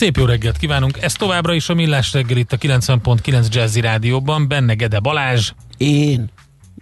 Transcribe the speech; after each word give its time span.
Szép 0.00 0.16
jó 0.16 0.24
reggelt 0.24 0.56
kívánunk! 0.56 1.02
Ez 1.02 1.12
továbbra 1.12 1.54
is 1.54 1.68
a 1.68 1.74
Millás 1.74 2.12
reggel 2.12 2.36
itt 2.36 2.52
a 2.52 2.56
90.9 2.56 3.48
Jazzy 3.52 3.80
Rádióban, 3.80 4.48
benne 4.48 4.74
Gede 4.74 4.98
Balázs. 4.98 5.52
Én. 5.76 6.30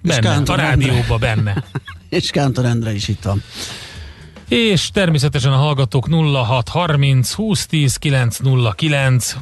Benne, 0.02 0.42
a 0.46 0.54
rádióban 0.54 1.20
benne. 1.20 1.64
És 2.08 2.30
Kántor 2.30 2.64
Endre 2.64 2.94
is 2.94 3.08
itt 3.08 3.22
van. 3.22 3.42
És 4.48 4.90
természetesen 4.90 5.52
a 5.52 5.56
hallgatók 5.56 6.08
0630 6.08 7.34
2010 7.34 7.96
909. 7.96 9.36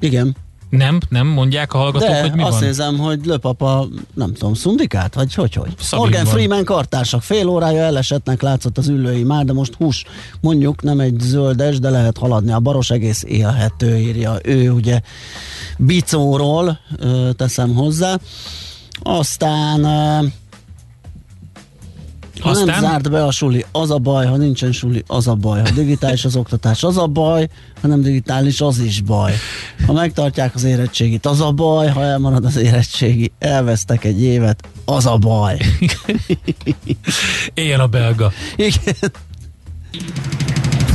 Igen. 0.00 0.36
Nem, 0.70 0.98
nem 1.08 1.26
mondják 1.26 1.72
a 1.74 1.78
hallgatók, 1.78 2.08
De 2.08 2.20
hogy 2.20 2.32
mi 2.32 2.42
azt 2.42 2.58
van? 2.58 2.62
érzem, 2.62 2.98
hogy 2.98 3.20
löpapa, 3.24 3.86
nem 4.14 4.32
tudom, 4.32 4.54
szundikát, 4.54 5.14
vagy 5.14 5.34
hogy, 5.34 5.54
hogy? 5.54 5.74
Szabin 5.78 6.04
Morgan 6.04 6.24
van. 6.24 6.32
Freeman 6.32 6.64
kartársak, 6.64 7.22
fél 7.22 7.48
órája 7.48 7.82
elesetnek 7.82 8.42
látszott 8.42 8.78
az 8.78 8.88
ülői 8.88 9.22
már, 9.22 9.44
de 9.44 9.52
most 9.52 9.74
hús, 9.74 10.04
mondjuk 10.40 10.82
nem 10.82 11.00
egy 11.00 11.20
zöldes, 11.20 11.78
de 11.78 11.90
lehet 11.90 12.18
haladni. 12.18 12.52
A 12.52 12.60
baros 12.60 12.90
egész 12.90 13.22
élhető, 13.26 13.96
írja 13.96 14.38
ő, 14.44 14.70
ugye 14.70 15.00
bicóról 15.78 16.78
ö, 16.96 17.30
teszem 17.36 17.74
hozzá. 17.74 18.18
Aztán 19.02 19.84
ö, 19.84 20.26
ha 22.40 22.50
Aztán? 22.50 22.66
nem 22.66 22.80
zárt 22.80 23.10
be 23.10 23.24
a 23.24 23.30
suli, 23.30 23.64
az 23.72 23.90
a 23.90 23.98
baj, 23.98 24.26
ha 24.26 24.36
nincsen 24.36 24.72
suli, 24.72 25.04
az 25.06 25.28
a 25.28 25.34
baj. 25.34 25.60
Ha 25.60 25.70
digitális 25.70 26.24
az 26.24 26.36
oktatás, 26.36 26.82
az 26.82 26.96
a 26.96 27.06
baj, 27.06 27.48
ha 27.80 27.88
nem 27.88 28.02
digitális, 28.02 28.60
az 28.60 28.78
is 28.78 29.00
baj. 29.00 29.32
Ha 29.86 29.92
megtartják 29.92 30.54
az 30.54 30.64
érettségit, 30.64 31.26
az 31.26 31.40
a 31.40 31.52
baj, 31.52 31.88
ha 31.88 32.02
elmarad 32.02 32.44
az 32.44 32.56
érettségi, 32.56 33.32
elvesztek 33.38 34.04
egy 34.04 34.22
évet, 34.22 34.68
az 34.84 35.06
a 35.06 35.16
baj. 35.16 35.58
Éljen 37.54 37.80
a 37.80 37.86
belga. 37.86 38.32
Igen. 38.56 38.94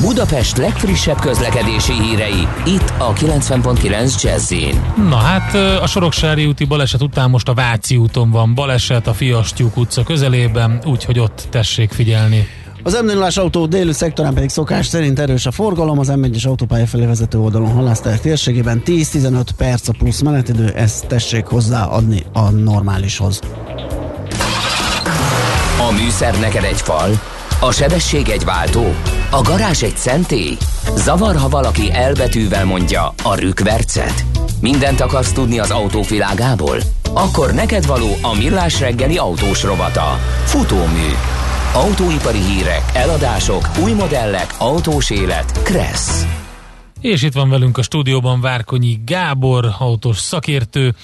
Budapest 0.01 0.57
legfrissebb 0.57 1.19
közlekedési 1.19 1.93
hírei, 1.93 2.47
itt 2.65 2.93
a 2.97 3.13
90.9 3.13 4.21
Jazzin. 4.21 4.81
Na 5.09 5.15
hát 5.15 5.53
a 5.81 5.87
Soroksári 5.87 6.45
úti 6.45 6.65
baleset 6.65 7.01
után 7.01 7.29
most 7.29 7.49
a 7.49 7.53
Váci 7.53 7.97
úton 7.97 8.31
van 8.31 8.53
baleset 8.53 9.07
a 9.07 9.13
Fiastyúk 9.13 9.77
utca 9.77 10.03
közelében, 10.03 10.81
úgyhogy 10.85 11.19
ott 11.19 11.47
tessék 11.49 11.91
figyelni. 11.91 12.47
Az 12.83 13.01
m 13.03 13.05
0 13.05 13.27
autó 13.35 13.65
déli 13.65 13.93
szektorán 13.93 14.33
pedig 14.33 14.49
szokás 14.49 14.85
szerint 14.85 15.19
erős 15.19 15.45
a 15.45 15.51
forgalom, 15.51 15.99
az 15.99 16.11
M1-es 16.15 16.47
autópálya 16.47 16.87
felé 16.87 17.05
vezető 17.05 17.39
oldalon 17.39 17.71
halászter 17.71 18.19
térségében 18.19 18.81
10-15 18.85 19.45
perc 19.57 19.87
a 19.87 19.93
plusz 19.97 20.21
menetidő, 20.21 20.69
ezt 20.69 21.07
tessék 21.07 21.45
hozzáadni 21.45 22.23
a 22.33 22.49
normálishoz. 22.49 23.39
A 25.89 25.91
műszer 25.91 26.39
neked 26.39 26.63
egy 26.63 26.81
fal, 26.81 27.21
a 27.67 27.71
sebesség 27.71 28.29
egy 28.29 28.43
váltó, 28.43 28.93
a 29.31 29.41
garázs 29.41 29.83
egy 29.83 29.97
szentély. 29.97 30.57
Zavar, 30.95 31.35
ha 31.35 31.49
valaki 31.49 31.91
elbetűvel 31.91 32.65
mondja 32.65 33.13
a 33.23 33.35
rükvercet. 33.35 34.25
Mindent 34.61 34.99
akarsz 34.99 35.31
tudni 35.31 35.59
az 35.59 35.71
autóvilágából? 35.71 36.77
Akkor 37.13 37.53
neked 37.53 37.85
való 37.85 38.15
a 38.21 38.35
millás 38.35 38.79
reggeli 38.79 39.17
autós 39.17 39.63
rovata. 39.63 40.19
Futómű. 40.45 41.09
Autóipari 41.73 42.41
hírek, 42.41 42.81
eladások, 42.93 43.69
új 43.83 43.91
modellek, 43.91 44.55
autós 44.57 45.09
élet. 45.09 45.63
Kressz. 45.63 46.25
És 47.01 47.21
itt 47.21 47.33
van 47.33 47.49
velünk 47.49 47.77
a 47.77 47.81
stúdióban 47.81 48.41
Várkonyi 48.41 48.99
Gábor, 49.05 49.75
autós 49.79 50.17
szakértő, 50.17 50.95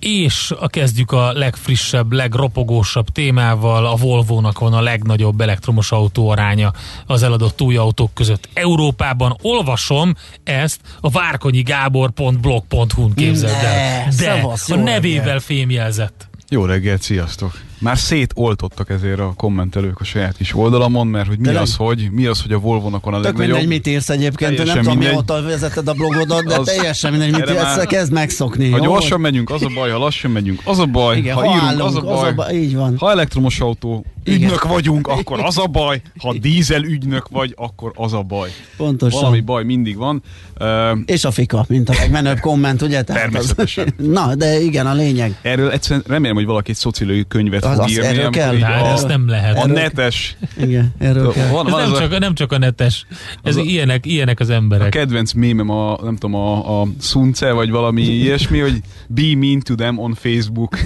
és 0.00 0.52
a 0.58 0.68
kezdjük 0.68 1.12
a 1.12 1.32
legfrissebb, 1.32 2.12
legropogósabb 2.12 3.08
témával. 3.08 3.86
A 3.86 3.96
Volvo-nak 3.96 4.58
van 4.58 4.72
a 4.72 4.80
legnagyobb 4.80 5.40
elektromos 5.40 5.92
autó 5.92 6.28
aránya 6.28 6.72
az 7.06 7.22
eladott 7.22 7.60
új 7.60 7.76
autók 7.76 8.14
között 8.14 8.48
Európában. 8.52 9.36
Olvasom 9.42 10.14
ezt 10.44 10.80
a 11.00 11.10
várkonyi 11.10 11.62
gábor.blog.hu-n 11.62 13.14
képzeld 13.14 13.64
el. 13.64 14.08
De 14.18 14.46
a 14.66 14.74
nevével 14.74 15.40
fémjelzett. 15.40 16.28
Jó 16.48 16.64
reggelt, 16.64 17.02
sziasztok! 17.02 17.69
Már 17.80 17.98
szétoltottak 17.98 18.90
ezért 18.90 19.18
a 19.18 19.32
kommentelők 19.36 20.00
a 20.00 20.04
saját 20.04 20.36
kis 20.36 20.54
oldalamon, 20.54 21.06
mert 21.06 21.26
hogy 21.26 21.38
mi 21.38 21.44
Tényleg? 21.44 21.62
az, 21.62 21.76
hogy 21.76 22.08
mi 22.12 22.26
az, 22.26 22.42
hogy 22.42 22.52
a 22.52 22.58
Volvo-nak 22.58 23.04
van 23.04 23.14
a 23.14 23.16
Tök 23.16 23.24
legnagyobb. 23.26 23.50
mindegy, 23.56 23.68
mit 23.68 23.86
írsz 23.86 24.08
egyébként, 24.08 24.50
Teljesen 24.56 24.66
nem 24.74 24.82
tudom, 24.84 24.98
mindegy. 24.98 25.12
mióta 25.14 25.42
vezeted 25.42 25.88
a 25.88 25.92
blogodat, 25.92 26.44
de 26.44 26.58
Az- 26.58 26.66
teljesen 26.66 27.10
mindegy, 27.10 27.30
mit 27.30 27.50
írsz, 27.50 27.76
már- 27.76 27.86
kezd 27.86 28.12
megszokni. 28.12 28.70
Ha 28.70 28.76
jó? 28.76 28.82
gyorsan 28.84 29.20
megyünk, 29.20 29.50
az 29.50 29.62
a 29.62 29.68
baj, 29.74 29.90
ha 29.90 29.98
lassan 29.98 30.30
megyünk, 30.30 30.60
az 30.64 30.78
a 30.78 30.86
baj, 30.86 31.16
Igen, 31.16 31.34
ha, 31.34 31.40
ha 31.40 31.46
írunk, 31.54 31.62
állunk, 31.62 31.82
az 31.88 31.96
a 31.96 32.00
baj. 32.00 32.32
baj. 32.34 32.54
Így 32.54 32.74
van. 32.74 32.96
Ha 32.98 33.10
elektromos 33.10 33.60
autó 33.60 34.04
Igen. 34.24 34.40
ügynök 34.42 34.62
vagyunk, 34.64 35.06
akkor 35.08 35.40
az 35.40 35.58
a 35.58 35.66
baj, 35.66 36.02
ha 36.18 36.34
dízel 36.40 36.82
ügynök 36.84 37.28
vagy, 37.28 37.54
akkor 37.56 37.92
az 37.94 38.12
a 38.12 38.22
baj. 38.22 38.48
Pontosan. 38.76 39.20
Valami 39.20 39.40
baj 39.40 39.64
mindig 39.64 39.96
van. 39.96 40.22
Uh, 40.60 40.66
És 41.06 41.24
a 41.24 41.30
fika, 41.30 41.64
mint 41.68 41.88
a 41.88 41.92
legmenőbb 41.98 42.38
komment, 42.40 42.82
ugye? 42.82 43.02
Tehát 43.02 43.22
Természetesen. 43.22 43.94
Az... 43.98 44.06
Na, 44.18 44.34
de 44.34 44.60
igen, 44.60 44.86
a 44.86 44.94
lényeg. 44.94 45.38
erről 45.42 45.70
egyszerűen 45.70 46.04
remélem, 46.08 46.36
hogy 46.36 46.44
valaki 46.44 46.70
egy 46.70 46.76
szociológiai 46.76 47.24
könyvet 47.28 47.64
Az- 47.70 47.78
az- 47.78 47.90
írni. 47.90 48.06
erről 48.06 48.30
kell. 48.30 48.58
Hát 48.58 48.82
a, 48.82 48.86
ezt 48.86 49.06
nem 49.08 49.28
lehet. 49.28 49.56
a 49.56 49.66
netes, 49.66 50.36
Igen, 50.60 50.94
erről 50.98 51.32
kell. 51.32 51.48
van, 51.48 51.66
Ez 51.66 51.72
van 51.72 51.82
nem 51.82 51.92
a, 51.92 51.98
csak, 51.98 52.18
nem 52.18 52.34
csak 52.34 52.52
a 52.52 52.58
netes, 52.58 53.06
ez 53.42 53.56
Az 53.56 53.56
a- 53.56 53.62
ilyenek, 53.64 54.06
ilyenek 54.06 54.40
az 54.40 54.50
emberek. 54.50 54.86
a 54.86 54.88
kedvenc 54.90 55.32
mémem 55.32 55.70
a, 55.70 55.98
nem 56.02 56.16
tudom, 56.16 56.34
a, 56.40 56.80
a 56.80 56.86
Sunce, 57.00 57.52
vagy 57.52 57.70
valami 57.70 58.02
ilyesmi, 58.02 58.58
hogy 58.58 58.80
be 59.08 59.22
mean 59.36 59.60
to 59.60 59.74
them 59.74 59.98
on 59.98 60.14
Facebook. 60.14 60.76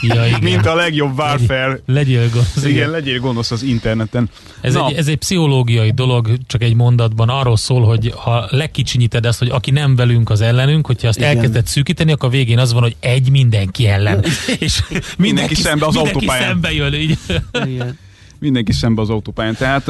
Ja, 0.00 0.26
igen. 0.26 0.40
Mint 0.42 0.66
a 0.66 0.74
legjobb 0.74 1.18
warfare. 1.18 1.80
Legyél 1.86 2.28
gonosz. 2.30 2.64
Igen, 2.64 2.90
legyél 2.90 3.20
gonosz 3.20 3.50
az 3.50 3.62
interneten. 3.62 4.28
Ez, 4.60 4.74
Na, 4.74 4.88
egy, 4.88 4.96
ez 4.96 5.06
egy 5.08 5.16
pszichológiai 5.16 5.90
dolog, 5.90 6.30
csak 6.46 6.62
egy 6.62 6.74
mondatban 6.74 7.28
arról 7.28 7.56
szól, 7.56 7.84
hogy 7.84 8.12
ha 8.16 8.46
lekicsinyíted 8.50 9.26
ezt, 9.26 9.38
hogy 9.38 9.48
aki 9.48 9.70
nem 9.70 9.96
velünk, 9.96 10.30
az 10.30 10.40
ellenünk, 10.40 10.86
hogyha 10.86 11.08
azt 11.08 11.18
Igen. 11.18 11.30
elkezded 11.30 11.66
szűkíteni, 11.66 12.12
akkor 12.12 12.28
a 12.28 12.32
végén 12.32 12.58
az 12.58 12.72
van, 12.72 12.82
hogy 12.82 12.96
egy 13.00 13.30
mindenki 13.30 13.86
ellen. 13.86 14.24
És 14.58 14.82
mindenki, 15.18 15.54
szembe 15.54 15.86
az 15.86 15.94
mindenki 15.94 16.18
autópályán. 16.18 16.48
szembe 16.48 16.72
jön. 16.72 16.92
Így. 16.94 17.18
Igen. 17.66 17.98
mindenki 18.38 18.72
szembe 18.72 19.00
az 19.02 19.10
autópályán. 19.10 19.54
Tehát 19.54 19.88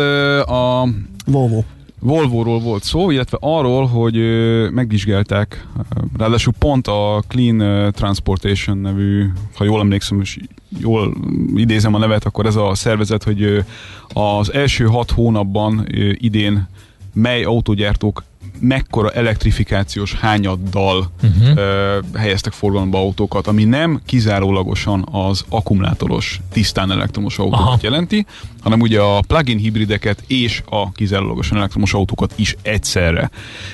a 0.49 0.89
Volvo. 1.27 1.63
Volvo-ról 2.07 2.61
volt 2.61 2.83
szó, 2.83 3.11
illetve 3.11 3.37
arról, 3.41 3.87
hogy 3.87 4.15
megvizsgálták, 4.71 5.67
ráadásul 6.17 6.53
pont 6.59 6.87
a 6.87 7.23
Clean 7.29 7.93
Transportation 7.93 8.79
nevű, 8.79 9.27
ha 9.55 9.65
jól 9.65 9.81
emlékszem, 9.81 10.21
és 10.21 10.39
jól 10.81 11.15
idézem 11.55 11.95
a 11.95 11.99
nevet, 11.99 12.25
akkor 12.25 12.47
ez 12.47 12.57
a 12.57 12.75
szervezet, 12.75 13.23
hogy 13.23 13.65
az 14.09 14.53
első 14.53 14.85
hat 14.85 15.11
hónapban 15.11 15.87
idén 16.13 16.69
mely 17.13 17.45
autógyártók 17.45 18.25
mekkora 18.61 19.11
elektrifikációs 19.11 20.15
hányaddal 20.15 21.11
uh-huh. 21.23 21.57
ö, 21.57 21.99
helyeztek 22.15 22.53
forgalomba 22.53 22.99
autókat, 22.99 23.47
ami 23.47 23.65
nem 23.65 24.01
kizárólagosan 24.07 25.09
az 25.11 25.45
akkumulátoros, 25.49 26.41
tisztán 26.53 26.91
elektromos 26.91 27.39
autókat 27.39 27.67
Aha. 27.67 27.79
jelenti, 27.83 28.27
hanem 28.61 28.81
ugye 28.81 29.01
a 29.01 29.21
plug-in 29.21 29.59
hibrideket 29.59 30.23
és 30.27 30.63
a 30.71 30.93
kizárólagosan 30.93 31.59
elektromos 31.59 31.95
autókat 31.95 32.33
is 32.37 32.57
egyszerre. 32.63 33.31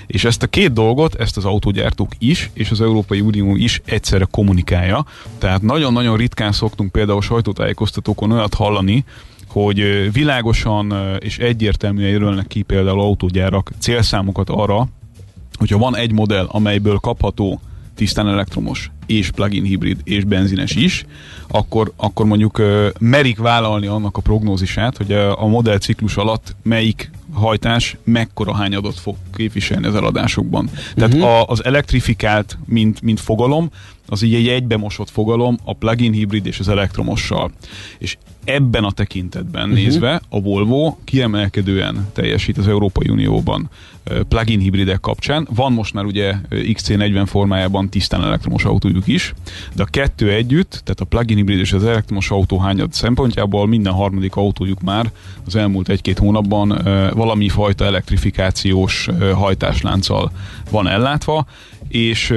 És 0.06 0.25
ezt 0.25 0.43
a 0.43 0.47
két 0.47 0.72
dolgot, 0.72 1.15
ezt 1.15 1.37
az 1.37 1.44
autógyártók 1.44 2.11
is, 2.19 2.50
és 2.53 2.71
az 2.71 2.81
Európai 2.81 3.21
Unió 3.21 3.56
is 3.56 3.81
egyszerre 3.84 4.27
kommunikálja. 4.31 5.05
Tehát 5.38 5.62
nagyon-nagyon 5.62 6.17
ritkán 6.17 6.52
szoktunk 6.52 6.93
például 6.93 7.23
sajtótájékoztatókon 7.23 8.32
olyat 8.32 8.55
hallani, 8.55 9.05
hogy 9.52 10.12
világosan 10.12 10.94
és 11.19 11.38
egyértelműen 11.38 12.10
jelölnek 12.10 12.46
ki 12.46 12.62
például 12.62 13.00
autógyárak 13.00 13.72
célszámokat 13.78 14.50
arra, 14.50 14.88
hogyha 15.58 15.78
van 15.78 15.96
egy 15.96 16.12
modell, 16.12 16.46
amelyből 16.49 16.96
kapható 16.96 17.60
tisztán 17.94 18.28
elektromos 18.28 18.90
és 19.06 19.31
plug-in 19.31 19.64
hibrid 19.64 20.00
és 20.04 20.25
benzines 20.25 20.75
is, 20.75 21.04
akkor, 21.49 21.93
akkor 21.96 22.26
mondjuk 22.26 22.62
merik 22.99 23.38
vállalni 23.38 23.87
annak 23.87 24.16
a 24.16 24.20
prognózisát, 24.20 24.96
hogy 24.96 25.12
a, 25.12 25.46
modell 25.46 25.78
ciklus 25.78 26.16
alatt 26.16 26.56
melyik 26.62 27.10
hajtás 27.32 27.96
mekkora 28.05 28.55
hányadot 28.55 28.98
fog 28.98 29.16
képviselni 29.34 29.87
az 29.87 29.94
eladásokban. 29.94 30.70
Tehát 30.94 31.14
uh-huh. 31.14 31.28
a, 31.28 31.46
az 31.46 31.64
elektrifikált, 31.64 32.58
mint, 32.66 33.02
mint 33.02 33.20
fogalom, 33.20 33.70
az 34.06 34.22
így 34.22 34.34
egy 34.34 34.49
egybemosott 34.49 35.10
fogalom 35.10 35.58
a 35.64 35.75
plug-in 35.75 36.12
hibrid 36.12 36.46
és 36.46 36.58
az 36.58 36.69
elektromossal. 36.69 37.50
És 37.99 38.16
ebben 38.44 38.84
a 38.84 38.93
tekintetben 38.93 39.62
uh-huh. 39.62 39.78
nézve 39.78 40.20
a 40.28 40.40
Volvo 40.40 40.96
kiemelkedően 41.04 42.08
teljesít 42.12 42.58
az 42.58 42.69
Európai 42.69 43.08
Unióban 43.08 43.70
plug-in 44.28 44.60
hibridek 44.60 45.00
kapcsán. 45.00 45.49
Van 45.54 45.72
most 45.72 45.94
már 45.94 46.04
ugye 46.04 46.34
XC40 46.50 47.25
formájában 47.26 47.88
tisztán 47.88 48.22
elektromos 48.22 48.64
autójuk 48.64 49.06
is, 49.06 49.34
de 49.75 49.82
a 49.82 49.87
kettő 49.87 50.32
együtt, 50.32 50.70
tehát 50.70 51.00
a 51.00 51.05
plug-in 51.05 51.37
hibrid 51.37 51.58
és 51.58 51.72
az 51.72 51.84
elektromos 51.84 52.31
autó 52.31 52.58
hányad 52.58 52.93
szempontjából 52.93 53.66
minden 53.66 53.93
harmadik 53.93 54.37
autójuk 54.37 54.81
már 54.81 55.10
az 55.46 55.56
elmúlt 55.56 55.88
egy-két 55.88 56.19
hónapban 56.19 56.69
valami 57.14 57.48
fajta 57.48 57.84
elektrifikációs 57.84 59.08
hajtáslánccal 59.34 60.32
van 60.70 60.88
ellátva, 60.88 61.46
és 61.88 62.34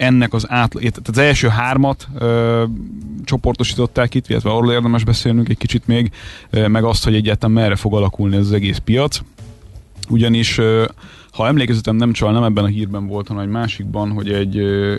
ennek 0.00 0.32
az 0.32 0.50
át, 0.50 0.70
tehát 0.70 1.08
az 1.08 1.18
első 1.18 1.48
hármat 1.48 2.08
ö, 2.18 2.64
csoportosították 3.24 4.14
itt, 4.14 4.28
illetve 4.28 4.50
arról 4.50 4.72
érdemes 4.72 5.04
beszélnünk 5.04 5.48
egy 5.48 5.58
kicsit 5.58 5.86
még, 5.86 6.10
ö, 6.50 6.68
meg 6.68 6.84
azt, 6.84 7.04
hogy 7.04 7.14
egyáltalán 7.14 7.54
merre 7.54 7.76
fog 7.76 7.94
alakulni 7.94 8.36
ez 8.36 8.44
az 8.46 8.52
egész 8.52 8.78
piac. 8.78 9.20
Ugyanis, 10.08 10.58
ö, 10.58 10.84
ha 11.32 11.46
emlékezetem 11.46 11.96
nem 11.96 12.12
csal, 12.12 12.32
nem 12.32 12.42
ebben 12.42 12.64
a 12.64 12.66
hírben 12.66 13.06
volt, 13.06 13.28
hanem 13.28 13.42
egy 13.42 13.48
másikban, 13.48 14.10
hogy 14.10 14.32
egy 14.32 14.56
ö, 14.56 14.96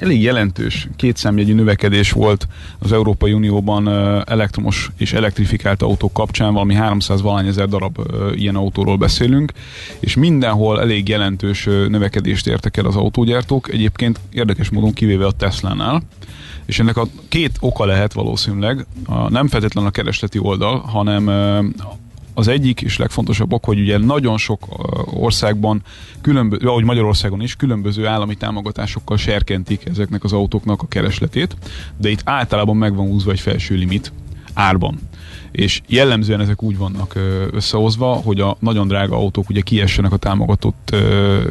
elég 0.00 0.22
jelentős 0.22 0.88
kétszámjegyű 0.96 1.54
növekedés 1.54 2.12
volt 2.12 2.48
az 2.78 2.92
Európai 2.92 3.32
Unióban 3.32 3.88
elektromos 4.28 4.90
és 4.96 5.12
elektrifikált 5.12 5.82
autók 5.82 6.12
kapcsán, 6.12 6.52
valami 6.52 6.74
300 6.74 7.22
valány 7.22 7.46
ezer 7.46 7.68
darab 7.68 7.98
ilyen 8.34 8.56
autóról 8.56 8.96
beszélünk, 8.96 9.52
és 10.00 10.14
mindenhol 10.14 10.80
elég 10.80 11.08
jelentős 11.08 11.64
növekedést 11.64 12.46
értek 12.46 12.76
el 12.76 12.86
az 12.86 12.96
autógyártók, 12.96 13.72
egyébként 13.72 14.20
érdekes 14.32 14.70
módon 14.70 14.92
kivéve 14.92 15.26
a 15.26 15.32
Tesla-nál, 15.32 16.02
és 16.66 16.78
ennek 16.78 16.96
a 16.96 17.06
két 17.28 17.56
oka 17.60 17.84
lehet 17.84 18.12
valószínűleg, 18.12 18.86
a, 19.06 19.30
nem 19.30 19.48
feltétlenül 19.48 19.88
a 19.88 19.92
keresleti 19.92 20.38
oldal, 20.38 20.78
hanem 20.78 21.28
az 22.34 22.48
egyik 22.48 22.80
és 22.80 22.98
legfontosabb 22.98 23.52
ok, 23.52 23.64
hogy 23.64 23.80
ugye 23.80 23.98
nagyon 23.98 24.38
sok 24.38 24.66
országban, 25.14 25.82
különböző, 26.20 26.68
ahogy 26.68 26.84
Magyarországon 26.84 27.42
is, 27.42 27.56
különböző 27.56 28.06
állami 28.06 28.34
támogatásokkal 28.34 29.16
serkentik 29.16 29.86
ezeknek 29.86 30.24
az 30.24 30.32
autóknak 30.32 30.82
a 30.82 30.86
keresletét, 30.88 31.56
de 31.96 32.08
itt 32.08 32.22
általában 32.24 32.76
meg 32.76 32.94
van 32.94 33.06
húzva 33.06 33.30
egy 33.30 33.40
felső 33.40 33.74
limit 33.74 34.12
árban 34.54 34.98
és 35.52 35.80
jellemzően 35.86 36.40
ezek 36.40 36.62
úgy 36.62 36.78
vannak 36.78 37.14
összehozva, 37.52 38.12
hogy 38.14 38.40
a 38.40 38.56
nagyon 38.60 38.88
drága 38.88 39.16
autók 39.16 39.48
ugye 39.48 39.60
kiessenek 39.60 40.12
a 40.12 40.16
támogatott 40.16 40.96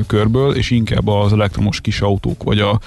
körből, 0.07 0.55
és 0.55 0.71
inkább 0.71 1.07
az 1.07 1.33
elektromos 1.33 1.81
kis 1.81 2.01
autók, 2.01 2.43
vagy 2.43 2.59
a 2.59 2.79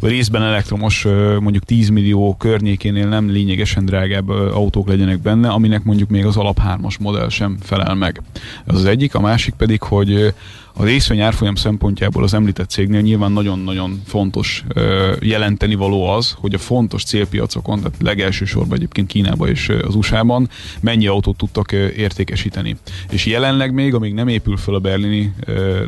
részben 0.00 0.42
elektromos 0.42 1.06
mondjuk 1.40 1.64
10 1.64 1.88
millió 1.88 2.36
környékénél 2.38 3.08
nem 3.08 3.30
lényegesen 3.30 3.84
drágább 3.84 4.28
autók 4.28 4.88
legyenek 4.88 5.20
benne, 5.20 5.48
aminek 5.48 5.84
mondjuk 5.84 6.08
még 6.08 6.26
az 6.26 6.36
alap 6.36 6.60
3-as 6.66 7.00
modell 7.00 7.28
sem 7.28 7.56
felel 7.62 7.94
meg. 7.94 8.22
Ez 8.66 8.74
az 8.74 8.84
egyik, 8.84 9.14
a 9.14 9.20
másik 9.20 9.54
pedig, 9.54 9.82
hogy 9.82 10.34
a 10.80 10.84
részvény 10.84 11.20
árfolyam 11.20 11.54
szempontjából 11.54 12.22
az 12.22 12.34
említett 12.34 12.70
cégnél 12.70 13.00
nyilván 13.00 13.32
nagyon-nagyon 13.32 14.02
fontos 14.06 14.64
jelenteni 15.20 15.74
való 15.74 16.08
az, 16.08 16.34
hogy 16.38 16.54
a 16.54 16.58
fontos 16.58 17.04
célpiacokon, 17.04 17.76
tehát 17.76 17.94
legelső 18.00 18.44
sorban 18.44 18.76
egyébként 18.76 19.06
Kínában 19.08 19.48
és 19.48 19.68
az 19.68 19.94
USA-ban 19.94 20.48
mennyi 20.80 21.06
autót 21.06 21.36
tudtak 21.36 21.72
értékesíteni. 21.72 22.76
És 23.10 23.26
jelenleg 23.26 23.72
még, 23.72 23.94
amíg 23.94 24.14
nem 24.14 24.28
épül 24.28 24.56
föl 24.56 24.74
a 24.74 24.78
berlini 24.78 25.32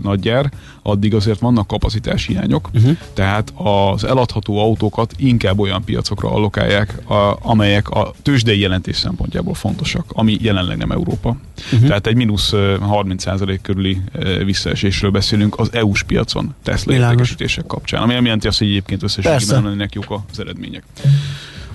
nagygyár, 0.03 0.51
addig 0.83 1.15
azért 1.15 1.39
vannak 1.39 1.67
kapacitási 1.67 2.33
hiányok, 2.33 2.71
uh-huh. 2.75 2.97
tehát 3.15 3.53
az 3.57 4.05
eladható 4.05 4.59
autókat 4.59 5.15
inkább 5.17 5.59
olyan 5.59 5.85
piacokra 5.85 6.31
allokálják, 6.31 7.11
a, 7.11 7.39
amelyek 7.43 7.91
a 7.91 8.13
tőzsdei 8.23 8.61
jelentés 8.61 8.97
szempontjából 8.97 9.55
fontosak, 9.55 10.05
ami 10.09 10.37
jelenleg 10.41 10.77
nem 10.77 10.91
Európa. 10.91 11.37
Uh-huh. 11.73 11.89
Tehát 11.89 12.07
egy 12.07 12.17
mínusz 12.17 12.51
30% 12.55 13.59
körüli 13.63 14.01
visszaesésről 14.83 15.11
beszélünk 15.11 15.59
az 15.59 15.73
EU-s 15.73 16.03
piacon 16.03 16.55
Tesla 16.63 16.93
értékesítések 16.93 17.67
kapcsán, 17.67 18.03
ami 18.03 18.13
nem 18.13 18.25
jelenti 18.25 18.47
azt, 18.47 18.59
hogy 18.59 18.67
egyébként 18.67 19.03
összességében 19.03 19.63
lennének 19.63 19.95
jók 19.95 20.23
az 20.31 20.41
eredmények. 20.41 20.85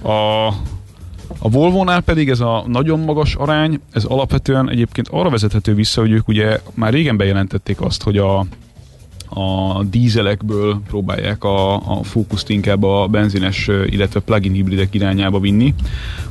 A 0.04 0.48
a 1.39 1.50
Volvo-nál 1.50 2.01
pedig 2.01 2.30
ez 2.30 2.39
a 2.39 2.63
nagyon 2.68 3.00
magas 3.00 3.36
arány, 3.36 3.80
ez 3.92 4.04
alapvetően 4.04 4.69
egyébként 4.69 5.07
arra 5.07 5.30
vezethető 5.30 5.74
vissza, 5.74 6.01
hogy 6.01 6.12
ők 6.12 6.27
ugye 6.27 6.59
már 6.74 6.94
régen 6.94 7.18
bejelentették 7.18 7.81
azt, 7.81 8.04
hogy 8.04 8.18
a, 8.18 8.39
a 9.30 9.83
dízelekből 9.83 10.81
próbálják 10.88 11.44
a, 11.44 11.75
a 11.75 12.03
fókuszt 12.03 12.50
inkább 12.50 12.83
a 12.83 13.07
benzines, 13.07 13.68
illetve 13.68 14.19
plug-in 14.19 14.51
hibridek 14.51 14.94
irányába 14.94 15.39
vinni, 15.39 15.74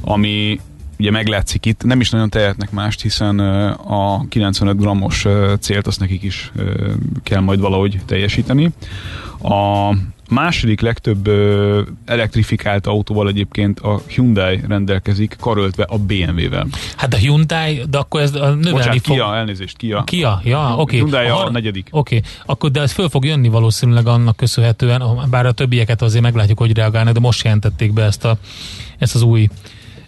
ami 0.00 0.61
ugye 0.98 1.10
meglátszik 1.10 1.66
itt, 1.66 1.84
nem 1.84 2.00
is 2.00 2.10
nagyon 2.10 2.31
tehetnek 2.31 2.70
mást, 2.70 3.02
hiszen 3.02 3.38
a 3.76 4.28
95 4.28 4.78
grammos 4.78 5.26
célt 5.60 5.87
azt 5.87 6.00
nekik 6.00 6.22
is 6.22 6.52
kell 7.22 7.40
majd 7.40 7.60
valahogy 7.60 8.00
teljesíteni. 8.06 8.72
A 9.43 9.90
második 10.28 10.81
legtöbb 10.81 11.31
elektrifikált 12.04 12.87
autóval 12.87 13.28
egyébként 13.28 13.81
a 13.81 14.00
Hyundai 14.06 14.60
rendelkezik, 14.69 15.37
karöltve 15.40 15.84
a 15.88 15.98
BMW-vel. 15.98 16.66
Hát 16.96 17.14
a 17.14 17.16
Hyundai, 17.16 17.82
de 17.90 17.98
akkor 17.98 18.20
ez 18.20 18.31
növelni 18.31 18.70
Bocsánat, 18.70 19.00
fog... 19.02 19.14
Kia, 19.14 19.37
elnézést, 19.37 19.76
Kia. 19.76 20.02
Kia, 20.02 20.40
ja, 20.44 20.72
oké. 20.72 20.81
Okay. 20.81 20.98
Hyundai 20.98 21.26
a, 21.26 21.46
a 21.46 21.50
negyedik. 21.50 21.88
Oké, 21.90 22.16
okay. 22.16 22.31
akkor 22.46 22.70
de 22.70 22.81
ez 22.81 22.93
föl 22.93 23.08
fog 23.08 23.25
jönni 23.25 23.48
valószínűleg 23.48 24.06
annak 24.06 24.37
köszönhetően, 24.37 25.02
bár 25.31 25.46
a 25.46 25.52
többieket 25.52 26.02
azért 26.02 26.22
meglátjuk, 26.22 26.58
hogy 26.58 26.76
reagálnak, 26.76 27.14
de 27.14 27.20
most 27.20 27.44
jelentették 27.44 27.93
be 27.93 28.02
ezt, 28.02 28.25
a, 28.25 28.37
ezt 28.98 29.14
az 29.14 29.22
új 29.22 29.48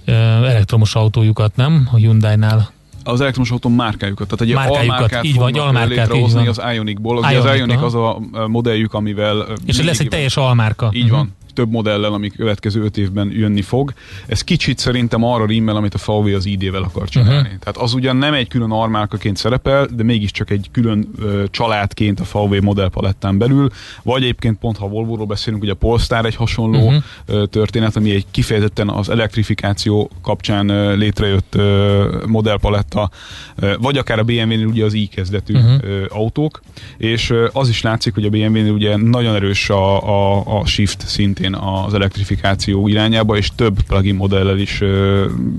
elektromos 0.08 0.94
autójukat, 0.94 1.56
nem? 1.56 1.88
A 1.92 1.96
Hyundai-nál 1.96 2.70
az 3.04 3.20
elektromos 3.20 3.50
autó 3.50 3.68
márkájukat, 3.68 4.28
tehát 4.28 4.44
egy 4.44 4.54
márkájukat, 4.54 4.94
almárkát 4.94 5.24
így 5.24 5.34
van, 5.34 5.54
almárkát, 5.54 6.08
létrehozni 6.08 6.46
az 6.46 6.60
Ionicból. 6.72 7.16
Ionic, 7.16 7.44
az 7.44 7.56
Ionic 7.56 7.82
az 7.82 7.94
a 7.94 8.18
modelljük, 8.46 8.94
amivel... 8.94 9.46
És 9.64 9.82
lesz 9.82 10.00
egy 10.00 10.08
teljes 10.08 10.36
almárka. 10.36 10.90
Így 10.92 11.02
uh-huh. 11.02 11.18
van 11.18 11.36
több 11.58 11.70
modellel, 11.70 12.12
ami 12.12 12.28
következő 12.28 12.82
öt 12.82 12.96
évben 12.96 13.30
jönni 13.32 13.62
fog. 13.62 13.92
Ez 14.26 14.44
kicsit 14.44 14.78
szerintem 14.78 15.24
arra 15.24 15.46
rímmel, 15.46 15.76
amit 15.76 15.94
a 15.94 15.98
VW 16.06 16.34
az 16.34 16.46
ID-vel 16.46 16.82
akar 16.82 17.08
csinálni. 17.08 17.36
Uh-huh. 17.36 17.58
Tehát 17.58 17.76
az 17.76 17.94
ugyan 17.94 18.16
nem 18.16 18.34
egy 18.34 18.48
külön 18.48 18.70
armárkaként 18.70 19.36
szerepel, 19.36 19.86
de 19.96 20.02
mégiscsak 20.02 20.50
egy 20.50 20.68
külön 20.72 21.08
ö, 21.18 21.44
családként 21.50 22.20
a 22.20 22.38
VW 22.38 22.62
modellpalettán 22.62 23.38
belül, 23.38 23.70
vagy 24.02 24.22
egyébként 24.22 24.58
pont 24.58 24.76
ha 24.76 24.88
Volvo-ról 24.88 25.26
beszélünk, 25.26 25.62
ugye 25.62 25.72
a 25.72 25.74
Polestar 25.74 26.26
egy 26.26 26.34
hasonló 26.34 26.86
uh-huh. 26.86 27.02
ö, 27.26 27.46
történet, 27.46 27.96
ami 27.96 28.10
egy 28.10 28.26
kifejezetten 28.30 28.88
az 28.88 29.08
elektrifikáció 29.08 30.10
kapcsán 30.22 30.68
ö, 30.68 30.94
létrejött 30.96 31.54
ö, 31.54 32.22
modellpaletta, 32.26 33.10
ö, 33.56 33.74
vagy 33.80 33.98
akár 33.98 34.18
a 34.18 34.24
BMW-nél 34.24 34.66
ugye 34.66 34.84
az 34.84 34.94
i-kezdetű 34.94 35.54
uh-huh. 35.54 35.82
ö, 35.82 36.04
autók, 36.08 36.60
és 36.96 37.30
ö, 37.30 37.48
az 37.52 37.68
is 37.68 37.82
látszik, 37.82 38.14
hogy 38.14 38.24
a 38.24 38.30
BMW-nél 38.30 38.72
ugye 38.72 38.96
nagyon 38.96 39.34
erős 39.34 39.70
a, 39.70 40.08
a, 40.08 40.42
a 40.58 40.66
shift 40.66 41.06
szintén 41.08 41.47
szintén 41.48 41.68
az 41.84 41.94
elektrifikáció 41.94 42.88
irányába, 42.88 43.36
és 43.36 43.50
több 43.54 43.82
plugin 43.82 44.14
modellel 44.14 44.58
is 44.58 44.82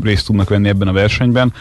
részt 0.02 0.26
tudnak 0.26 0.50
venni 0.50 0.68
ebben 0.68 0.88
a 0.88 0.92
versenyben. 0.92 1.54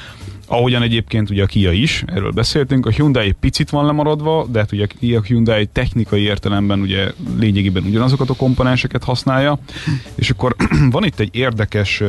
Ahogyan 0.51 0.83
egyébként 0.83 1.31
ugye 1.31 1.43
a 1.43 1.47
Kia 1.47 1.73
is, 1.73 2.03
erről 2.07 2.31
beszéltünk, 2.31 2.87
a 2.87 2.91
Hyundai 2.91 3.33
picit 3.33 3.71
van 3.71 3.87
lemaradva, 3.87 4.47
de 4.51 4.59
hát 4.59 4.73
ugye 4.73 5.19
a 5.19 5.23
Hyundai 5.23 5.67
technikai 5.67 6.23
értelemben 6.23 6.81
ugye 6.81 7.13
lényegében 7.39 7.85
ugyanazokat 7.85 8.31
a 8.31 8.35
komponenseket 8.35 9.05
használja, 9.05 9.59
és 10.15 10.31
akkor 10.31 10.57
van 10.91 11.05
itt 11.05 11.19
egy 11.19 11.29
érdekes 11.33 12.03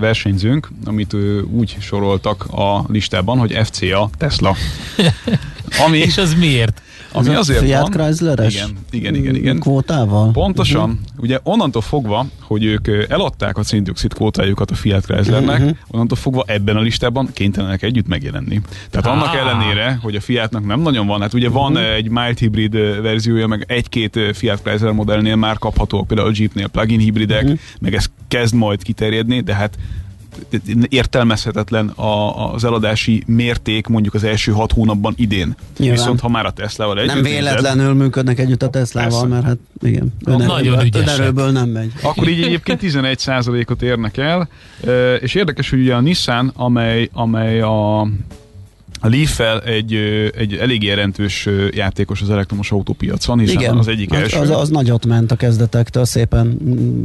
versenyzőnk, 0.00 0.68
amit 0.84 1.16
úgy 1.50 1.76
soroltak 1.80 2.44
a 2.44 2.84
listában, 2.88 3.38
hogy 3.38 3.58
FCA 3.64 4.10
Tesla. 4.18 4.56
Ami, 5.86 5.98
és 5.98 6.18
az 6.18 6.34
miért? 6.34 6.82
Ami 7.12 7.28
Ez 7.28 7.38
azért 7.38 7.58
Fiat 7.58 7.80
van, 7.80 7.90
Chrysler-es 7.90 8.54
igen, 8.54 8.76
igen, 8.90 9.14
igen, 9.14 9.34
igen. 9.34 9.58
Kvótával? 9.58 10.30
Pontosan. 10.30 10.90
Uh-huh. 10.90 10.98
Ugye 11.18 11.38
onnantól 11.42 11.82
fogva, 11.82 12.26
hogy 12.40 12.64
ők 12.64 12.88
eladták 13.08 13.58
a 13.58 13.62
széndiokszid 13.62 14.14
kvótájukat 14.14 14.70
a 14.70 14.74
Fiat 14.74 15.04
Chryslernek, 15.04 15.58
uh-huh. 15.58 15.76
onnantól 15.88 16.16
fogva 16.16 16.44
ebben 16.46 16.76
a 16.76 16.80
listában 16.80 17.28
kénytelenek 17.32 17.82
együtt 17.82 18.06
megjelenni. 18.06 18.60
Tehát 18.90 19.06
ah. 19.06 19.12
annak 19.12 19.34
ellenére, 19.34 19.98
hogy 20.02 20.14
a 20.14 20.20
Fiatnak 20.20 20.66
nem 20.66 20.80
nagyon 20.80 21.06
van, 21.06 21.20
hát 21.20 21.34
ugye 21.34 21.48
uh-huh. 21.48 21.62
van 21.62 21.76
egy 21.76 22.08
mild 22.08 22.38
hibrid 22.38 22.72
verziója, 23.02 23.46
meg 23.46 23.64
egy-két 23.68 24.18
Fiat 24.32 24.60
Chrysler 24.62 24.92
modellnél 24.92 25.36
már 25.36 25.58
kaphatóak, 25.58 26.06
például 26.06 26.28
a 26.28 26.32
Jeepnél 26.34 26.68
plug-in 26.68 26.98
hibridek, 26.98 27.42
uh-huh. 27.42 27.58
meg 27.80 27.94
ez 27.94 28.04
kezd 28.28 28.54
majd 28.54 28.82
kiterjedni, 28.82 29.40
de 29.40 29.54
hát 29.54 29.78
értelmezhetetlen 30.88 31.88
a, 31.88 32.52
az 32.52 32.64
eladási 32.64 33.22
mérték 33.26 33.86
mondjuk 33.86 34.14
az 34.14 34.24
első 34.24 34.52
hat 34.52 34.72
hónapban 34.72 35.14
idén. 35.16 35.56
Nyilván. 35.78 35.98
Viszont 35.98 36.20
ha 36.20 36.28
már 36.28 36.46
a 36.46 36.50
Tesla-val 36.50 36.98
együtt 36.98 37.14
Nem 37.14 37.22
véletlenül 37.22 37.82
nézed, 37.82 37.96
működnek 37.96 38.38
együtt 38.38 38.62
a 38.62 38.70
Tesla-val, 38.70 39.26
mert 39.26 39.44
hát 39.44 39.58
igen, 39.82 40.12
önerőből 40.92 41.50
nem 41.50 41.68
megy. 41.68 41.92
Akkor 42.02 42.28
így 42.28 42.42
egyébként 42.42 42.80
11%-ot 42.82 43.82
érnek 43.82 44.16
el, 44.16 44.48
és 45.20 45.34
érdekes, 45.34 45.70
hogy 45.70 45.80
ugye 45.80 45.94
a 45.94 46.00
Nissan, 46.00 46.52
amely, 46.54 47.08
amely 47.12 47.60
a 47.60 48.08
a 49.00 49.08
Leaf-fel 49.08 49.60
egy, 49.60 49.94
egy 50.36 50.54
elég 50.54 50.82
jelentős 50.82 51.48
játékos 51.70 52.22
az 52.22 52.30
elektromos 52.30 52.72
autópiacon, 52.72 53.38
hiszen 53.38 53.60
Igen, 53.60 53.76
az 53.76 53.88
egyik 53.88 54.14
első. 54.14 54.38
Az, 54.38 54.50
az 54.50 54.68
nagyot 54.68 55.06
ment 55.06 55.30
a 55.30 55.36
kezdetektől, 55.36 56.04
szépen 56.04 56.58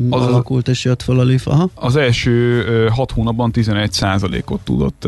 az 0.09 0.21
alakult 0.21 0.67
és 0.67 0.83
jött 0.83 1.01
föl 1.01 1.19
a 1.19 1.23
Leaf. 1.23 1.47
Aha. 1.47 1.69
Az 1.73 1.95
első 1.95 2.63
6 2.87 3.11
hónapban 3.11 3.51
11%-ot 3.53 4.59
tudott, 4.59 5.07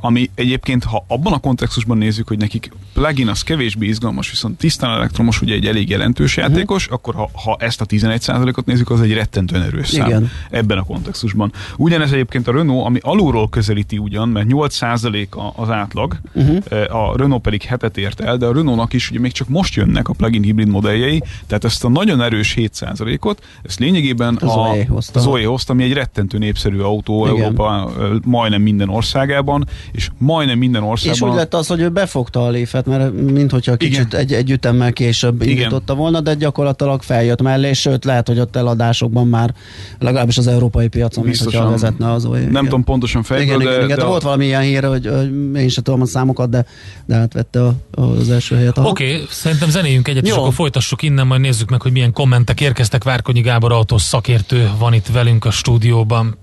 ami 0.00 0.30
egyébként, 0.34 0.84
ha 0.84 1.04
abban 1.08 1.32
a 1.32 1.38
kontextusban 1.38 1.98
nézzük, 1.98 2.28
hogy 2.28 2.38
nekik 2.38 2.70
plugin 2.92 3.28
az 3.28 3.42
kevésbé 3.42 3.86
izgalmas, 3.86 4.30
viszont 4.30 4.58
tisztán 4.58 4.90
elektromos 4.90 5.42
ugye 5.42 5.54
egy 5.54 5.66
elég 5.66 5.88
jelentős 5.88 6.36
uh-huh. 6.36 6.52
játékos, 6.52 6.86
akkor 6.86 7.14
ha, 7.14 7.30
ha 7.32 7.56
ezt 7.58 7.80
a 7.80 7.86
11%-ot 7.86 8.66
nézzük, 8.66 8.90
az 8.90 9.00
egy 9.00 9.12
rettentően 9.12 9.62
erős 9.62 9.88
szám 9.88 10.06
Igen. 10.06 10.30
ebben 10.50 10.78
a 10.78 10.84
kontextusban. 10.84 11.52
Ugyanez 11.76 12.12
egyébként 12.12 12.48
a 12.48 12.52
Renault, 12.52 12.86
ami 12.86 12.98
alulról 13.02 13.48
közelíti 13.48 13.98
ugyan, 13.98 14.28
mert 14.28 14.46
8% 14.50 15.52
az 15.56 15.70
átlag, 15.70 16.15
uh-huh. 16.32 17.10
a 17.10 17.16
Renault 17.16 17.42
pedig 17.42 17.62
hetet 17.62 17.96
ért 17.96 18.20
el, 18.20 18.36
de 18.36 18.46
a 18.46 18.52
Renault-nak 18.52 18.92
is 18.92 19.10
ugye 19.10 19.20
még 19.20 19.32
csak 19.32 19.48
most 19.48 19.74
jönnek 19.74 20.08
a 20.08 20.12
plug-in 20.12 20.42
hibrid 20.42 20.68
modelljei, 20.68 21.22
tehát 21.46 21.64
ezt 21.64 21.84
a 21.84 21.88
nagyon 21.88 22.22
erős 22.22 22.54
7%-ot, 22.58 23.42
ezt 23.62 23.78
lényegében 23.78 24.34
a, 24.34 24.48
Zoe 24.48 24.86
hozta. 24.88 25.20
Zoe 25.20 25.46
hozta, 25.46 25.72
ami 25.72 25.82
egy 25.82 25.92
rettentő 25.92 26.38
népszerű 26.38 26.78
autó 26.78 27.26
Igen. 27.26 27.42
Európa 27.42 27.90
majdnem 28.24 28.62
minden 28.62 28.88
országában, 28.88 29.68
és 29.92 30.10
majdnem 30.18 30.58
minden 30.58 30.82
országban. 30.82 31.28
És 31.28 31.34
úgy 31.34 31.38
lett 31.38 31.54
az, 31.54 31.66
hogy 31.66 31.80
ő 31.80 31.88
befogta 31.88 32.44
a 32.44 32.48
léfet, 32.48 32.86
mert 32.86 33.12
minthogyha 33.12 33.76
kicsit 33.76 34.14
egy, 34.14 34.32
egy 34.32 34.50
ütemmel 34.50 34.92
később 34.92 35.42
Igen. 35.42 35.56
indította 35.56 35.94
volna, 35.94 36.20
de 36.20 36.34
gyakorlatilag 36.34 37.02
feljött 37.02 37.42
mellé, 37.42 37.72
sőt 37.72 38.04
lehet, 38.04 38.26
hogy 38.26 38.38
ott 38.38 38.56
eladásokban 38.56 39.28
már 39.28 39.54
legalábbis 39.98 40.38
az 40.38 40.46
európai 40.46 40.88
piacon, 40.88 41.24
Biztosan, 41.24 41.60
mint 41.60 41.80
vezetne 41.80 42.12
az 42.12 42.22
Zoe. 42.22 42.38
Nem 42.38 42.50
igen. 42.50 42.64
tudom 42.64 42.84
pontosan 42.84 43.22
fejből, 43.22 43.46
igen, 43.46 43.58
de, 43.58 43.64
igen, 43.64 43.76
igen, 43.76 43.88
de, 43.88 44.02
de 44.02 44.08
volt 44.08 44.22
valami 44.22 44.44
ilyen 44.44 44.62
hír, 44.62 44.84
hogy, 44.84 45.06
hogy 45.06 45.60
én 45.60 45.68
sem 45.68 45.82
tudom 45.82 46.00
a 46.06 46.10
számokat, 46.10 46.50
de, 46.50 46.66
de 47.06 47.16
átvette 47.16 47.62
a, 47.62 47.74
az 48.00 48.30
első 48.30 48.56
helyet. 48.56 48.78
Oké, 48.78 48.88
okay, 48.88 49.26
szerintem 49.30 49.68
zenéjünk 49.68 50.08
egyet, 50.08 50.26
Jó. 50.26 50.34
és 50.34 50.40
akkor 50.40 50.54
folytassuk 50.54 51.02
innen, 51.02 51.26
majd 51.26 51.40
nézzük 51.40 51.70
meg, 51.70 51.82
hogy 51.82 51.92
milyen 51.92 52.12
kommentek 52.12 52.60
érkeztek. 52.60 53.04
Várkonyi 53.04 53.40
Gábor 53.40 53.72
autós 53.72 54.02
szakértő 54.02 54.70
van 54.78 54.92
itt 54.92 55.06
velünk 55.06 55.44
a 55.44 55.50
stúdióban. 55.50 56.38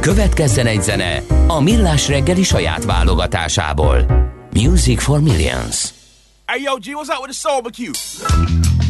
Következzen 0.00 0.66
egy 0.66 0.82
zene 0.82 1.22
a 1.46 1.60
Millás 1.60 2.08
reggeli 2.08 2.42
saját 2.42 2.84
válogatásából. 2.84 4.06
Music 4.52 5.02
for 5.02 5.20
Millions. 5.20 5.88
Hey 6.46 6.62
yo, 6.62 6.74
G, 6.76 6.94
what's 6.94 7.08
up 7.08 7.20
with 7.20 7.30
the 7.30 7.48
barbecue? 7.48 8.89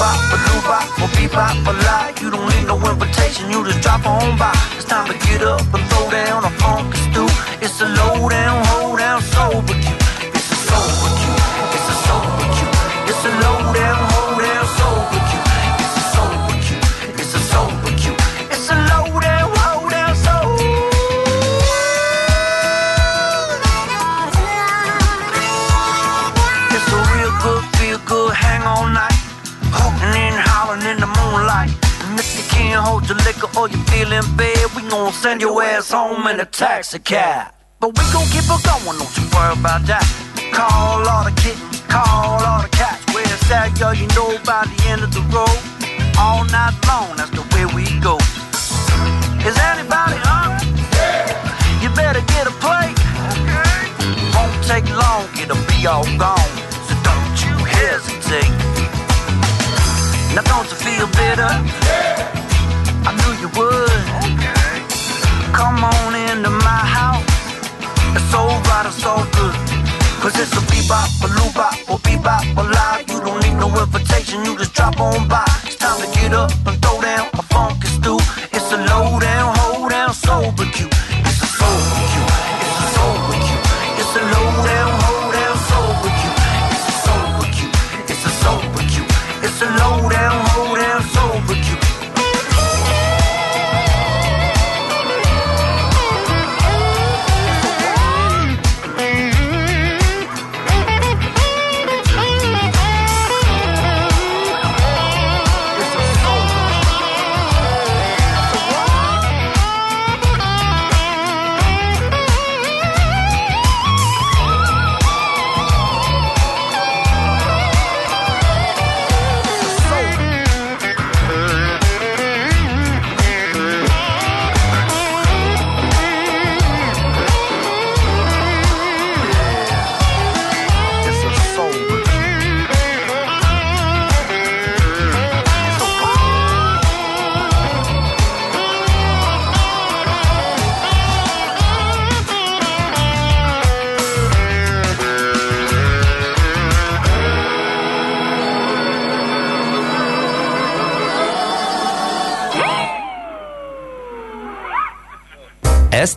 bop, 0.00 0.16
a 0.32 0.38
or 1.04 1.28
bop 1.28 1.56
a 1.68 1.72
lie. 1.84 2.14
You 2.20 2.30
don't 2.30 2.48
need 2.52 2.66
no 2.66 2.76
invitation, 2.90 3.50
you 3.50 3.62
just 3.64 3.80
drop 3.82 4.06
on 4.06 4.38
by. 4.38 4.56
It's 4.76 4.86
time 4.86 5.06
to 5.12 5.16
get 5.26 5.42
up 5.42 5.60
and 5.74 5.84
throw 5.90 6.10
down 6.10 6.44
a 6.44 6.52
funk 6.60 6.94
stew. 6.94 7.28
It's 7.60 7.80
a 7.82 7.88
low 7.98 8.28
down, 8.28 8.64
hold 8.66 8.98
down, 8.98 9.20
sober. 9.20 9.89
Taxi 36.60 36.98
cab. 36.98 37.52
But 37.80 37.96
we 37.96 38.04
gon' 38.12 38.28
keep 38.28 38.44
it 38.44 38.60
going, 38.68 38.98
don't 38.98 39.16
you 39.16 39.24
worry 39.32 39.56
about 39.56 39.86
that. 39.88 40.04
Call 40.52 41.00
all 41.08 41.24
the 41.24 41.32
kittens, 41.40 41.80
call 41.88 42.36
all 42.40 42.62
the 42.62 42.68
cats. 42.68 43.00
Where's 43.14 43.40
that 43.48 43.72
girl 43.80 43.94
you 43.94 44.08
know 44.12 44.36
by 44.44 44.68
the 44.68 44.76
end 44.92 45.00
of 45.00 45.08
the 45.16 45.24
road? 45.32 45.56
All 46.20 46.44
night 46.52 46.76
long, 46.84 47.16
that's 47.16 47.32
the 47.32 47.44
way 47.56 47.64
we 47.72 47.88
go. 48.04 48.20
Is 49.40 49.56
anybody 49.72 50.20
hungry? 50.20 50.68
Yeah. 50.92 51.80
You 51.80 51.88
better 51.96 52.20
get 52.32 52.44
a 52.44 52.54
plate. 52.60 52.96
Okay. 53.32 53.80
Won't 54.36 54.56
take 54.68 54.84
long, 54.92 55.24
it'll 55.40 55.56
be 55.64 55.88
all 55.88 56.04
gone. 56.20 56.52
So 56.88 56.94
don't 57.00 57.36
you 57.40 57.56
hesitate. 57.56 58.52
Now 60.36 60.44
don't 60.44 60.68
you 60.68 60.76
feel 60.76 61.08
bitter? 61.16 62.39
I 63.06 63.10
knew 63.16 63.32
you 63.40 63.48
would. 63.56 64.02
Okay. 64.28 64.84
Come 65.52 65.82
on 65.82 66.14
into 66.14 66.50
my 66.50 66.82
house. 66.84 67.24
It's 68.14 68.28
so 68.30 68.46
right, 68.68 68.84
it's 68.86 69.00
so 69.00 69.16
good. 69.32 69.54
Cause 70.20 70.36
it's 70.38 70.52
a 70.52 70.60
bebop, 70.68 71.08
a 71.24 71.28
loobop, 71.32 71.88
or 71.90 71.98
bebop, 72.00 72.44
a 72.56 72.62
lie. 72.62 73.04
You 73.08 73.20
don't 73.20 73.40
need 73.42 73.56
no 73.56 73.68
invitation, 73.80 74.44
you 74.44 74.56
just 74.58 74.74
drop 74.74 75.00
on 75.00 75.26
by. 75.28 75.48
It's 75.64 75.76
time 75.76 75.98
to 76.00 76.06
get 76.18 76.34
up 76.34 76.52
and 76.66 76.76
throw 76.82 77.00
down 77.00 77.28
a 77.32 77.42
funky 77.42 77.88
stew. 77.88 78.16
It's 78.16 78.19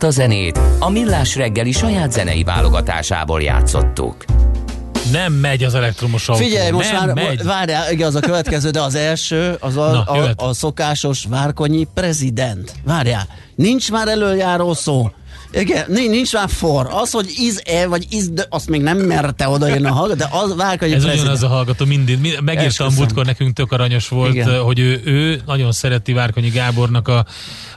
A 0.04 0.10
zenét 0.10 0.60
a 0.78 0.90
Millás 0.90 1.36
reggeli 1.36 1.72
saját 1.72 2.12
zenei 2.12 2.42
válogatásából 2.42 3.42
játszottuk. 3.42 4.24
Nem 5.12 5.32
megy 5.32 5.64
az 5.64 5.74
elektromos 5.74 6.28
autó. 6.28 6.42
Figyelj, 6.42 6.70
most 6.70 6.92
nem 6.92 7.06
már 7.06 7.14
megy. 7.14 7.42
várjál, 7.44 7.92
igen, 7.92 8.06
az 8.06 8.14
a 8.14 8.20
következő, 8.20 8.70
de 8.70 8.80
az 8.80 8.94
első, 8.94 9.56
az 9.60 9.76
a, 9.76 9.90
Na, 9.90 10.02
a, 10.02 10.16
jöhet. 10.16 10.40
a 10.40 10.52
szokásos 10.52 11.24
várkonyi 11.28 11.86
prezident. 11.94 12.72
Várjál, 12.84 13.26
nincs 13.54 13.90
már 13.90 14.08
előjáró 14.08 14.74
szó. 14.74 15.10
Igen, 15.52 15.84
nincs, 15.88 16.32
már 16.32 16.48
for. 16.48 16.88
Az, 16.90 17.10
hogy 17.10 17.32
is-e, 17.36 17.86
vagy 17.86 18.06
is 18.10 18.28
de 18.28 18.46
azt 18.48 18.68
még 18.68 18.82
nem 18.82 18.98
merte 18.98 19.48
odaírni 19.48 19.86
a 19.86 19.92
hallgató, 19.92 20.18
de 20.18 20.28
az 20.30 20.56
várkonyi 20.56 20.92
Ez 20.92 21.02
prezident. 21.02 21.20
ugyanaz 21.20 21.42
a 21.42 21.48
hallgató, 21.48 21.84
mindig, 21.84 22.20
mind, 22.20 22.42
megírtam 22.42 22.94
múltkor, 22.94 23.24
nekünk 23.24 23.54
tök 23.54 23.72
aranyos 23.72 24.08
volt, 24.08 24.34
Igen. 24.34 24.60
hogy 24.60 24.78
ő, 24.78 25.00
ő 25.04 25.42
nagyon 25.46 25.72
szereti 25.72 26.12
Várkonyi 26.12 26.48
Gábornak 26.48 27.08
a 27.08 27.24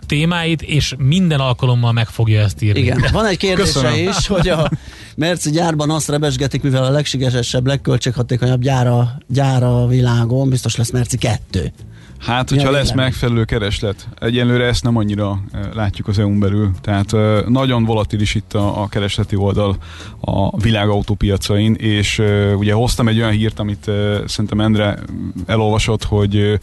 témáit, 0.07 0.61
és 0.61 0.95
minden 0.97 1.39
alkalommal 1.39 1.91
meg 1.91 2.07
fogja 2.07 2.41
ezt 2.41 2.61
írni. 2.61 2.79
Igen, 2.79 3.03
van 3.11 3.25
egy 3.25 3.37
kérdése 3.37 3.81
Köszönöm. 3.81 4.07
is, 4.07 4.27
hogy 4.27 4.49
a 4.49 4.69
Merci 5.15 5.51
gyárban 5.51 5.89
azt 5.89 6.09
rebesgetik, 6.09 6.61
mivel 6.61 6.83
a 6.83 6.89
legsigesebb, 6.89 7.67
legköltséghatékonyabb 7.67 8.61
gyára, 8.61 9.17
gyára 9.27 9.83
a 9.83 9.87
világon, 9.87 10.49
biztos 10.49 10.75
lesz 10.75 10.91
Merci 10.91 11.17
2. 11.17 11.71
Hát, 12.19 12.49
hogyha 12.49 12.71
lesz 12.71 12.93
megfelelő 12.93 13.43
kereslet. 13.43 14.07
Egyenlőre 14.19 14.65
ezt 14.65 14.83
nem 14.83 14.97
annyira 14.97 15.39
eh, 15.51 15.61
látjuk 15.73 16.07
az 16.07 16.19
EU-n 16.19 16.39
belül. 16.39 16.71
Tehát 16.81 17.13
eh, 17.13 17.41
nagyon 17.47 17.85
volatilis 17.85 18.35
itt 18.35 18.53
a, 18.53 18.81
a 18.81 18.87
keresleti 18.87 19.35
oldal 19.35 19.77
a 20.19 20.57
világautópiacain, 20.57 21.73
és 21.73 22.19
eh, 22.19 22.57
ugye 22.57 22.73
hoztam 22.73 23.07
egy 23.07 23.17
olyan 23.17 23.31
hírt, 23.31 23.59
amit 23.59 23.91
szerintem 24.25 24.59
Endre 24.59 24.97
elolvasott, 25.45 26.03
hogy 26.03 26.59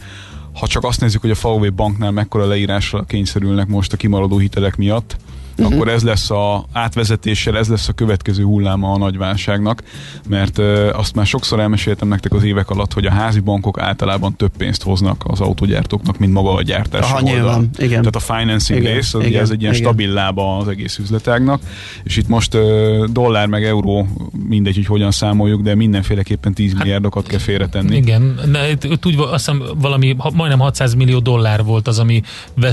ha 0.55 0.67
csak 0.67 0.83
azt 0.83 1.01
nézzük, 1.01 1.21
hogy 1.21 1.31
a 1.31 1.47
VW 1.47 1.73
banknál 1.73 2.11
mekkora 2.11 2.45
leírásra 2.45 3.03
kényszerülnek 3.03 3.67
most 3.67 3.93
a 3.93 3.97
kimaradó 3.97 4.37
hitelek 4.37 4.75
miatt, 4.75 5.17
uh-huh. 5.57 5.75
akkor 5.75 5.87
ez 5.87 6.03
lesz 6.03 6.31
a 6.31 6.65
átvezetéssel, 6.71 7.57
ez 7.57 7.67
lesz 7.67 7.87
a 7.87 7.93
következő 7.93 8.43
hulláma 8.43 8.91
a 8.91 8.97
nagy 8.97 9.17
válságnak, 9.17 9.83
mert 10.29 10.57
ö, 10.57 10.89
azt 10.93 11.15
már 11.15 11.25
sokszor 11.25 11.59
elmeséltem 11.59 12.07
nektek 12.07 12.33
az 12.33 12.43
évek 12.43 12.69
alatt, 12.69 12.93
hogy 12.93 13.05
a 13.05 13.11
házi 13.11 13.39
bankok 13.39 13.79
általában 13.79 14.35
több 14.35 14.51
pénzt 14.57 14.83
hoznak 14.83 15.23
az 15.27 15.41
autógyártóknak, 15.41 16.17
mint 16.17 16.33
maga 16.33 16.53
a 16.53 16.61
gyártás 16.61 17.01
Aha, 17.01 17.15
oldal. 17.15 17.33
nyilván, 17.33 17.69
igen. 17.77 17.99
Tehát 17.99 18.15
a 18.15 18.19
financing 18.19 18.79
Igen, 18.79 18.93
rész, 18.93 19.13
az 19.13 19.19
igen, 19.19 19.31
ugye 19.31 19.41
ez 19.41 19.49
egy 19.49 19.61
ilyen 19.61 19.73
igen. 19.73 19.85
stabil 19.85 20.09
lába 20.13 20.57
az 20.57 20.67
egész 20.67 20.97
üzletágnak, 20.97 21.61
és 22.03 22.17
itt 22.17 22.27
most 22.27 22.53
ö, 22.53 23.05
dollár 23.11 23.47
meg 23.47 23.65
euró, 23.65 24.07
mindegy, 24.47 24.75
hogy 24.75 24.85
hogyan 24.85 25.11
számoljuk, 25.11 25.61
de 25.61 25.75
mindenféleképpen 25.75 26.53
10 26.53 26.73
milliárdokat 26.73 27.27
kell 27.27 27.39
félretenni. 27.39 27.95
Igen, 27.95 28.39
ne, 28.45 28.69
itt- 28.69 29.05
úgy, 29.05 29.15
azt 29.17 29.31
hiszem 29.31 29.63
valami, 29.75 30.15
ha- 30.17 30.31
majdnem 30.33 30.59
600 30.59 30.93
millió 30.93 31.19
dollár 31.19 31.63
volt 31.63 31.87
az, 31.87 31.99
ami, 31.99 32.21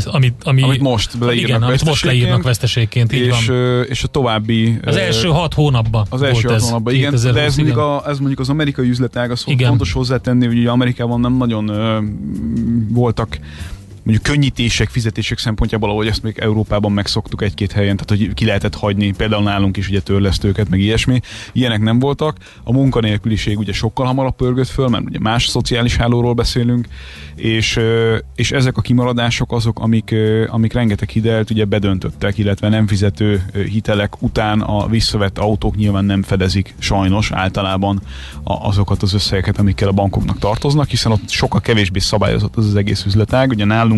ami, 0.04 0.32
ami, 0.42 0.62
Amit 0.62 0.80
most 0.80 1.10
leírnak 1.20 1.48
igen, 1.48 1.62
amit 1.62 1.84
most 1.84 2.04
leírnak 2.04 2.42
veszteségként, 2.42 2.71
így 3.12 3.12
és, 3.12 3.46
van. 3.46 3.85
és 3.88 4.02
a 4.04 4.06
további 4.06 4.78
Az 4.85 4.96
első 4.96 5.28
hat 5.28 5.54
hónapban 5.54 6.06
Az 6.08 6.22
első 6.22 6.48
hat 6.48 6.61
hónapban, 6.61 6.94
igen, 6.94 7.11
de 7.11 7.16
2020, 7.16 7.46
ez 7.46 7.56
mondjuk, 7.56 7.76
igen. 7.76 7.88
a, 7.88 8.08
ez 8.08 8.18
mondjuk 8.18 8.40
az 8.40 8.48
amerikai 8.48 8.88
üzletág, 8.88 9.30
az 9.30 9.42
Igen. 9.46 9.68
fontos 9.68 9.92
hozzátenni, 9.92 10.46
hogy 10.46 10.66
Amerikában 10.66 11.20
nem 11.20 11.37
nagyon 11.37 11.70
voltak 12.88 13.38
mondjuk 14.02 14.26
könnyítések, 14.26 14.88
fizetések 14.88 15.38
szempontjából, 15.38 15.90
ahogy 15.90 16.06
ezt 16.06 16.22
még 16.22 16.38
Európában 16.38 16.92
megszoktuk 16.92 17.42
egy-két 17.42 17.72
helyen, 17.72 17.96
tehát 17.96 18.22
hogy 18.24 18.34
ki 18.34 18.44
lehetett 18.44 18.74
hagyni, 18.74 19.12
például 19.16 19.42
nálunk 19.42 19.76
is 19.76 19.88
ugye 19.88 20.00
törlesztőket, 20.00 20.68
meg 20.68 20.80
ilyesmi, 20.80 21.20
ilyenek 21.52 21.80
nem 21.80 21.98
voltak. 21.98 22.36
A 22.62 22.72
munkanélküliség 22.72 23.58
ugye 23.58 23.72
sokkal 23.72 24.06
hamarabb 24.06 24.36
pörgött 24.36 24.68
föl, 24.68 24.88
mert 24.88 25.04
ugye 25.04 25.18
más 25.18 25.46
szociális 25.46 25.96
hálóról 25.96 26.32
beszélünk, 26.32 26.88
és, 27.34 27.80
és 28.34 28.52
ezek 28.52 28.76
a 28.76 28.80
kimaradások 28.80 29.52
azok, 29.52 29.78
amik, 29.78 30.14
amik 30.46 30.72
rengeteg 30.72 31.08
hitelt 31.08 31.50
ugye 31.50 31.64
bedöntöttek, 31.64 32.38
illetve 32.38 32.68
nem 32.68 32.86
fizető 32.86 33.42
hitelek 33.52 34.22
után 34.22 34.60
a 34.60 34.86
visszavett 34.86 35.38
autók 35.38 35.76
nyilván 35.76 36.04
nem 36.04 36.22
fedezik 36.22 36.74
sajnos 36.78 37.32
általában 37.32 38.00
a, 38.42 38.52
azokat 38.52 39.02
az 39.02 39.14
összegeket, 39.14 39.58
amikkel 39.58 39.88
a 39.88 39.92
bankoknak 39.92 40.38
tartoznak, 40.38 40.88
hiszen 40.88 41.12
ott 41.12 41.28
sokkal 41.28 41.60
kevésbé 41.60 41.98
szabályozott 41.98 42.56
az 42.56 42.66
az 42.66 42.74
egész 42.74 43.04
üzletág. 43.04 43.50
Ugye 43.50 43.64
nálunk 43.64 43.91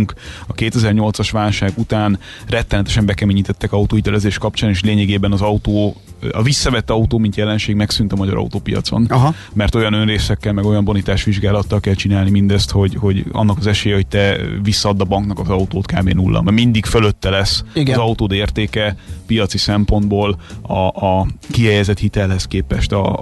a 0.46 0.54
2008-as 0.54 1.28
válság 1.33 1.72
után 1.76 2.18
rettenetesen 2.48 3.07
bekeményítettek 3.07 3.72
autóhitelezés 3.72 4.38
kapcsán, 4.38 4.70
és 4.70 4.83
lényegében 4.83 5.33
az 5.33 5.40
autó, 5.40 5.96
a 6.33 6.42
visszavett 6.42 6.90
autó, 6.90 7.18
mint 7.18 7.37
jelenség 7.37 7.74
megszűnt 7.74 8.12
a 8.12 8.16
magyar 8.16 8.37
autópiacon. 8.37 9.07
Aha. 9.09 9.35
Mert 9.53 9.74
olyan 9.74 9.92
önrészekkel, 9.92 10.53
meg 10.53 10.64
olyan 10.64 10.85
bonitásvizsgálattal 10.85 11.81
kell 11.81 11.94
csinálni 11.94 12.31
mindezt, 12.31 12.70
hogy, 12.70 12.94
hogy 12.94 13.24
annak 13.33 13.59
az 13.59 13.66
esélye, 13.66 13.94
hogy 13.94 14.07
te 14.07 14.37
visszaadd 14.62 15.00
a 15.00 15.05
banknak 15.05 15.38
az 15.38 15.48
autót 15.48 15.87
kb. 15.87 16.09
nulla. 16.09 16.42
Mert 16.42 16.57
mindig 16.57 16.85
fölötte 16.85 17.31
lesz 17.31 17.64
Igen. 17.74 17.98
az 17.98 18.05
autód 18.05 18.33
értéke 18.33 18.96
piaci 19.27 19.59
szempontból 19.59 20.37
a, 20.62 21.07
a 21.07 21.27
kihelyezett 21.50 21.98
hitelhez 21.98 22.44
képest 22.46 22.92
a, 22.92 23.12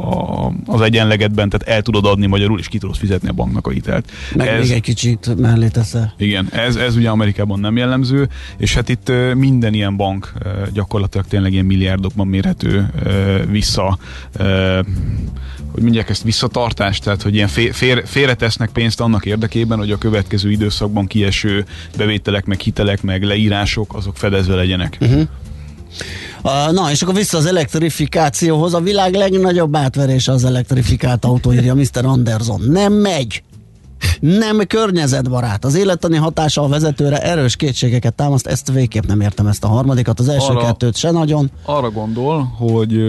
a, 0.47 0.53
az 0.67 0.81
egyenlegetben, 0.81 1.49
tehát 1.49 1.77
el 1.77 1.83
tudod 1.83 2.07
adni 2.07 2.27
magyarul, 2.27 2.59
és 2.59 2.69
ki 2.69 2.79
tudod 2.79 2.97
fizetni 2.97 3.29
a 3.29 3.33
banknak 3.33 3.67
a 3.67 3.71
hitelt. 3.71 4.11
Meg 4.35 4.47
Ez- 4.49 4.61
még 4.69 4.77
egy 4.77 4.83
kicsit 4.83 5.35
mellé 5.39 5.69
teszel. 5.69 6.15
igen, 6.19 6.49
ez, 6.53 6.77
ez 6.77 6.97
ugye 6.97 7.09
Amerikában 7.11 7.61
nem 7.61 7.77
jellemző, 7.77 8.29
és 8.57 8.75
hát 8.75 8.89
itt 8.89 9.13
minden 9.35 9.75
ilyen 9.75 9.97
bank 9.97 10.33
gyakorlatilag 10.73 11.27
tényleg 11.27 11.53
ilyen 11.53 11.65
milliárdokban 11.65 12.27
mérhető 12.27 12.82
vissza, 13.51 13.99
hogy 15.73 15.83
mondják 15.83 16.09
ezt, 16.09 16.23
visszatartást, 16.23 17.03
tehát 17.03 17.23
hogy 17.23 17.35
ilyen 17.35 17.49
fé- 17.49 17.77
fér, 17.77 18.03
félretesznek 18.07 18.71
pénzt 18.71 19.01
annak 19.01 19.27
érdekében, 19.27 19.79
hogy 19.79 19.91
a 19.91 19.99
következő 19.99 20.51
időszakban 20.51 21.07
kieső 21.07 21.65
bevételek, 21.97 22.45
meg 22.45 22.61
hitelek, 22.61 23.03
meg 23.03 23.23
leírások, 23.23 23.95
azok 23.95 24.17
fedezve 24.17 24.55
legyenek. 24.55 24.99
Uh-huh. 25.01 25.23
Uh, 26.43 26.73
na, 26.73 26.91
és 26.91 27.03
akkor 27.03 27.15
vissza 27.15 27.37
az 27.39 27.47
elektrifikációhoz. 27.47 28.75
A 28.75 28.81
világ 28.81 29.15
legnagyobb 29.15 29.77
átverése 29.77 30.33
az 30.33 30.45
elektrifikált 30.45 31.25
autó, 31.25 31.53
írja 31.53 31.75
Mr. 31.75 32.05
Anderson. 32.05 32.61
Nem 32.61 32.93
megy. 32.93 33.43
Nem 34.21 34.59
környezetbarát. 34.67 35.65
Az 35.65 35.75
élettani 35.75 36.17
hatása 36.17 36.63
a 36.63 36.69
vezetőre 36.69 37.23
erős 37.23 37.57
kétségeket 37.57 38.15
támaszt, 38.15 38.47
ezt 38.47 38.73
végképp 38.73 39.05
nem 39.05 39.21
értem 39.21 39.47
ezt 39.47 39.65
a 39.65 39.69
harmadikat, 39.69 40.21
az 40.21 40.29
első 40.29 40.53
Arra- 40.53 40.65
kettőt 40.65 40.97
se 40.97 41.11
nagyon. 41.11 41.51
arra 41.65 41.91
gondol, 41.91 42.43
hogy 42.43 43.01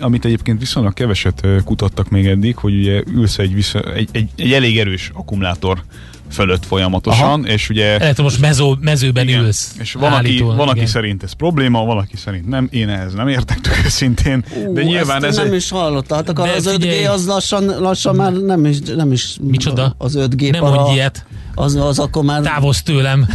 amit 0.00 0.24
egyébként 0.24 0.58
viszonylag 0.60 0.92
keveset 0.92 1.46
kutattak 1.64 2.08
még 2.10 2.26
eddig, 2.26 2.56
hogy 2.56 2.74
ugye 2.74 3.02
ülsz 3.14 3.38
egy, 3.38 3.54
vissza, 3.54 3.80
egy, 3.80 4.08
egy, 4.12 4.28
egy 4.36 4.52
elég 4.52 4.78
erős 4.78 5.10
akkumulátor 5.14 5.82
fölött 6.30 6.66
folyamatosan, 6.66 7.24
Aha. 7.44 7.52
és 7.52 7.68
ugye 7.68 7.98
Elektromos 7.98 8.38
mezó, 8.38 8.76
mezőben 8.80 9.28
igen, 9.28 9.44
ülsz. 9.44 9.74
és 9.78 9.92
van, 9.92 10.12
aki, 10.12 10.38
van 10.40 10.68
aki 10.68 10.86
szerint 10.86 11.22
ez 11.22 11.32
probléma, 11.32 11.84
van, 11.84 11.98
aki 11.98 12.16
szerint 12.16 12.48
nem, 12.48 12.68
én 12.70 12.88
ehhez 12.88 13.12
nem 13.14 13.28
értek 13.28 13.60
tök 13.60 13.80
őszintén, 13.84 14.44
de 14.72 14.80
Ú, 14.80 14.84
nyilván 14.86 15.16
ezt 15.16 15.24
ez 15.24 15.36
nem 15.36 15.46
egy, 15.46 15.54
is 15.54 15.70
hallottátok, 15.70 16.36
De 16.42 16.50
az 16.52 16.66
5G 16.68 16.80
figyelj. 16.80 17.04
az 17.04 17.26
lassan, 17.26 17.64
lassan 17.64 18.14
már 18.16 18.32
nem 18.32 18.64
is, 18.64 18.78
nem 18.96 19.12
is 19.12 19.36
Micsoda? 19.40 19.94
az 19.98 20.16
5G 20.18 20.50
Nem 20.50 20.60
para, 20.60 20.74
mondj 20.74 20.92
ilyet. 20.92 21.24
Az, 21.54 21.74
az 21.74 21.98
akkor 21.98 22.24
már, 22.24 22.40
Távozz 22.42 22.78
tőlem. 22.78 23.28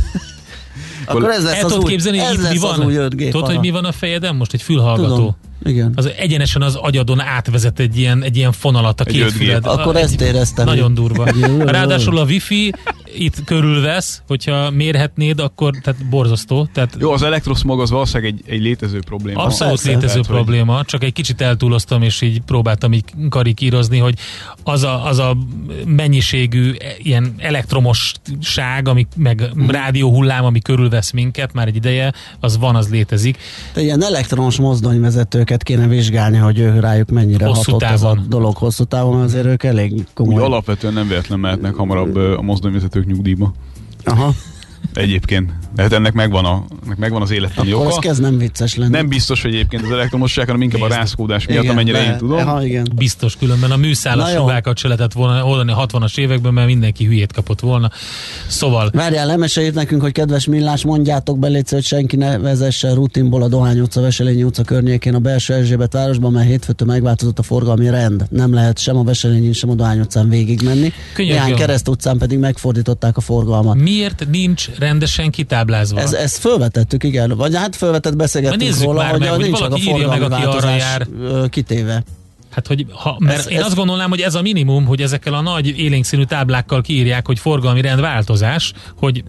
akkor 1.05 1.29
ez 1.29 1.43
lesz 1.43 1.53
El 1.57 1.65
az 1.65 1.71
tudod 1.71 1.85
új, 1.85 1.91
képzelni, 1.91 2.19
ez 2.19 2.41
lesz 2.41 2.49
mi 2.51 2.55
az 2.67 2.77
van? 2.77 2.85
új 2.85 2.93
5G 2.97 3.17
Tudod, 3.17 3.31
para. 3.31 3.45
hogy 3.45 3.59
mi 3.59 3.69
van 3.69 3.85
a 3.85 3.91
fejeden 3.91 4.35
most? 4.35 4.53
Egy 4.53 4.61
fülhallgató. 4.61 5.15
Tudom, 5.15 5.35
igen. 5.65 5.91
Az 5.95 6.09
egyenesen 6.17 6.61
az 6.61 6.75
agyadon 6.75 7.19
átvezet 7.21 7.79
egy 7.79 7.97
ilyen, 7.97 8.23
egy 8.23 8.37
ilyen 8.37 8.51
fonalat 8.51 9.01
a 9.01 9.03
két 9.03 9.23
5G. 9.23 9.29
füled. 9.29 9.65
Akkor 9.65 9.95
A- 9.95 9.99
ezt 9.99 10.21
éreztem. 10.21 10.65
Nagyon 10.65 10.93
durva. 10.93 11.27
Jó, 11.41 11.57
jó, 11.57 11.63
Ráadásul 11.63 12.17
a 12.17 12.23
wifi 12.23 12.73
itt 13.17 13.43
körülvesz, 13.43 14.21
hogyha 14.27 14.69
mérhetnéd, 14.71 15.39
akkor 15.39 15.73
tehát 15.83 16.05
borzasztó. 16.09 16.69
Tehát 16.73 16.95
jó, 16.99 17.11
az 17.11 17.21
elektroszmog 17.23 17.81
az 17.81 17.89
valószínűleg 17.89 18.33
egy, 18.33 18.53
egy 18.53 18.61
létező 18.61 18.99
probléma. 19.05 19.43
Abszolút 19.43 19.73
Persze. 19.73 19.87
létező 19.89 20.07
Tehát, 20.07 20.25
hogy- 20.25 20.35
probléma, 20.35 20.83
csak 20.83 21.03
egy 21.03 21.13
kicsit 21.13 21.41
eltúloztam, 21.41 22.01
és 22.01 22.21
így 22.21 22.41
próbáltam 22.41 22.93
így 22.93 23.03
karikírozni, 23.29 23.97
hogy 23.97 24.15
az 24.63 24.83
a, 24.83 25.05
az 25.05 25.19
a 25.19 25.37
mennyiségű 25.85 26.71
e, 26.71 26.75
ilyen 26.97 27.33
elektromosság, 27.37 28.87
ami, 28.87 29.07
meg 29.15 29.49
Mhm. 29.53 29.69
rádióhullám, 29.69 30.45
ami 30.45 30.59
körülvesz 30.59 31.11
minket 31.11 31.53
már 31.53 31.67
egy 31.67 31.75
ideje, 31.75 32.13
az 32.39 32.57
van, 32.57 32.75
az 32.75 32.89
létezik. 32.89 33.37
De 33.73 33.81
ilyen 33.81 34.03
elektromos 34.03 34.55
mozdonyvezetőket 34.57 35.54
kéne 35.63 35.87
vizsgálni, 35.87 36.37
hogy 36.37 36.59
ő 36.59 36.79
rájuk 36.79 37.09
mennyire 37.09 37.45
Hosszú 37.45 37.71
hatott 37.71 37.89
ez 37.89 38.01
a 38.03 38.07
távon. 38.07 38.25
dolog 38.29 38.57
hosszú 38.57 38.83
távon, 38.83 39.21
azért 39.21 39.45
ők 39.45 39.63
elég 39.63 39.91
Úgy 39.93 40.07
komoly. 40.13 40.43
alapvetően 40.43 40.93
nem 40.93 41.07
véletlen 41.07 41.39
mehetnek 41.39 41.73
hamarabb 41.73 42.15
a 42.15 42.41
mozdonyvezetők 42.41 43.05
nyugdíjba. 43.05 43.51
Aha. 44.03 44.31
Egyébként. 44.97 45.51
De 45.75 45.81
hát 45.81 45.93
ennek 45.93 46.13
megvan, 46.13 46.45
a, 46.45 46.63
ennek 46.85 46.97
megvan 46.97 47.21
az 47.21 47.31
élettani 47.31 47.71
Akkor 47.71 47.85
ez 47.85 47.91
oka. 47.91 47.99
kezd 48.01 48.21
nem 48.21 48.37
vicces 48.37 48.75
lenni. 48.75 48.91
Nem 48.91 49.07
biztos, 49.07 49.41
hogy 49.41 49.53
egyébként 49.53 49.83
az 49.83 49.91
elektromosság, 49.91 50.45
hanem 50.45 50.61
inkább 50.61 50.81
a 50.81 50.85
Nézd. 50.87 50.97
rászkódás 50.99 51.45
miatt, 51.47 51.61
Igen, 51.63 51.73
amennyire 51.73 51.97
lehet. 51.97 52.13
én 52.13 52.17
tudom. 52.17 52.37
Aha, 52.37 52.65
igen. 52.65 52.87
Biztos, 52.95 53.35
különben 53.35 53.71
a 53.71 53.75
műszálas 53.75 54.31
sugákat 54.31 54.77
se 54.77 54.87
lehetett 54.87 55.13
volna 55.13 55.45
oldani 55.45 55.71
a 55.71 55.85
60-as 55.85 56.17
években, 56.17 56.53
mert 56.53 56.67
mindenki 56.67 57.05
hülyét 57.05 57.33
kapott 57.33 57.59
volna. 57.59 57.91
Szóval 58.47 58.89
Várjál, 58.93 59.25
lemeséljét 59.25 59.73
nekünk, 59.73 60.01
hogy 60.01 60.11
kedves 60.11 60.45
Millás, 60.45 60.83
mondjátok 60.83 61.39
be, 61.39 61.47
légy, 61.47 61.69
hogy 61.69 61.83
senki 61.83 62.15
ne 62.15 62.37
vezesse 62.37 62.93
rutinból 62.93 63.41
a 63.43 63.47
Dohány 63.47 63.79
utca, 63.79 64.01
Veselényi 64.01 64.43
utca 64.43 64.63
környékén 64.63 65.15
a 65.15 65.19
belső 65.19 65.53
Erzsébet 65.53 65.93
városban, 65.93 66.31
mert 66.31 66.47
hétfőtől 66.47 66.87
megváltozott 66.87 67.39
a 67.39 67.43
forgalmi 67.43 67.89
rend. 67.89 68.25
Nem 68.29 68.53
lehet 68.53 68.79
sem 68.79 68.97
a 68.97 69.03
Veselényi, 69.03 69.53
sem 69.53 69.69
a 69.69 69.73
Dohány 69.75 69.99
utcán 69.99 70.29
végigmenni. 70.29 70.93
Könyörgöm. 71.13 71.43
Néhány 71.43 71.55
kereszt 71.59 71.87
utcán 71.87 72.17
pedig 72.17 72.37
megfordították 72.39 73.17
a 73.17 73.21
forgalmat. 73.21 73.75
miért 73.75 74.27
nincs 74.31 74.69
rendesen 74.85 75.31
kitáblázva 75.31 75.53
táblázva. 75.95 76.17
Ez, 76.17 76.23
ezt 76.23 76.37
felvetettük, 76.37 77.03
igen. 77.03 77.29
Vagy 77.29 77.55
hát 77.55 77.75
felvetett 77.75 78.15
beszélgettünk 78.15 78.79
róla, 78.81 79.01
már 79.01 79.11
hogy 79.11 79.19
meg, 79.19 79.29
hogy 79.29 79.49
valaki 79.49 79.89
a 79.89 79.93
írja 79.93 80.07
meg, 80.07 80.21
aki 80.21 80.33
arra 80.33 80.43
változás 80.51 80.79
jár. 80.79 81.07
kitéve. 81.49 82.03
Hát, 82.49 82.67
hogy 82.67 82.85
ha, 82.91 83.15
mert 83.19 83.39
Ez- 83.39 83.49
én 83.49 83.57
ez- 83.57 83.65
azt 83.65 83.75
gondolnám, 83.75 84.09
hogy 84.09 84.21
ez 84.21 84.35
a 84.35 84.41
minimum, 84.41 84.85
hogy 84.85 85.01
ezekkel 85.01 85.33
a 85.33 85.41
nagy 85.41 85.79
élénkszínű 85.79 86.23
táblákkal 86.23 86.81
kiírják, 86.81 87.27
hogy 87.27 87.39
forgalmi 87.39 87.81
rendváltozás, 87.81 88.73
hogy 88.97 89.23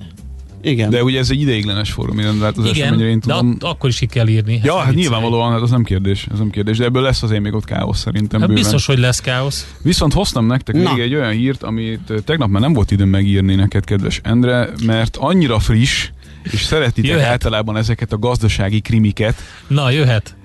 Igen. 0.71 0.91
De 0.91 1.03
ugye 1.03 1.19
ez 1.19 1.31
egy 1.31 1.41
ideiglenes 1.41 1.93
forgalmi 1.93 2.23
rendváltozás, 2.23 2.77
igen, 2.77 2.87
amennyire 2.89 3.09
én 3.09 3.21
de 3.27 3.33
tudom. 3.35 3.51
at- 3.51 3.63
akkor 3.63 3.89
is 3.89 3.99
ki 3.99 4.07
kell 4.07 4.29
írni. 4.29 4.61
Ja, 4.65 4.77
hát 4.77 4.95
nyilvánvalóan, 4.95 5.53
hát 5.53 5.61
az 5.61 5.71
nem 5.71 5.83
kérdés, 5.83 6.27
ez 6.33 6.39
nem 6.39 6.51
kérdés, 6.51 6.77
de 6.79 6.85
ebből 6.85 7.03
lesz 7.03 7.23
azért 7.23 7.43
még 7.43 7.55
ott 7.55 7.65
káosz 7.65 7.99
szerintem 7.99 8.41
Hát 8.41 8.49
bőven. 8.49 8.63
biztos, 8.63 8.87
hogy 8.87 8.99
lesz 8.99 9.21
káosz. 9.21 9.75
Viszont 9.83 10.13
hoztam 10.13 10.47
nektek 10.47 10.75
Na. 10.75 10.93
még 10.93 11.03
egy 11.03 11.15
olyan 11.15 11.31
hírt, 11.33 11.63
amit 11.63 12.13
tegnap 12.25 12.49
már 12.49 12.61
nem 12.63 12.73
volt 12.73 12.91
időm 12.91 13.09
megírni 13.09 13.55
neked, 13.55 13.85
kedves 13.85 14.21
Endre, 14.25 14.69
mert 14.87 15.17
annyira 15.17 15.59
friss, 15.59 16.09
és 16.43 16.61
szeretitek 16.63 17.11
Jöhet. 17.11 17.27
általában 17.27 17.77
ezeket 17.77 18.13
a 18.13 18.19
gazdasági 18.19 18.81
krimiket. 18.81 19.35
Na, 19.67 19.91
jöhet. 19.91 20.37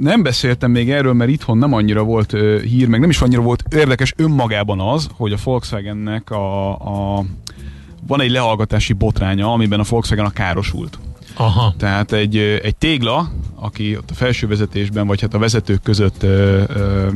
Nem 0.00 0.22
beszéltem 0.22 0.70
még 0.70 0.90
erről, 0.90 1.12
mert 1.12 1.30
itthon 1.30 1.58
nem 1.58 1.72
annyira 1.72 2.02
volt 2.02 2.36
hír, 2.62 2.88
meg 2.88 3.00
nem 3.00 3.10
is 3.10 3.20
annyira 3.20 3.40
volt 3.40 3.62
érdekes 3.74 4.12
önmagában 4.16 4.80
az, 4.80 5.08
hogy 5.12 5.32
a 5.32 5.36
Volkswagennek 5.44 6.30
a, 6.30 6.70
a 7.18 7.24
van 8.06 8.20
egy 8.20 8.30
lehallgatási 8.30 8.92
botránya, 8.92 9.52
amiben 9.52 9.80
a 9.80 9.84
Volkswagen 9.88 10.24
a 10.24 10.30
károsult. 10.30 10.98
Aha. 11.34 11.74
Tehát 11.78 12.12
egy, 12.12 12.36
egy 12.36 12.76
tégla, 12.76 13.32
aki 13.54 13.96
ott 13.96 14.10
a 14.10 14.14
felső 14.14 14.46
vezetésben, 14.46 15.06
vagy 15.06 15.20
hát 15.20 15.34
a 15.34 15.38
vezetők 15.38 15.82
között 15.82 16.22
ö, 16.22 16.62
ö, 16.68 17.08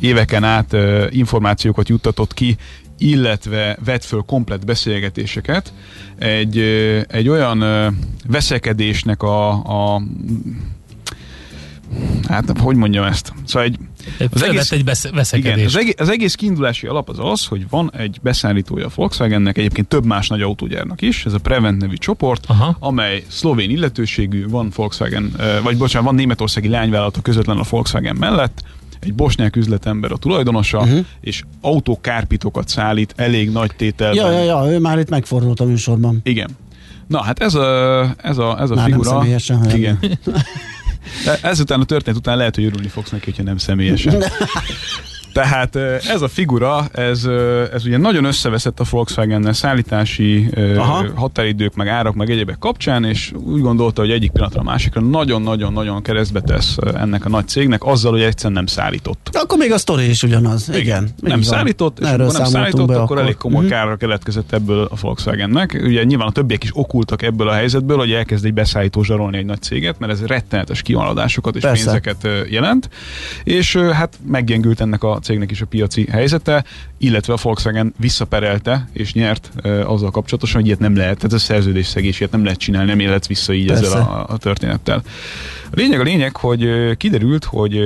éveken 0.00 0.44
át 0.44 0.72
ö, 0.72 1.06
információkat 1.10 1.88
juttatott 1.88 2.34
ki, 2.34 2.56
illetve 2.98 3.78
vett 3.84 4.04
föl 4.04 4.22
komplet 4.26 4.64
beszélgetéseket, 4.64 5.72
egy, 6.18 6.58
ö, 6.58 7.00
egy 7.08 7.28
olyan 7.28 7.60
ö, 7.60 7.88
veszekedésnek 8.26 9.22
a, 9.22 9.50
a 9.94 10.02
hát 12.28 12.58
hogy 12.58 12.76
mondjam 12.76 13.04
ezt? 13.04 13.32
Szóval 13.44 13.68
egy, 13.68 13.78
Az 14.30 14.42
egész, 14.42 14.72
egy 14.72 14.84
besz- 14.84 15.32
igen, 15.32 15.64
az, 15.64 15.76
egész, 15.76 15.94
az 15.96 16.08
egész 16.08 16.34
kiindulási 16.34 16.86
alap 16.86 17.08
az 17.08 17.16
az, 17.18 17.44
hogy 17.44 17.66
van 17.70 17.90
egy 17.96 18.18
beszállítója 18.22 18.86
a 18.86 18.90
Volkswagennek, 18.94 19.58
egyébként 19.58 19.86
több 19.88 20.04
más 20.04 20.28
nagy 20.28 20.42
autógyárnak 20.42 21.02
is, 21.02 21.24
ez 21.26 21.32
a 21.32 21.38
Prevent 21.38 21.80
nevű 21.80 21.94
csoport, 21.94 22.44
Aha. 22.46 22.76
amely 22.80 23.24
szlovén 23.28 23.70
illetőségű, 23.70 24.48
van 24.48 24.72
Volkswagen, 24.74 25.32
vagy 25.62 25.76
bocsánat, 25.76 26.06
van 26.06 26.16
németországi 26.16 26.68
lányvállalata 26.68 27.20
közvetlen 27.20 27.56
a 27.58 27.64
Volkswagen 27.70 28.16
mellett, 28.16 28.62
egy 29.00 29.14
bosnyák 29.14 29.56
üzletember 29.56 30.12
a 30.12 30.16
tulajdonosa, 30.16 30.78
uh-huh. 30.78 31.04
és 31.20 31.42
autókárpitokat 31.60 32.68
szállít 32.68 33.12
elég 33.16 33.50
nagy 33.50 33.70
tételben. 33.76 34.24
Ja, 34.24 34.30
ja, 34.30 34.42
ja, 34.42 34.72
ő 34.72 34.78
már 34.78 34.98
itt 34.98 35.08
megfordult 35.08 35.60
a 35.60 35.64
műsorban. 35.64 36.20
Igen. 36.22 36.50
Na, 37.06 37.22
hát 37.22 37.38
ez 37.40 37.54
a, 37.54 37.64
ez 38.16 38.38
a, 38.38 38.60
ez 38.60 38.70
a 38.70 38.74
Már 38.74 38.88
nem 38.88 38.98
figura... 38.98 39.08
személyesen, 39.10 39.56
hanem- 39.56 39.76
Igen. 39.76 39.98
De 41.24 41.38
ezután 41.42 41.80
a 41.80 41.84
történet 41.84 42.18
után 42.18 42.36
lehet, 42.36 42.54
hogy 42.54 42.64
örülni 42.64 42.88
fogsz 42.88 43.10
neki, 43.10 43.24
hogyha 43.24 43.42
nem 43.42 43.56
személyesen. 43.56 44.22
Tehát 45.42 45.76
ez 46.08 46.22
a 46.22 46.28
figura, 46.28 46.86
ez, 46.92 47.24
ez 47.72 47.84
ugye 47.86 47.96
nagyon 47.96 48.24
összeveszett 48.24 48.80
a 48.80 48.84
Volkswagen-nel 48.90 49.52
szállítási 49.52 50.48
Aha. 50.76 51.06
határidők, 51.14 51.74
meg 51.74 51.88
árak, 51.88 52.14
meg 52.14 52.30
egyébek 52.30 52.58
kapcsán, 52.58 53.04
és 53.04 53.32
úgy 53.44 53.60
gondolta, 53.60 54.00
hogy 54.00 54.10
egyik 54.10 54.30
pillanatra 54.30 54.60
a 54.60 54.64
másikra 54.64 55.00
nagyon-nagyon-nagyon 55.00 56.02
keresztbe 56.02 56.40
tesz 56.40 56.76
ennek 56.94 57.24
a 57.24 57.28
nagy 57.28 57.48
cégnek, 57.48 57.84
azzal, 57.84 58.12
hogy 58.12 58.20
egyszerűen 58.22 58.52
nem 58.54 58.66
szállított. 58.66 59.28
De 59.32 59.38
akkor 59.38 59.58
még 59.58 59.72
a 59.72 59.78
sztori 59.78 60.08
is 60.08 60.22
ugyanaz. 60.22 60.68
Igen. 60.68 60.80
Igen. 60.80 61.08
nem 61.20 61.30
van. 61.30 61.42
szállított, 61.42 61.98
és 62.00 62.06
Erről 62.06 62.30
nem 62.30 62.44
szállított, 62.44 62.86
be 62.86 63.00
akkor 63.00 63.18
elég 63.18 63.36
komoly 63.36 63.62
Mhm. 63.64 63.72
kárra 63.72 63.96
keletkezett 63.96 64.52
ebből 64.52 64.88
a 64.90 64.94
Volkswagennek. 65.00 65.80
Ugye 65.84 66.04
nyilván 66.04 66.26
a 66.26 66.32
többiek 66.32 66.64
is 66.64 66.70
okultak 66.72 67.22
ebből 67.22 67.48
a 67.48 67.52
helyzetből, 67.52 67.96
hogy 67.96 68.12
elkezd 68.12 68.44
egy 68.44 68.54
beszállító 68.54 69.02
zsarolni 69.02 69.36
egy 69.36 69.44
nagy 69.44 69.62
céget, 69.62 69.98
mert 69.98 70.12
ez 70.12 70.26
rettenetes 70.26 70.82
kimaradásokat 70.82 71.56
és 71.56 71.62
Persze. 71.62 71.84
pénzeket 71.84 72.28
jelent. 72.50 72.88
És 73.44 73.76
hát 73.76 74.18
meggyengült 74.26 74.80
ennek 74.80 75.02
a 75.02 75.18
cégnek 75.26 75.50
is 75.50 75.60
a 75.60 75.66
piaci 75.66 76.06
helyzete, 76.10 76.64
illetve 76.98 77.32
a 77.32 77.38
Volkswagen 77.42 77.94
visszaperelte 77.98 78.88
és 78.92 79.12
nyert 79.12 79.50
ö, 79.62 79.84
azzal 79.84 80.10
kapcsolatosan, 80.10 80.56
hogy 80.56 80.66
ilyet 80.66 80.80
nem 80.80 80.96
lehet, 80.96 81.16
tehát 81.16 81.32
ez 81.32 81.40
a 81.40 81.44
szerződésszegés, 81.44 82.18
ilyet 82.20 82.32
nem 82.32 82.44
lehet 82.44 82.58
csinálni, 82.58 82.88
nem 82.88 83.00
élhetsz 83.00 83.26
vissza 83.26 83.52
így 83.52 83.66
Persze. 83.66 83.84
ezzel 83.84 84.00
a, 84.00 84.26
a 84.28 84.36
történettel. 84.36 85.02
A 85.70 85.74
lényeg 85.74 86.00
a 86.00 86.02
lényeg, 86.02 86.36
hogy 86.36 86.70
kiderült, 86.96 87.44
hogy 87.44 87.80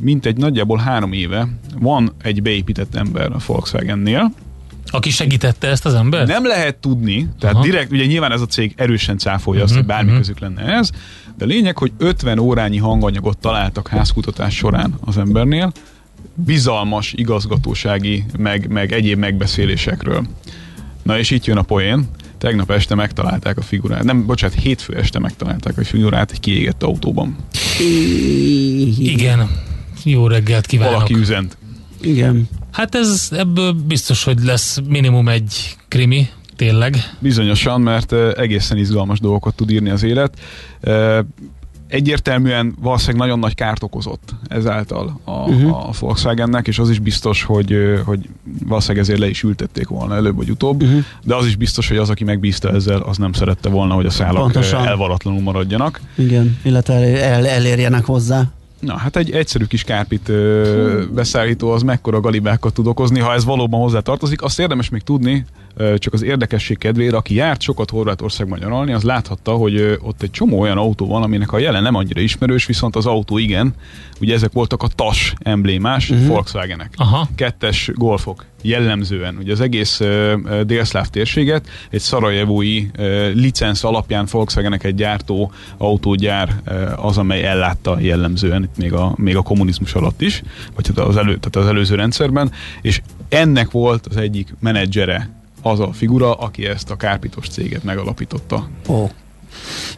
mintegy 0.00 0.36
nagyjából 0.36 0.78
három 0.78 1.12
éve 1.12 1.48
van 1.78 2.12
egy 2.22 2.42
beépített 2.42 2.94
ember 2.94 3.32
a 3.32 3.38
Volkswagennél. 3.46 4.32
Aki 4.86 5.10
segítette 5.10 5.68
ezt 5.68 5.86
az 5.86 5.94
embert? 5.94 6.26
Nem 6.26 6.46
lehet 6.46 6.76
tudni, 6.76 7.28
tehát 7.38 7.54
Aha. 7.54 7.64
direkt, 7.64 7.92
ugye 7.92 8.04
nyilván 8.04 8.32
ez 8.32 8.40
a 8.40 8.46
cég 8.46 8.72
erősen 8.76 9.18
cáfolja 9.18 9.62
azt, 9.62 9.70
Mhm, 9.70 9.78
hogy 9.78 9.88
bármi 9.88 10.10
mhm. 10.10 10.18
közük 10.18 10.38
lenne 10.38 10.62
ez, 10.62 10.90
de 11.36 11.44
a 11.44 11.48
lényeg, 11.48 11.78
hogy 11.78 11.92
50 11.98 12.38
órányi 12.38 12.78
hanganyagot 12.78 13.38
találtak 13.38 13.88
házkutatás 13.88 14.56
során 14.56 14.94
az 15.04 15.18
embernél, 15.18 15.72
bizalmas 16.44 17.12
igazgatósági, 17.12 18.24
meg, 18.38 18.68
meg 18.68 18.92
egyéb 18.92 19.18
megbeszélésekről. 19.18 20.26
Na 21.02 21.18
és 21.18 21.30
itt 21.30 21.44
jön 21.44 21.56
a 21.56 21.62
poén. 21.62 22.08
Tegnap 22.38 22.70
este 22.70 22.94
megtalálták 22.94 23.58
a 23.58 23.62
figurát. 23.62 24.04
Nem, 24.04 24.26
bocsánat, 24.26 24.56
hétfő 24.56 24.96
este 24.96 25.18
megtalálták 25.18 25.78
a 25.78 25.84
figurát 25.84 26.30
egy 26.30 26.40
kiégett 26.40 26.82
autóban. 26.82 27.36
Igen. 28.98 29.50
Jó 30.04 30.26
reggelt 30.26 30.66
kívánok. 30.66 30.92
Valaki 30.92 31.14
üzent. 31.14 31.56
Igen. 32.00 32.48
Hát 32.70 32.94
ez 32.94 33.28
ebből 33.30 33.72
biztos, 33.72 34.24
hogy 34.24 34.38
lesz 34.42 34.78
minimum 34.88 35.28
egy 35.28 35.76
krimi, 35.88 36.28
tényleg. 36.56 36.96
Bizonyosan, 37.18 37.80
mert 37.80 38.12
eh, 38.12 38.30
egészen 38.36 38.78
izgalmas 38.78 39.20
dolgokat 39.20 39.54
tud 39.54 39.70
írni 39.70 39.90
az 39.90 40.02
élet. 40.02 40.38
Egyértelműen 41.90 42.74
valószínűleg 42.80 43.20
nagyon 43.20 43.38
nagy 43.38 43.54
kárt 43.54 43.82
okozott 43.82 44.34
ezáltal 44.48 45.20
a, 45.24 45.30
uh-huh. 45.30 45.88
a 45.88 45.90
Volkswagennek, 45.98 46.66
és 46.66 46.78
az 46.78 46.90
is 46.90 46.98
biztos, 46.98 47.42
hogy, 47.42 47.76
hogy 48.04 48.28
valószínűleg 48.66 49.02
ezért 49.02 49.18
le 49.18 49.28
is 49.28 49.42
ültették 49.42 49.88
volna 49.88 50.14
előbb 50.14 50.36
vagy 50.36 50.50
utóbb, 50.50 50.82
uh-huh. 50.82 51.04
de 51.24 51.34
az 51.34 51.46
is 51.46 51.56
biztos, 51.56 51.88
hogy 51.88 51.96
az, 51.96 52.10
aki 52.10 52.24
megbízta 52.24 52.72
ezzel, 52.72 53.00
az 53.00 53.16
nem 53.16 53.32
szerette 53.32 53.68
volna, 53.68 53.94
hogy 53.94 54.06
a 54.06 54.10
szálak 54.10 54.42
Pontosan. 54.42 54.86
elvaratlanul 54.86 55.40
maradjanak. 55.40 56.00
Igen, 56.14 56.58
illetve 56.62 56.94
el, 56.94 57.16
el, 57.16 57.46
elérjenek 57.46 58.04
hozzá. 58.04 58.50
Na, 58.80 58.96
hát 58.96 59.16
egy 59.16 59.30
egyszerű 59.30 59.64
kis 59.64 59.84
kárpit 59.84 60.28
ö, 60.28 61.02
beszállító 61.14 61.70
az 61.70 61.82
mekkora 61.82 62.20
galibákat 62.20 62.74
tud 62.74 62.86
okozni, 62.86 63.20
ha 63.20 63.32
ez 63.32 63.44
valóban 63.44 63.80
hozzá 63.80 64.00
tartozik. 64.00 64.42
Azt 64.42 64.60
érdemes 64.60 64.88
még 64.88 65.02
tudni, 65.02 65.44
csak 65.98 66.12
az 66.12 66.22
érdekesség 66.22 66.78
kedvére, 66.78 67.16
aki 67.16 67.34
járt 67.34 67.60
sokat 67.60 67.90
Horvátországban 67.90 68.58
nyaralni, 68.58 68.92
az 68.92 69.02
láthatta, 69.02 69.52
hogy 69.52 69.98
ott 70.02 70.22
egy 70.22 70.30
csomó 70.30 70.60
olyan 70.60 70.78
autó 70.78 71.06
van, 71.06 71.22
aminek 71.22 71.52
a 71.52 71.58
jele 71.58 71.80
nem 71.80 71.94
annyira 71.94 72.20
ismerős, 72.20 72.66
viszont 72.66 72.96
az 72.96 73.06
autó 73.06 73.38
igen. 73.38 73.74
Ugye 74.20 74.34
ezek 74.34 74.52
voltak 74.52 74.82
a 74.82 74.88
TAS 74.94 75.34
emblémás 75.38 76.10
uh-huh. 76.10 76.26
Volkswagenek. 76.26 76.94
Aha. 76.96 77.28
Kettes 77.34 77.90
golfok 77.94 78.44
jellemzően. 78.62 79.36
Ugye 79.36 79.52
az 79.52 79.60
egész 79.60 80.00
ö, 80.00 80.34
délszláv 80.66 81.06
térséget 81.06 81.68
egy 81.90 82.00
szarajevói 82.00 82.86
ö, 82.96 83.30
licensz 83.30 83.84
alapján 83.84 84.26
Volkswagenek 84.30 84.90
gyártó 84.90 85.52
autógyár 85.76 86.54
ö, 86.64 86.92
az, 86.96 87.18
amely 87.18 87.44
ellátta 87.44 88.00
jellemzően 88.00 88.62
itt 88.62 88.76
még 88.76 88.92
a, 88.92 89.12
még 89.16 89.36
a 89.36 89.42
kommunizmus 89.42 89.94
alatt 89.94 90.20
is, 90.20 90.42
vagy 90.74 90.86
hát 90.86 90.98
az, 90.98 91.16
elő, 91.16 91.36
tehát 91.36 91.56
az 91.56 91.66
előző 91.66 91.94
rendszerben, 91.94 92.52
és 92.82 93.02
ennek 93.28 93.70
volt 93.70 94.06
az 94.06 94.16
egyik 94.16 94.54
menedzsere 94.60 95.39
az 95.62 95.80
a 95.80 95.92
figura, 95.92 96.34
aki 96.34 96.66
ezt 96.66 96.90
a 96.90 96.96
kárpitos 96.96 97.48
céget 97.48 97.82
megalapította. 97.84 98.68
Ó, 98.88 99.10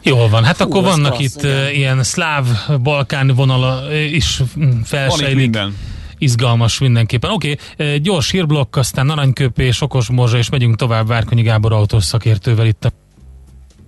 Jól 0.01 0.29
van, 0.29 0.43
hát 0.43 0.55
Fú, 0.55 0.63
akkor 0.63 0.83
vannak 0.83 1.13
klassz, 1.13 1.35
itt 1.35 1.43
igen. 1.43 1.63
uh, 1.63 1.77
ilyen 1.77 2.03
szláv, 2.03 2.45
balkán 2.81 3.27
vonala 3.27 3.87
uh, 3.87 4.13
is 4.13 4.41
mm, 4.41 4.69
Van 4.69 4.77
itt 4.79 4.87
felsejlik. 4.87 5.35
minden. 5.35 5.77
Izgalmas 6.17 6.79
mindenképpen. 6.79 7.31
Oké, 7.31 7.55
okay, 7.73 7.99
gyors 7.99 8.31
hírblokk, 8.31 8.75
aztán 8.75 9.09
aranyköpés, 9.09 9.81
okos 9.81 10.09
morzsa, 10.09 10.37
és 10.37 10.49
megyünk 10.49 10.75
tovább 10.75 11.07
Várkonyi 11.07 11.41
Gábor 11.41 11.73
autós 11.73 12.03
szakértővel 12.03 12.65
itt 12.65 12.85
a 12.85 12.91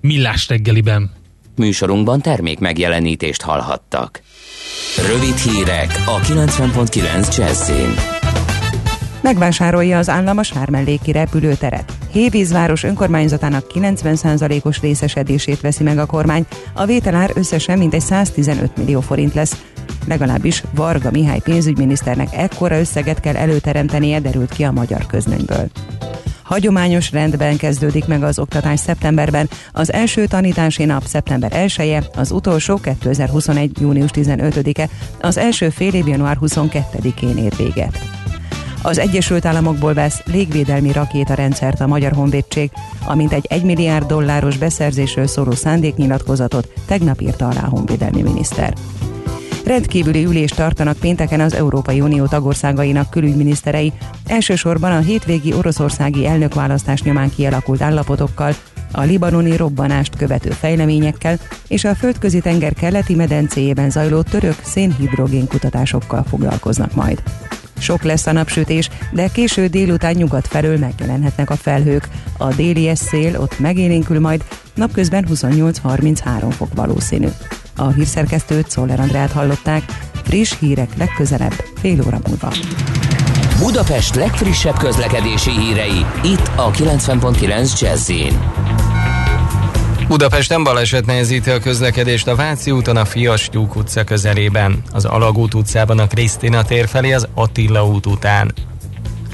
Millás 0.01 0.47
reggeliben. 0.47 1.11
Műsorunkban 1.55 2.21
termék 2.21 2.59
megjelenítést 2.59 3.41
hallhattak. 3.41 4.21
Rövid 5.07 5.38
hírek 5.38 6.03
a 6.05 6.19
90.9 6.19 7.38
Jazzin. 7.38 8.24
Megvásárolja 9.25 9.97
az 9.97 10.09
állam 10.09 10.38
a 10.38 10.43
Sármelléki 10.43 11.11
repülőteret. 11.11 11.93
Hévízváros 12.11 12.83
önkormányzatának 12.83 13.65
90%-os 13.73 14.79
részesedését 14.79 15.61
veszi 15.61 15.83
meg 15.83 15.97
a 15.97 16.05
kormány, 16.05 16.45
a 16.73 16.85
vételár 16.85 17.31
összesen 17.33 17.77
mintegy 17.77 18.01
115 18.01 18.77
millió 18.77 19.01
forint 19.01 19.33
lesz. 19.33 19.63
Legalábbis 20.07 20.63
Varga 20.75 21.11
Mihály 21.11 21.39
pénzügyminiszternek 21.39 22.27
ekkora 22.31 22.79
összeget 22.79 23.19
kell 23.19 23.35
előteremtenie, 23.35 24.19
derült 24.19 24.53
ki 24.53 24.63
a 24.63 24.71
magyar 24.71 25.05
közlönyből. 25.05 25.69
Hagyományos 26.43 27.11
rendben 27.11 27.57
kezdődik 27.57 28.05
meg 28.05 28.23
az 28.23 28.39
oktatás 28.39 28.79
szeptemberben. 28.79 29.49
Az 29.71 29.93
első 29.93 30.25
tanítási 30.25 30.85
nap 30.85 31.05
szeptember 31.05 31.51
1-e, 31.55 32.03
az 32.15 32.31
utolsó 32.31 32.75
2021. 32.75 33.79
június 33.79 34.11
15-e, 34.13 34.89
az 35.21 35.38
első 35.38 35.69
fél 35.69 35.93
év 35.93 36.07
január 36.07 36.38
22-én 36.41 37.38
ér 37.38 37.53
véget. 37.57 38.24
Az 38.86 38.98
Egyesült 38.98 39.45
Államokból 39.45 39.93
vesz 39.93 40.21
légvédelmi 40.26 40.91
rakétarendszert 40.91 41.82
a 41.82 41.88
Magyar 41.88 42.12
Honvédség, 42.12 42.71
amint 43.06 43.34
egy 43.34 43.45
1 43.50 43.63
milliárd 43.63 44.06
dolláros 44.06 44.58
beszerzésről 44.58 45.28
szóló 45.28 45.52
szándéknyilatkozatot 45.52 46.74
tegnap 46.86 47.21
írta 47.21 47.48
alá 47.48 47.62
a 47.62 47.69
honvédelmi 47.69 48.21
miniszter. 48.21 48.74
Rendkívüli 49.65 50.26
ülést 50.26 50.56
tartanak 50.56 50.98
pénteken 50.98 51.39
az 51.39 51.54
Európai 51.54 52.02
Unió 52.02 52.26
tagországainak 52.26 53.10
külügyminiszterei, 53.10 53.93
elsősorban 54.28 54.91
a 54.91 55.00
hétvégi 55.00 55.54
oroszországi 55.54 56.26
elnökválasztás 56.26 57.02
nyomán 57.02 57.30
kialakult 57.36 57.82
állapotokkal, 57.82 58.56
a 58.91 59.02
libanoni 59.02 59.56
robbanást 59.56 60.15
követő 60.15 60.50
fejleményekkel 60.50 61.39
és 61.67 61.84
a 61.84 61.95
földközi 61.95 62.39
tenger 62.39 62.74
keleti 62.74 63.15
medencéjében 63.15 63.89
zajló 63.89 64.21
török 64.21 64.58
szénhidrogén 64.63 65.48
kutatásokkal 65.48 66.24
foglalkoznak 66.24 66.95
majd. 66.95 67.24
Sok 67.77 68.03
lesz 68.03 68.25
a 68.25 68.31
napsütés, 68.31 68.89
de 69.11 69.27
késő 69.27 69.67
délután 69.67 70.13
nyugat 70.13 70.47
felől 70.47 70.77
megjelenhetnek 70.77 71.49
a 71.49 71.55
felhők. 71.55 72.07
A 72.38 72.53
déli 72.53 72.91
szél 72.95 73.39
ott 73.39 73.59
megélénkül 73.59 74.19
majd, 74.19 74.43
napközben 74.73 75.27
28-33 75.33 76.53
fok 76.55 76.73
valószínű. 76.75 77.27
A 77.75 77.88
hírszerkesztőt 77.88 78.69
Szoller 78.69 78.99
Andrát 78.99 79.31
hallották, 79.31 79.83
friss 80.23 80.53
hírek 80.59 80.97
legközelebb, 80.97 81.53
fél 81.81 82.01
óra 82.05 82.19
múlva. 82.27 82.53
Budapest 83.59 84.15
legfrissebb 84.15 84.77
közlekedési 84.77 85.51
hírei, 85.51 86.05
itt 86.23 86.51
a 86.55 86.71
90.9 86.71 87.79
jazz 87.79 88.11
Budapesten 90.07 90.63
baleset 90.63 91.05
nehezíti 91.05 91.49
a 91.49 91.59
közlekedést 91.59 92.27
a 92.27 92.35
Váci 92.35 92.71
úton 92.71 92.97
a 92.97 93.05
Fias 93.05 93.49
Tyúk 93.49 93.75
utca 93.75 94.03
közelében, 94.03 94.83
az 94.91 95.05
Alagút 95.05 95.53
utcában 95.53 95.99
a 95.99 96.07
Krisztina 96.07 96.63
tér 96.63 96.87
felé 96.87 97.11
az 97.11 97.27
Attila 97.33 97.85
út 97.85 98.05
után. 98.05 98.53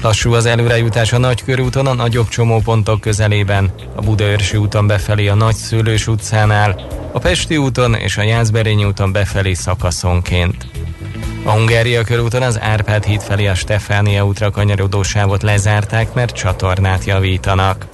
Lassú 0.02 0.32
az 0.32 0.46
előrejutás 0.46 1.12
a 1.12 1.18
Nagykörúton 1.18 1.86
a 1.86 1.94
nagyobb 1.94 2.28
csomópontok 2.28 3.00
közelében, 3.00 3.72
a 3.94 4.00
Budaörsi 4.00 4.56
úton 4.56 4.86
befelé 4.86 5.28
a 5.28 5.34
Nagyszülős 5.34 6.06
utcánál, 6.06 6.86
a 7.12 7.18
Pesti 7.18 7.56
úton 7.56 7.94
és 7.94 8.16
a 8.16 8.22
Jászberényi 8.22 8.84
úton 8.84 9.12
befelé 9.12 9.52
szakaszonként. 9.52 10.66
A 11.44 11.50
Hungária 11.50 12.04
körúton 12.04 12.42
az 12.42 12.60
Árpád 12.60 13.04
híd 13.04 13.20
felé 13.20 13.46
a 13.46 13.54
Stefánia 13.54 14.26
útra 14.26 14.50
kanyarodó 14.50 15.02
sávot 15.02 15.42
lezárták, 15.42 16.14
mert 16.14 16.34
csatornát 16.34 17.04
javítanak. 17.04 17.86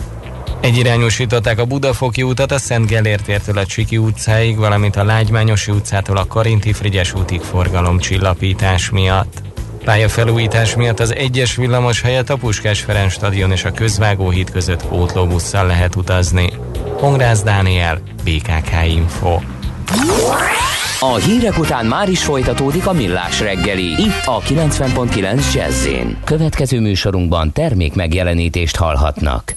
Egyirányosították 0.61 1.59
a 1.59 1.64
Budafoki 1.64 2.23
útat 2.23 2.53
a 2.53 2.59
Szent 2.59 2.87
Gellértértől 2.87 3.59
a 3.59 3.66
Csiki 3.66 3.99
utcáig, 3.99 4.57
valamint 4.57 4.97
a 4.97 5.05
Lágymányosi 5.05 5.71
utcától 5.71 6.16
a 6.16 6.27
Karinti 6.27 6.73
Frigyes 6.73 7.14
útig 7.14 7.40
forgalomcsillapítás 7.40 8.90
miatt. 8.90 9.42
Pályafelújítás 9.85 10.75
miatt 10.75 11.01
az 11.01 11.14
egyes 11.14 11.57
villamos 11.57 12.01
helyett 12.01 12.31
a 12.31 12.37
Puskás 12.37 12.81
Ferenc 12.81 13.12
stadion 13.12 13.53
és 13.53 13.64
a 13.64 13.73
Közvágóhíd 13.73 14.51
között 14.51 14.87
pótlóbusszal 14.87 15.66
lehet 15.66 15.97
utazni. 15.97 16.53
Hongrász 16.99 17.42
Dániel, 17.42 18.01
BKK 18.25 18.73
Info. 18.87 19.40
A 21.01 21.14
hírek 21.14 21.59
után 21.59 21.87
már 21.87 22.09
is 22.09 22.25
folytatódik 22.25 22.87
a 22.87 22.92
millás 22.92 23.40
reggeli, 23.40 23.85
itt 23.85 24.23
a 24.25 24.40
90.9 24.40 25.55
jazz 25.55 25.87
Következő 26.25 26.81
műsorunkban 26.81 27.53
termék 27.53 27.94
megjelenítést 27.94 28.77
hallhatnak. 28.77 29.57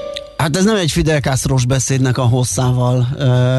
Hát 0.41 0.57
ez 0.57 0.63
nem 0.63 0.75
egy 0.75 0.91
Fidel 0.91 1.19
Castro-s 1.19 1.65
beszédnek 1.65 2.17
a 2.17 2.21
hosszával 2.21 3.07
uh, 3.13 3.17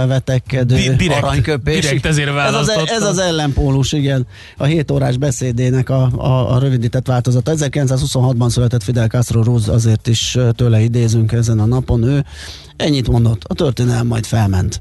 vetekedő 0.08 0.94
direkt, 0.94 1.22
aranyköpés. 1.22 1.80
Direkt 1.80 2.06
ezért 2.06 2.36
ez 2.36 2.54
az, 2.54 2.68
e- 2.68 2.82
ez 2.86 3.02
az 3.02 3.18
ellenpólus, 3.18 3.92
igen. 3.92 4.26
A 4.56 4.64
7 4.64 4.90
órás 4.90 5.16
beszédének 5.16 5.90
a, 5.90 6.10
a, 6.16 6.54
a 6.54 6.58
rövidített 6.58 7.06
változata. 7.06 7.52
1926-ban 7.56 8.48
született 8.48 8.82
Fidel 8.82 9.06
Castro 9.06 9.42
Ruz, 9.42 9.68
azért 9.68 10.06
is 10.06 10.38
tőle 10.52 10.80
idézünk 10.80 11.32
ezen 11.32 11.58
a 11.58 11.64
napon. 11.64 12.02
Ő 12.02 12.24
ennyit 12.76 13.08
mondott, 13.08 13.44
a 13.44 13.54
történelem 13.54 14.06
majd 14.06 14.26
felment. 14.26 14.80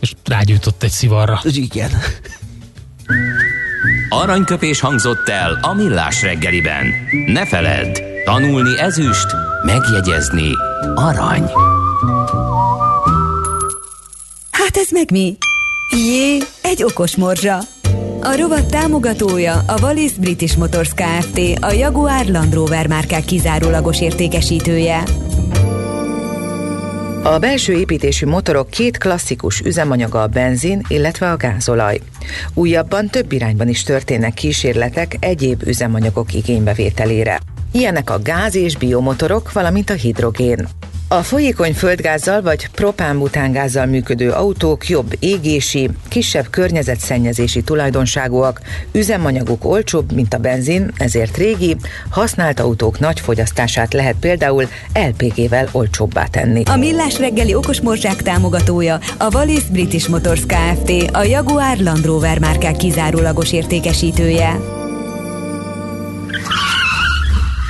És 0.00 0.14
rágyújtott 0.24 0.82
egy 0.82 0.90
szivarra. 0.90 1.40
Igen. 1.42 1.90
Aranyköpés 4.08 4.80
hangzott 4.80 5.28
el 5.28 5.58
a 5.62 5.74
millás 5.74 6.22
reggeliben. 6.22 6.86
Ne 7.26 7.46
feledd, 7.46 7.98
tanulni 8.24 8.78
ezüst, 8.78 9.26
megjegyezni 9.64 10.50
arany. 10.94 11.50
Hát 14.50 14.76
ez 14.76 14.90
meg 14.90 15.10
mi? 15.10 15.36
Jé, 15.90 16.38
egy 16.62 16.84
okos 16.84 17.16
morzsa. 17.16 17.58
A 18.20 18.36
rovat 18.36 18.66
támogatója 18.66 19.62
a 19.66 19.80
Wallis 19.80 20.12
British 20.12 20.58
Motors 20.58 20.90
Kft. 20.94 21.40
A 21.60 21.72
Jaguar 21.72 22.26
Land 22.26 22.54
Rover 22.54 22.86
márkák 22.86 23.24
kizárólagos 23.24 24.00
értékesítője. 24.00 25.02
A 27.24 27.38
belső 27.38 27.72
építésű 27.72 28.26
motorok 28.26 28.70
két 28.70 28.98
klasszikus 28.98 29.60
üzemanyaga 29.60 30.22
a 30.22 30.26
benzin, 30.26 30.82
illetve 30.88 31.30
a 31.30 31.36
gázolaj. 31.36 32.00
Újabban 32.54 33.08
több 33.08 33.32
irányban 33.32 33.68
is 33.68 33.82
történnek 33.82 34.34
kísérletek 34.34 35.16
egyéb 35.20 35.62
üzemanyagok 35.66 36.34
igénybevételére. 36.34 37.40
Ilyenek 37.72 38.10
a 38.10 38.22
gáz 38.22 38.54
és 38.54 38.76
biomotorok, 38.76 39.52
valamint 39.52 39.90
a 39.90 39.94
hidrogén. 39.94 40.68
A 41.08 41.22
folyékony 41.22 41.74
földgázzal 41.74 42.42
vagy 42.42 42.68
propán-butángázzal 42.68 43.86
működő 43.86 44.30
autók 44.30 44.88
jobb 44.88 45.14
égési, 45.18 45.90
kisebb 46.08 46.46
környezetszennyezési 46.50 47.62
tulajdonságúak, 47.62 48.60
üzemanyaguk 48.92 49.64
olcsóbb, 49.64 50.12
mint 50.12 50.34
a 50.34 50.38
benzin, 50.38 50.92
ezért 50.96 51.36
régi, 51.36 51.76
használt 52.10 52.60
autók 52.60 52.98
nagy 52.98 53.20
fogyasztását 53.20 53.92
lehet 53.92 54.16
például 54.20 54.68
LPG-vel 54.94 55.68
olcsóbbá 55.72 56.26
tenni. 56.26 56.62
A 56.64 56.76
Millás 56.76 57.18
reggeli 57.18 57.54
okos 57.54 57.80
morzsák 57.80 58.22
támogatója 58.22 58.98
a 59.18 59.34
Wallis 59.34 59.64
British 59.64 60.08
Motors 60.08 60.42
Kft. 60.46 60.92
A 61.12 61.22
Jaguar 61.22 61.76
Land 61.78 62.04
Rover 62.04 62.38
márkák 62.38 62.76
kizárólagos 62.76 63.52
értékesítője. 63.52 64.80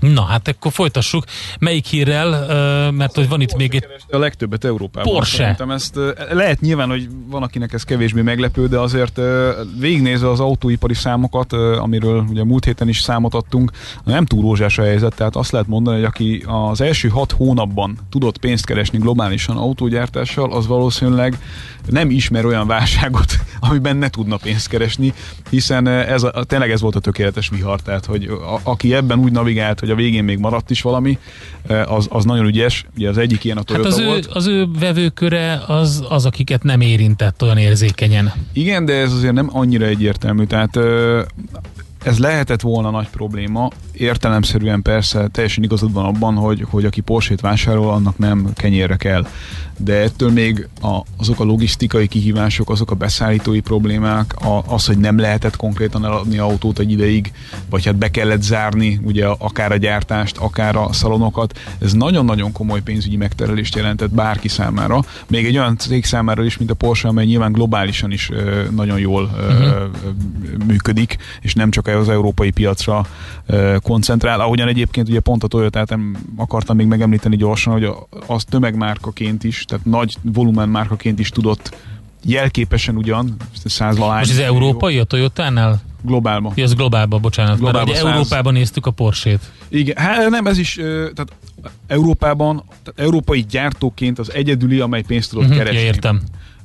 Na 0.00 0.22
hát 0.22 0.48
akkor 0.48 0.72
folytassuk. 0.72 1.24
Melyik 1.58 1.86
hírrel, 1.86 2.30
mert 2.90 3.14
hogy 3.14 3.28
van 3.28 3.40
itt 3.40 3.56
még 3.56 3.74
egy... 3.74 3.86
A 4.10 4.18
legtöbbet 4.18 4.64
Európában. 4.64 5.12
Porsche. 5.12 5.36
Szerintem 5.36 5.70
ezt 5.70 5.98
lehet 6.30 6.60
nyilván, 6.60 6.88
hogy 6.88 7.08
van 7.26 7.42
akinek 7.42 7.72
ez 7.72 7.82
kevésbé 7.82 8.20
meglepő, 8.20 8.66
de 8.66 8.78
azért 8.78 9.20
végignézve 9.78 10.30
az 10.30 10.40
autóipari 10.40 10.94
számokat, 10.94 11.52
amiről 11.52 12.24
ugye 12.28 12.44
múlt 12.44 12.64
héten 12.64 12.88
is 12.88 13.00
számot 13.00 13.34
adtunk, 13.34 13.70
nem 14.04 14.24
túl 14.24 14.42
rózsás 14.42 14.78
a 14.78 14.82
helyzet, 14.82 15.14
tehát 15.14 15.36
azt 15.36 15.50
lehet 15.50 15.66
mondani, 15.66 15.96
hogy 15.96 16.04
aki 16.04 16.44
az 16.46 16.80
első 16.80 17.08
hat 17.08 17.32
hónapban 17.32 17.98
tudott 18.10 18.38
pénzt 18.38 18.66
keresni 18.66 18.98
globálisan 18.98 19.56
autógyártással, 19.56 20.52
az 20.52 20.66
valószínűleg 20.66 21.38
nem 21.86 22.10
ismer 22.10 22.44
olyan 22.44 22.66
válságot, 22.66 23.32
amiben 23.68 23.96
ne 23.96 24.08
tudna 24.08 24.36
pénzt 24.36 24.68
keresni, 24.68 25.12
hiszen 25.50 25.86
ez 25.86 26.22
a, 26.22 26.44
tényleg 26.44 26.70
ez 26.70 26.80
volt 26.80 26.96
a 26.96 27.00
tökéletes 27.00 27.48
vihar, 27.48 27.80
tehát 27.80 28.04
hogy 28.04 28.24
a, 28.24 28.60
aki 28.62 28.94
ebben 28.94 29.18
úgy 29.18 29.32
navigált, 29.32 29.80
hogy 29.80 29.89
a 29.90 29.94
végén 29.94 30.24
még 30.24 30.38
maradt 30.38 30.70
is 30.70 30.82
valami, 30.82 31.18
az, 31.86 32.06
az 32.10 32.24
nagyon 32.24 32.46
ügyes. 32.46 32.84
Ugye 32.96 33.08
az 33.08 33.18
egyik 33.18 33.44
ilyen 33.44 33.56
a 33.56 33.62
Toyota 33.62 33.88
hát 33.88 33.98
az 33.98 34.04
volt. 34.04 34.26
Ő, 34.26 34.30
az 34.32 34.46
ő 34.46 34.66
vevőköre 34.78 35.62
az, 35.66 36.04
az, 36.08 36.26
akiket 36.26 36.62
nem 36.62 36.80
érintett 36.80 37.42
olyan 37.42 37.56
érzékenyen. 37.56 38.32
Igen, 38.52 38.84
de 38.84 38.92
ez 38.92 39.12
azért 39.12 39.32
nem 39.32 39.48
annyira 39.52 39.86
egyértelmű. 39.86 40.44
Tehát 40.44 40.76
ez 42.04 42.18
lehetett 42.18 42.60
volna 42.60 42.90
nagy 42.90 43.08
probléma, 43.08 43.68
értelemszerűen 44.00 44.82
persze 44.82 45.28
teljesen 45.32 45.64
igazad 45.64 45.92
van 45.92 46.04
abban, 46.04 46.34
hogy, 46.34 46.64
hogy 46.70 46.84
aki 46.84 47.00
Porsét 47.00 47.40
vásárol, 47.40 47.90
annak 47.90 48.18
nem 48.18 48.52
kenyérre 48.54 48.96
kell. 48.96 49.26
De 49.76 49.94
ettől 49.94 50.30
még 50.30 50.68
a, 50.80 51.00
azok 51.16 51.40
a 51.40 51.44
logisztikai 51.44 52.06
kihívások, 52.06 52.70
azok 52.70 52.90
a 52.90 52.94
beszállítói 52.94 53.60
problémák, 53.60 54.34
a, 54.44 54.62
az, 54.66 54.86
hogy 54.86 54.98
nem 54.98 55.18
lehetett 55.18 55.56
konkrétan 55.56 56.04
eladni 56.04 56.38
autót 56.38 56.78
egy 56.78 56.90
ideig, 56.90 57.32
vagy 57.70 57.84
hát 57.84 57.96
be 57.96 58.10
kellett 58.10 58.42
zárni 58.42 59.00
ugye 59.02 59.26
akár 59.26 59.72
a 59.72 59.76
gyártást, 59.76 60.36
akár 60.36 60.76
a 60.76 60.92
szalonokat, 60.92 61.58
ez 61.78 61.92
nagyon-nagyon 61.92 62.52
komoly 62.52 62.82
pénzügyi 62.82 63.16
megterelést 63.16 63.76
jelentett 63.76 64.10
bárki 64.10 64.48
számára. 64.48 65.04
Még 65.28 65.46
egy 65.46 65.56
olyan 65.56 65.76
cég 65.76 66.04
számára 66.04 66.44
is, 66.44 66.58
mint 66.58 66.70
a 66.70 66.74
Porsche, 66.74 67.08
amely 67.08 67.24
nyilván 67.24 67.52
globálisan 67.52 68.12
is 68.12 68.30
nagyon 68.70 68.98
jól 68.98 69.22
uh-huh. 69.22 70.66
működik, 70.66 71.16
és 71.40 71.54
nem 71.54 71.70
csak 71.70 71.86
az 71.86 72.08
európai 72.08 72.50
piacra 72.50 73.06
koncentrál. 73.90 74.40
Ahogyan 74.40 74.68
egyébként 74.68 75.08
ugye 75.08 75.20
pont 75.20 75.44
a 75.44 75.46
Toyota-t 75.46 75.94
akartam 76.36 76.76
még 76.76 76.86
megemlíteni 76.86 77.36
gyorsan, 77.36 77.72
hogy 77.72 77.88
az 78.26 78.44
tömegmárkaként 78.44 79.44
is, 79.44 79.64
tehát 79.64 79.84
nagy 79.84 80.16
volumen 80.22 80.68
márkaként 80.68 81.18
is 81.18 81.28
tudott 81.28 81.76
jelképesen 82.24 82.96
ugyan, 82.96 83.36
százvalány. 83.64 84.18
Most 84.18 84.30
ez 84.30 84.38
európai 84.38 84.98
a 84.98 85.04
Toyota-nál? 85.04 85.80
Globálban. 86.02 86.52
Ja, 86.56 86.64
ez 86.64 86.74
globálban, 86.74 87.20
bocsánat. 87.20 87.58
Globálba 87.58 87.78
mert 87.78 87.90
ugye 87.90 87.98
száz... 87.98 88.12
Európában 88.12 88.52
néztük 88.52 88.86
a 88.86 88.90
Porsét. 88.90 89.40
Igen, 89.68 89.96
hát 89.96 90.28
nem, 90.28 90.46
ez 90.46 90.58
is, 90.58 90.74
tehát 91.14 91.32
Európában, 91.86 92.62
tehát 92.66 93.00
európai 93.10 93.44
gyártóként 93.50 94.18
az 94.18 94.32
egyedüli, 94.32 94.80
amely 94.80 95.02
pénzt 95.02 95.30
tudott 95.30 95.44
uh-huh, 95.44 95.58
keresni. 95.58 95.80
Ja, 95.80 95.86
értem 95.86 96.20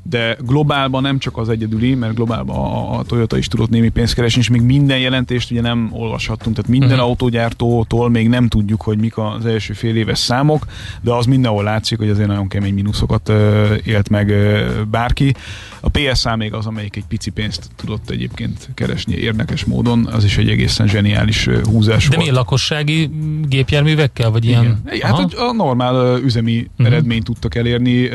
de 0.10 0.38
globálban 0.40 1.02
nem 1.02 1.18
csak 1.18 1.38
az 1.38 1.50
egyedüli, 1.50 1.96
mert 1.96 2.14
globálban 2.14 2.56
a, 2.56 2.98
a 3.00 3.04
Toyota 3.04 3.38
is 3.38 3.48
tudott 3.48 3.70
némi 3.70 3.90
pénzt 3.90 4.14
keresni, 4.14 4.42
és 4.42 4.50
még 4.50 4.62
minden 4.62 5.00
jelentést 5.00 5.52
ugye 5.52 5.62
nem 5.62 5.90
olvashattunk, 5.92 6.56
tehát 6.56 6.72
minden 6.72 6.90
uh-huh. 6.90 7.06
autógyártótól 7.06 8.10
még 8.10 8.30
nem 8.30 8.48
tudjuk, 8.48 8.82
hogy 8.82 9.00
mik 9.00 9.18
az 9.18 9.46
első 9.46 9.74
fél 9.74 9.96
éves 9.96 10.20
számok, 10.20 10.66
de 11.02 11.14
az 11.14 11.26
mindenhol 11.26 11.64
látszik, 11.64 11.98
hogy 11.98 12.10
azért 12.10 12.28
nagyon 12.28 12.48
kemény 12.48 12.74
mínuszokat 12.74 13.30
uh, 13.30 13.36
élt 13.84 14.10
meg 14.10 14.28
uh, 14.28 14.82
bárki. 14.92 15.34
A 15.80 15.90
PSA 15.90 16.36
még 16.36 16.54
az, 16.54 16.66
amelyik 16.66 16.96
egy 16.96 17.06
pici 17.08 17.30
pénzt 17.30 17.70
tudott 17.76 18.10
egyébként 18.10 18.70
keresni 18.74 19.16
érdekes 19.16 19.66
módon, 19.66 20.06
az 20.12 20.24
is 20.24 20.38
egy 20.38 20.50
egészen 20.50 20.88
zseniális 20.88 21.48
húzás 21.64 22.08
De 22.08 22.16
volt. 22.16 22.30
mi 22.30 22.36
lakossági 22.36 23.10
gépjárművekkel, 23.48 24.32
vagy 24.32 24.46
ilyen? 24.46 24.82
Igen. 24.92 25.12
Hát 25.12 25.34
a 25.34 25.54
normál 25.54 26.20
üzemi 26.20 26.56
uh-huh. 26.56 26.86
eredményt 26.86 27.24
tudtak 27.24 27.56
elérni, 27.56 28.10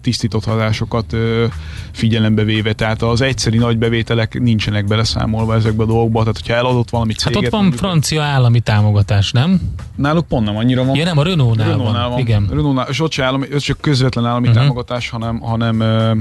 tisztított 0.00 0.44
hatásokat 0.44 1.16
figyelembe 1.92 2.44
véve, 2.44 2.72
tehát 2.72 3.02
az 3.02 3.20
egyszeri 3.20 3.58
nagy 3.58 3.78
bevételek 3.78 4.40
nincsenek 4.40 4.84
beleszámolva 4.84 5.54
ezekbe 5.54 5.82
a 5.82 5.86
dolgokba, 5.86 6.20
tehát 6.20 6.36
hogyha 6.36 6.54
eladott 6.54 6.90
valami 6.90 7.12
céget... 7.12 7.34
Hát 7.34 7.44
ott 7.44 7.50
van 7.50 7.60
mondjuk, 7.60 7.82
francia 7.82 8.22
állami 8.22 8.60
támogatás, 8.60 9.32
nem? 9.32 9.60
Náluk 9.94 10.26
pont 10.26 10.46
nem 10.46 10.56
annyira 10.56 10.84
van. 10.84 10.96
Ja 10.96 11.04
nem, 11.04 11.18
a 11.18 11.22
Renault-nál, 11.22 11.68
Renault-nál 11.68 12.02
van. 12.02 12.10
van. 12.10 12.18
Igen. 12.18 12.46
Renault-nál, 12.50 12.86
és 12.88 13.00
ott 13.00 13.12
se 13.12 13.24
állami, 13.24 13.46
ez 13.52 13.62
csak 13.62 13.80
közvetlen 13.80 14.26
állami 14.26 14.46
uh-huh. 14.46 14.62
támogatás, 14.62 15.08
hanem, 15.08 15.40
hanem 15.40 15.80
uh, 15.80 16.16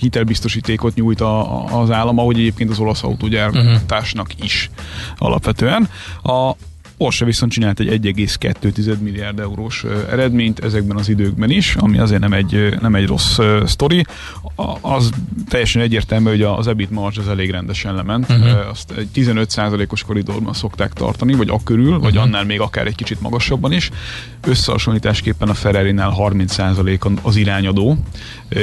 hitelbiztosítékot 0.00 0.94
nyújt 0.94 1.20
a, 1.20 1.64
a, 1.64 1.80
az 1.80 1.90
állam, 1.90 2.18
ahogy 2.18 2.38
egyébként 2.38 2.70
az 2.70 2.78
olasz 2.78 3.02
autógyártásnak 3.02 4.26
uh-huh. 4.26 4.44
is 4.44 4.70
alapvetően. 5.18 5.88
A, 6.22 6.50
Porsche 6.96 7.24
viszont 7.24 7.52
csinált 7.52 7.80
egy 7.80 8.14
1,2 8.16 8.98
milliárd 8.98 9.38
eurós 9.38 9.84
eredményt 10.10 10.64
ezekben 10.64 10.96
az 10.96 11.08
időkben 11.08 11.50
is, 11.50 11.74
ami 11.74 11.98
azért 11.98 12.20
nem 12.20 12.32
egy, 12.32 12.76
nem 12.80 12.94
egy 12.94 13.06
rossz 13.06 13.38
sztori. 13.64 14.04
Az 14.80 15.10
teljesen 15.48 15.82
egyértelmű, 15.82 16.30
hogy 16.30 16.42
az 16.42 16.66
EBIT 16.66 16.90
marge 16.90 17.20
az 17.20 17.28
elég 17.28 17.50
rendesen 17.50 17.94
lement. 17.94 18.30
Uh-huh. 18.30 18.68
Azt 18.70 18.92
egy 18.96 19.08
15%-os 19.14 20.02
koridorban 20.02 20.52
szokták 20.52 20.92
tartani, 20.92 21.34
vagy 21.34 21.48
akörül, 21.48 21.86
uh-huh. 21.86 22.02
vagy 22.02 22.16
annál 22.16 22.44
még 22.44 22.60
akár 22.60 22.86
egy 22.86 22.94
kicsit 22.94 23.20
magasabban 23.20 23.72
is. 23.72 23.90
Összehasonlításképpen 24.40 25.48
a 25.48 25.54
Ferrari-nál 25.54 26.14
30% 26.18 27.18
az 27.22 27.36
irányadó. 27.36 27.96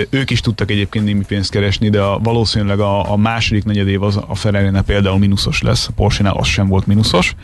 Ők 0.09 0.29
is 0.29 0.39
tudtak 0.39 0.71
egyébként 0.71 1.05
némi 1.05 1.25
pénzt 1.25 1.51
keresni, 1.51 1.89
de 1.89 2.01
a, 2.01 2.19
valószínűleg 2.19 2.79
a, 2.79 3.11
a 3.11 3.15
második 3.17 3.63
negyedév 3.63 4.03
az 4.03 4.19
a 4.27 4.35
Ferrari-nál 4.35 4.83
például 4.83 5.17
mínuszos 5.17 5.61
lesz, 5.61 5.87
a 5.87 5.91
Porsche-nál 5.95 6.35
az 6.35 6.47
sem 6.47 6.67
volt 6.67 6.87
mínuszos. 6.87 7.35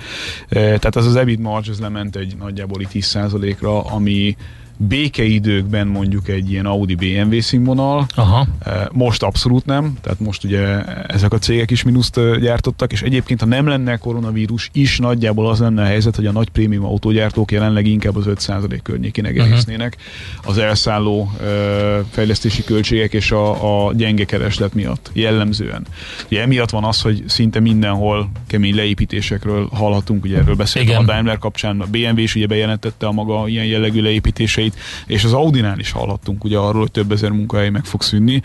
Tehát 0.50 0.96
az 0.96 1.06
az 1.06 1.16
EBIT 1.16 1.40
marge 1.40 1.72
az 1.72 1.80
lement 1.80 2.16
egy 2.16 2.36
nagyjából 2.38 2.82
10%-ra, 2.94 3.82
ami 3.82 4.36
békeidőkben 4.78 5.88
mondjuk 5.88 6.28
egy 6.28 6.52
ilyen 6.52 6.66
Audi 6.66 6.96
BMW 6.96 7.40
színvonal, 7.40 8.06
Aha. 8.16 8.48
most 8.92 9.24
abszolút 9.24 9.66
nem, 9.66 9.98
tehát 10.02 10.20
most 10.20 10.44
ugye 10.44 10.84
ezek 11.08 11.34
a 11.34 11.38
cégek 11.38 11.72
is 11.72 11.84
mínuszt 11.84 12.40
gyártottak, 12.40 12.92
és 12.92 13.02
egyébként 13.02 13.40
ha 13.40 13.46
nem 13.46 13.68
lenne 13.68 13.98
koronavírus 13.98 14.70
is 14.74 14.98
nagyjából 14.98 15.50
az 15.50 15.60
lenne 15.60 15.82
a 15.82 15.86
helyzet, 15.86 16.16
hogy 16.16 16.26
a 16.26 16.32
nagy 16.32 16.50
prémium 16.50 16.86
autógyártók 16.86 17.52
jelenleg 17.52 17.86
inkább 17.86 18.16
az 18.16 18.26
5% 18.28 18.80
környékén 18.84 19.26
egésznének 19.26 19.98
uh-huh. 19.98 20.52
az 20.52 20.58
elszálló 20.58 21.32
fejlesztési 22.10 22.64
költségek 22.64 23.14
és 23.14 23.32
a, 23.32 23.88
a 23.88 23.94
gyenge 23.94 24.26
kereslet 24.26 24.74
miatt 24.74 25.10
jellemzően. 25.14 25.86
Ugye 26.26 26.42
emiatt 26.42 26.70
van 26.70 26.84
az, 26.84 27.02
hogy 27.02 27.24
szinte 27.28 27.60
mindenhol 27.60 28.30
kemény 28.48 28.76
leépítésekről 28.76 29.68
hallhatunk, 29.72 30.24
ugye 30.24 30.38
erről 30.38 30.56
beszéltem 30.56 31.02
a 31.02 31.04
Daimler 31.04 31.38
kapcsán, 31.38 31.82
a 31.82 31.86
BMW 31.86 32.20
is 32.20 32.36
ugye 32.36 32.48
bejelentette 32.48 33.08
a 33.08 33.12
maga 33.12 33.48
ilyen 33.48 33.66
jellegű 33.66 34.02
leépítéseit, 34.02 34.67
munkahelyeit, 34.68 34.76
és 35.06 35.24
az 35.24 35.34
Audinál 35.34 35.80
is 35.80 35.92
hallhattunk 35.92 36.44
ugye 36.44 36.58
arról, 36.58 36.82
hogy 36.82 36.92
több 36.92 37.12
ezer 37.12 37.32
munkahely 37.32 37.70
meg 37.70 37.86
fog 37.86 38.02
szűnni. 38.02 38.42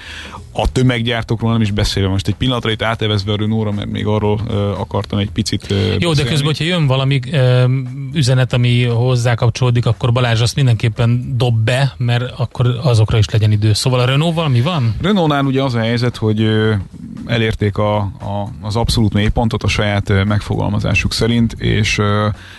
A 0.53 0.73
tömeggyártókról 0.73 1.53
nem 1.53 1.61
is 1.61 1.71
beszélve 1.71 2.09
most 2.09 2.29
egy 2.29 2.35
pillanatra 2.35 2.71
itt 2.71 2.83
átevezve 2.83 3.33
a 3.33 3.37
Renault-ra, 3.37 3.73
mert 3.73 3.91
még 3.91 4.07
arról 4.07 4.41
uh, 4.49 4.81
akartam 4.81 5.19
egy 5.19 5.31
picit 5.31 5.67
uh, 5.71 5.79
Jó, 5.79 5.85
beszélni. 5.93 6.15
de 6.15 6.25
közben, 6.25 6.47
hogyha 6.47 6.65
jön 6.65 6.87
valami 6.87 7.21
uh, 7.33 7.71
üzenet, 8.13 8.53
ami 8.53 8.85
hozzá 8.85 9.35
kapcsolódik, 9.35 9.87
akkor 9.87 10.13
Balázs 10.13 10.41
azt 10.41 10.57
mindenképpen 10.57 11.33
dob 11.37 11.59
be, 11.65 11.95
mert 11.97 12.31
akkor 12.37 12.81
azokra 12.83 13.19
is 13.19 13.31
legyen 13.31 13.53
idő. 13.53 13.73
Szóval 13.73 14.01
a 14.01 14.05
Renault 14.05 14.35
valami 14.35 14.61
van? 14.61 14.95
Renault-nál 15.03 15.45
ugye 15.45 15.63
az 15.63 15.75
a 15.75 15.79
helyzet, 15.79 16.17
hogy 16.17 16.49
elérték 17.27 17.77
a, 17.79 17.97
a, 17.97 18.49
az 18.61 18.77
abszolút 18.77 19.13
mélypontot 19.13 19.63
a 19.63 19.69
saját 19.69 20.25
megfogalmazásuk 20.25 21.13
szerint, 21.13 21.53
és 21.53 22.01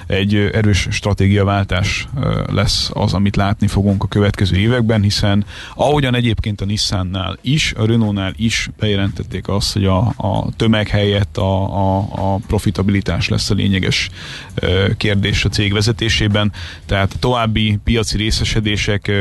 egy 0.08 0.36
erős 0.36 0.88
stratégiaváltás 0.91 2.08
lesz 2.52 2.89
az, 2.93 3.13
amit 3.13 3.36
lát 3.36 3.53
látni 3.54 3.68
fogunk 3.68 4.04
a 4.04 4.08
következő 4.08 4.58
években, 4.58 5.02
hiszen 5.02 5.46
ahogyan 5.76 6.16
egyébként 6.16 6.62
a 6.62 6.66
Nissannál 6.66 7.38
is, 7.42 7.74
a 7.78 7.86
Renaultnál 7.86 8.34
is 8.36 8.70
bejelentették 8.80 9.48
azt, 9.48 9.74
hogy 9.74 9.86
a, 9.86 9.98
a 10.18 10.50
tömeg 10.56 10.88
helyett 10.88 11.38
a, 11.38 11.63
a, 11.63 11.98
a 11.98 12.39
profitabilitás 12.48 13.28
lesz 13.28 13.50
a 13.50 13.54
lényeges 13.54 14.10
kérdés 14.98 15.46
a 15.46 15.50
cég 15.50 15.74
vezetésében, 15.74 16.52
tehát 16.86 17.16
további 17.20 17.80
piaci 17.84 18.18
részesedések 18.18 19.12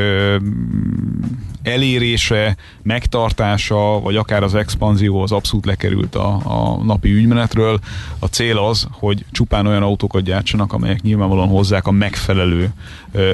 elérése, 1.62 2.56
megtartása, 2.82 4.00
vagy 4.00 4.16
akár 4.16 4.42
az 4.42 4.54
expanzió 4.54 5.22
az 5.22 5.32
abszolút 5.32 5.66
lekerült 5.66 6.14
a, 6.14 6.40
a 6.44 6.82
napi 6.84 7.12
ügymenetről. 7.12 7.78
A 8.18 8.26
cél 8.26 8.58
az, 8.58 8.86
hogy 8.90 9.24
csupán 9.30 9.66
olyan 9.66 9.82
autókat 9.82 10.22
gyártsanak, 10.22 10.72
amelyek 10.72 11.02
nyilvánvalóan 11.02 11.48
hozzák 11.48 11.86
a 11.86 11.90
megfelelő 11.90 12.72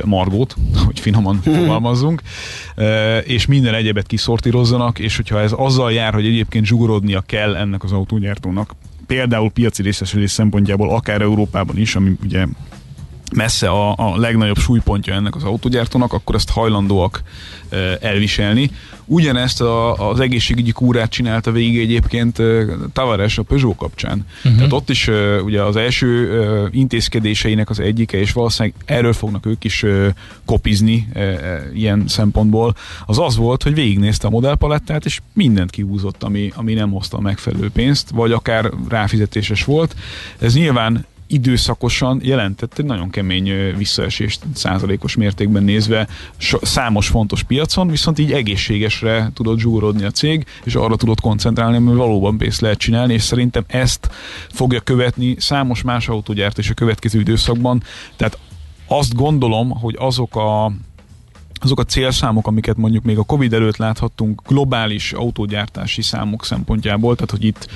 margót, 0.05 0.57
hogy 0.89 1.01
finoman 1.01 1.41
fogalmazzunk, 1.59 2.23
és 3.25 3.47
minden 3.47 3.75
egyebet 3.75 4.07
kiszortírozzanak, 4.07 4.99
és 4.99 5.17
hogyha 5.17 5.41
ez 5.41 5.53
azzal 5.57 5.93
jár, 5.93 6.15
hogy 6.15 6.27
egyébként 6.27 6.65
zsugorodnia 6.65 7.21
kell 7.21 7.57
ennek 7.57 7.85
az 7.85 7.93
autógyártónak, 7.93 8.75
például 9.07 9.51
piaci 9.51 9.83
részesedés 9.83 10.31
szempontjából, 10.31 10.91
akár 10.91 11.21
Európában 11.21 11.79
is, 11.79 11.95
ami 11.95 12.13
ugye 12.25 12.47
messze 13.35 13.69
a, 13.69 13.95
a 13.97 14.17
legnagyobb 14.17 14.59
súlypontja 14.59 15.15
ennek 15.15 15.37
az 15.37 15.45
autógyártónak, 15.45 16.13
akkor 16.13 16.35
ezt 16.35 16.51
hajlandóak 16.51 17.23
elviselni. 18.01 18.71
Ugyanezt 19.05 19.61
a, 19.61 20.11
az 20.11 20.21
egészségügyi 20.21 20.73
kúrát 20.73 21.11
csinálta 21.11 21.51
végig 21.53 21.79
egyébként 21.79 22.43
Tavares 22.93 23.39
a 23.39 23.43
Peugeot 23.43 23.77
kapcsán. 23.77 24.27
Uh-huh. 24.37 24.55
Tehát 24.55 24.73
ott 24.73 24.91
is 24.91 25.11
ugye 25.45 25.63
az 25.63 25.77
első 25.77 26.69
intézkedéseinek 26.73 27.71
az 27.71 27.81
egyike, 27.81 28.19
és 28.19 28.33
valószínűleg 28.33 28.77
erről 28.85 29.13
fognak 29.13 29.47
ők 29.47 29.65
is 29.65 29.85
kopizni 30.45 31.09
ilyen 31.75 32.05
szempontból, 32.07 32.75
az 33.07 33.19
az 33.19 33.37
volt, 33.37 33.63
hogy 33.63 33.75
végignézte 33.75 34.27
a 34.27 34.31
modellpalettát, 34.31 35.05
és 35.05 35.21
mindent 35.33 35.71
kihúzott, 35.71 36.23
ami, 36.23 36.53
ami 36.55 36.75
nem 36.75 36.91
hozta 36.91 37.17
a 37.17 37.21
megfelelő 37.21 37.71
pénzt, 37.71 38.11
vagy 38.11 38.33
akár 38.33 38.71
ráfizetéses 38.89 39.65
volt. 39.65 39.97
Ez 40.39 40.55
nyilván 40.55 41.07
időszakosan 41.29 42.21
jelentett 42.23 42.79
egy 42.79 42.85
nagyon 42.85 43.11
kemény 43.11 43.77
visszaesést 43.77 44.41
százalékos 44.55 45.17
mértékben 45.17 45.63
nézve 45.63 46.09
számos 46.63 47.09
fontos 47.09 47.43
piacon, 47.43 47.89
viszont 47.89 48.19
így 48.19 48.33
egészségesre 48.33 49.31
tudott 49.35 49.59
zsúrodni 49.59 50.05
a 50.05 50.11
cég, 50.11 50.47
és 50.65 50.75
arra 50.75 50.97
tudott 50.97 51.21
koncentrálni, 51.21 51.87
hogy 51.87 51.97
valóban 51.97 52.39
pénzt 52.39 52.61
lehet 52.61 52.79
csinálni, 52.79 53.13
és 53.13 53.23
szerintem 53.23 53.65
ezt 53.67 54.11
fogja 54.53 54.81
követni 54.81 55.37
számos 55.39 55.83
más 55.83 56.09
autógyárt 56.09 56.59
és 56.59 56.71
a 56.71 56.75
következő 56.75 57.21
időszakban. 57.21 57.83
Tehát 58.17 58.39
azt 58.87 59.15
gondolom, 59.15 59.71
hogy 59.71 59.97
azok 59.99 60.37
a 60.37 60.73
azok 61.61 61.81
a 61.81 61.85
célszámok, 61.85 62.47
amiket 62.47 62.77
mondjuk 62.77 63.05
még 63.05 63.19
a 63.19 63.23
Covid 63.23 63.53
előtt 63.53 63.77
láthattunk 63.77 64.43
globális 64.47 65.13
autógyártási 65.13 66.03
számok 66.03 66.45
szempontjából, 66.45 67.15
tehát 67.15 67.31
hogy 67.31 67.45
itt 67.45 67.69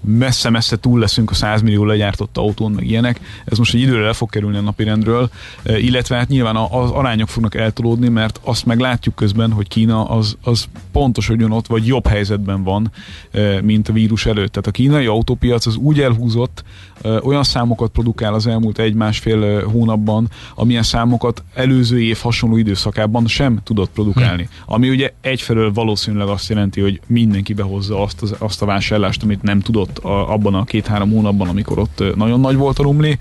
messze-messze 0.00 0.76
túl 0.76 0.98
leszünk 0.98 1.30
a 1.30 1.34
100 1.34 1.62
millió 1.62 1.84
legyártott 1.84 2.36
autón, 2.36 2.72
meg 2.72 2.86
ilyenek. 2.86 3.20
Ez 3.44 3.58
most 3.58 3.74
egy 3.74 3.80
időre 3.80 4.06
le 4.06 4.12
fog 4.12 4.30
kerülni 4.30 4.56
a 4.56 4.60
napirendről, 4.60 5.30
illetve 5.64 6.16
hát 6.16 6.28
nyilván 6.28 6.56
az 6.56 6.90
arányok 6.90 7.28
fognak 7.28 7.54
eltolódni, 7.54 8.08
mert 8.08 8.40
azt 8.44 8.66
meg 8.66 8.78
látjuk 8.78 9.14
közben, 9.14 9.52
hogy 9.52 9.68
Kína 9.68 10.04
az, 10.04 10.36
az 10.42 10.64
pontos, 10.92 11.26
hogy 11.26 11.42
ott, 11.42 11.66
vagy 11.66 11.86
jobb 11.86 12.06
helyzetben 12.06 12.62
van, 12.62 12.92
mint 13.62 13.88
a 13.88 13.92
vírus 13.92 14.26
előtt. 14.26 14.50
Tehát 14.50 14.66
a 14.66 14.70
kínai 14.70 15.06
autópiac 15.06 15.66
az 15.66 15.76
úgy 15.76 16.00
elhúzott, 16.00 16.64
olyan 17.22 17.42
számokat 17.42 17.90
produkál 17.90 18.34
az 18.34 18.46
elmúlt 18.46 18.78
egy-másfél 18.78 19.68
hónapban, 19.68 20.28
amilyen 20.54 20.82
számokat 20.82 21.42
előző 21.54 22.02
év 22.02 22.18
hasonló 22.18 22.56
időszakában 22.56 23.26
sem 23.26 23.60
tudott 23.64 23.90
produkálni. 23.90 24.42
Hm. 24.42 24.72
Ami 24.72 24.88
ugye 24.88 25.12
egyfelől 25.20 25.72
valószínűleg 25.72 26.28
azt 26.28 26.48
jelenti, 26.48 26.80
hogy 26.80 27.00
mindenki 27.06 27.52
behozza 27.52 28.02
azt, 28.02 28.22
az, 28.22 28.34
azt 28.38 28.62
a 28.62 28.66
vásárlást, 28.66 29.22
amit 29.22 29.42
nem 29.42 29.60
tudott 29.60 29.89
a, 29.98 30.32
abban 30.32 30.54
a 30.54 30.64
két-három 30.64 31.10
hónapban, 31.10 31.48
amikor 31.48 31.78
ott 31.78 32.02
nagyon 32.14 32.40
nagy 32.40 32.56
volt 32.56 32.78
a 32.78 32.82
rumli. 32.82 33.18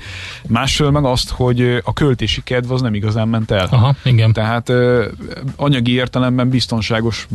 Másfelől 0.47 0.91
meg 0.91 1.05
azt, 1.05 1.30
hogy 1.30 1.82
a 1.84 1.93
költési 1.93 2.43
kedv 2.43 2.72
az 2.72 2.82
nem 2.82 2.93
igazán 2.93 3.28
ment 3.28 3.51
el. 3.51 3.67
Aha, 3.72 3.95
igen. 4.03 4.34
Tehát 4.34 4.72
anyagi 5.55 5.93
értelemben 5.93 6.49
biztonságos 6.49 7.28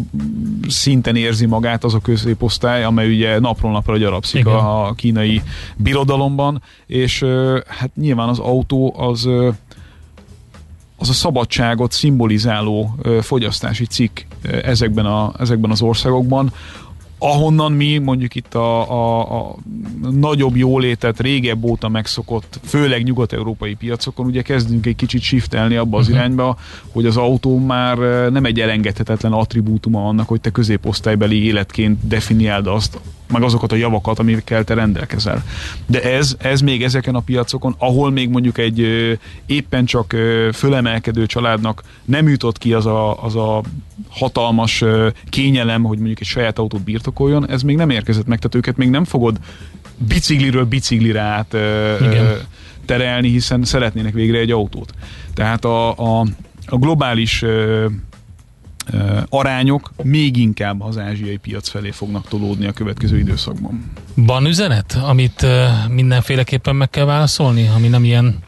szinten 0.68 1.16
érzi 1.16 1.46
magát 1.46 1.84
az 1.84 1.94
a 1.94 1.98
középosztály, 1.98 2.84
amely 2.84 3.08
ugye 3.08 3.38
napról 3.38 3.72
napra 3.72 3.96
gyarapszik 3.96 4.46
a, 4.46 4.86
a 4.86 4.92
kínai 4.92 5.42
birodalomban, 5.76 6.62
és 6.86 7.24
hát 7.66 7.90
nyilván 7.94 8.28
az 8.28 8.38
autó 8.38 8.94
az 8.98 9.28
az 10.96 11.08
a 11.08 11.12
szabadságot 11.12 11.92
szimbolizáló 11.92 12.94
fogyasztási 13.20 13.86
cikk 13.86 14.20
ezekben, 14.62 15.06
a, 15.06 15.32
ezekben 15.38 15.70
az 15.70 15.82
országokban, 15.82 16.52
ahonnan 17.18 17.72
mi 17.72 17.98
mondjuk 17.98 18.34
itt 18.34 18.54
a, 18.54 18.90
a, 18.90 19.20
a 19.20 19.56
nagyobb 20.10 20.56
jólétet 20.56 21.20
régebb 21.20 21.64
óta 21.64 21.88
megszokott, 21.88 22.60
főleg 22.64 23.02
nyugat-európai 23.02 23.74
piacokon, 23.74 24.26
ugye 24.26 24.42
kezdünk 24.42 24.86
egy 24.86 24.96
kicsit 24.96 25.22
shiftelni 25.22 25.76
abba 25.76 25.96
az 25.96 26.02
uh-huh. 26.02 26.18
irányba, 26.18 26.56
hogy 26.92 27.06
az 27.06 27.16
autó 27.16 27.58
már 27.58 27.98
nem 28.30 28.44
egy 28.44 28.60
elengedhetetlen 28.60 29.32
attribútuma 29.32 30.08
annak, 30.08 30.28
hogy 30.28 30.40
te 30.40 30.50
középosztálybeli 30.50 31.44
életként 31.44 32.06
definiáld 32.06 32.66
azt, 32.66 33.00
meg 33.28 33.42
azokat 33.42 33.72
a 33.72 33.76
javakat, 33.76 34.18
amikkel 34.18 34.64
te 34.64 34.74
rendelkezel. 34.74 35.44
De 35.86 36.02
ez, 36.02 36.36
ez 36.38 36.60
még 36.60 36.82
ezeken 36.82 37.14
a 37.14 37.20
piacokon, 37.20 37.74
ahol 37.78 38.10
még 38.10 38.28
mondjuk 38.28 38.58
egy 38.58 38.80
ö, 38.80 39.12
éppen 39.46 39.84
csak 39.84 40.12
ö, 40.12 40.48
fölemelkedő 40.52 41.26
családnak 41.26 41.82
nem 42.04 42.28
jutott 42.28 42.58
ki 42.58 42.72
az 42.72 42.86
a, 42.86 43.24
az 43.24 43.36
a 43.36 43.62
hatalmas 44.08 44.80
ö, 44.80 45.08
kényelem, 45.28 45.82
hogy 45.82 45.96
mondjuk 45.96 46.20
egy 46.20 46.26
saját 46.26 46.58
autót 46.58 46.82
birtokoljon, 46.82 47.48
ez 47.48 47.62
még 47.62 47.76
nem 47.76 47.90
érkezett 47.90 48.26
meg, 48.26 48.38
tehát 48.38 48.54
őket 48.54 48.76
még 48.76 48.90
nem 48.90 49.04
fogod 49.04 49.38
bicikliről 49.96 50.64
biciklire 50.64 51.20
át 51.20 51.54
ö, 51.54 51.94
terelni, 52.84 53.28
hiszen 53.28 53.64
szeretnének 53.64 54.12
végre 54.12 54.38
egy 54.38 54.50
autót. 54.50 54.92
Tehát 55.34 55.64
a, 55.64 55.90
a, 55.90 56.26
a 56.66 56.76
globális 56.76 57.42
ö, 57.42 57.86
arányok 59.28 59.92
még 60.02 60.36
inkább 60.36 60.82
az 60.82 60.98
ázsiai 60.98 61.36
piac 61.36 61.68
felé 61.68 61.90
fognak 61.90 62.28
tolódni 62.28 62.66
a 62.66 62.72
következő 62.72 63.18
időszakban. 63.18 63.90
Van 64.14 64.46
üzenet, 64.46 64.98
amit 65.02 65.46
mindenféleképpen 65.88 66.76
meg 66.76 66.90
kell 66.90 67.04
válaszolni, 67.04 67.70
ami 67.74 67.88
nem 67.88 68.04
ilyen 68.04 68.42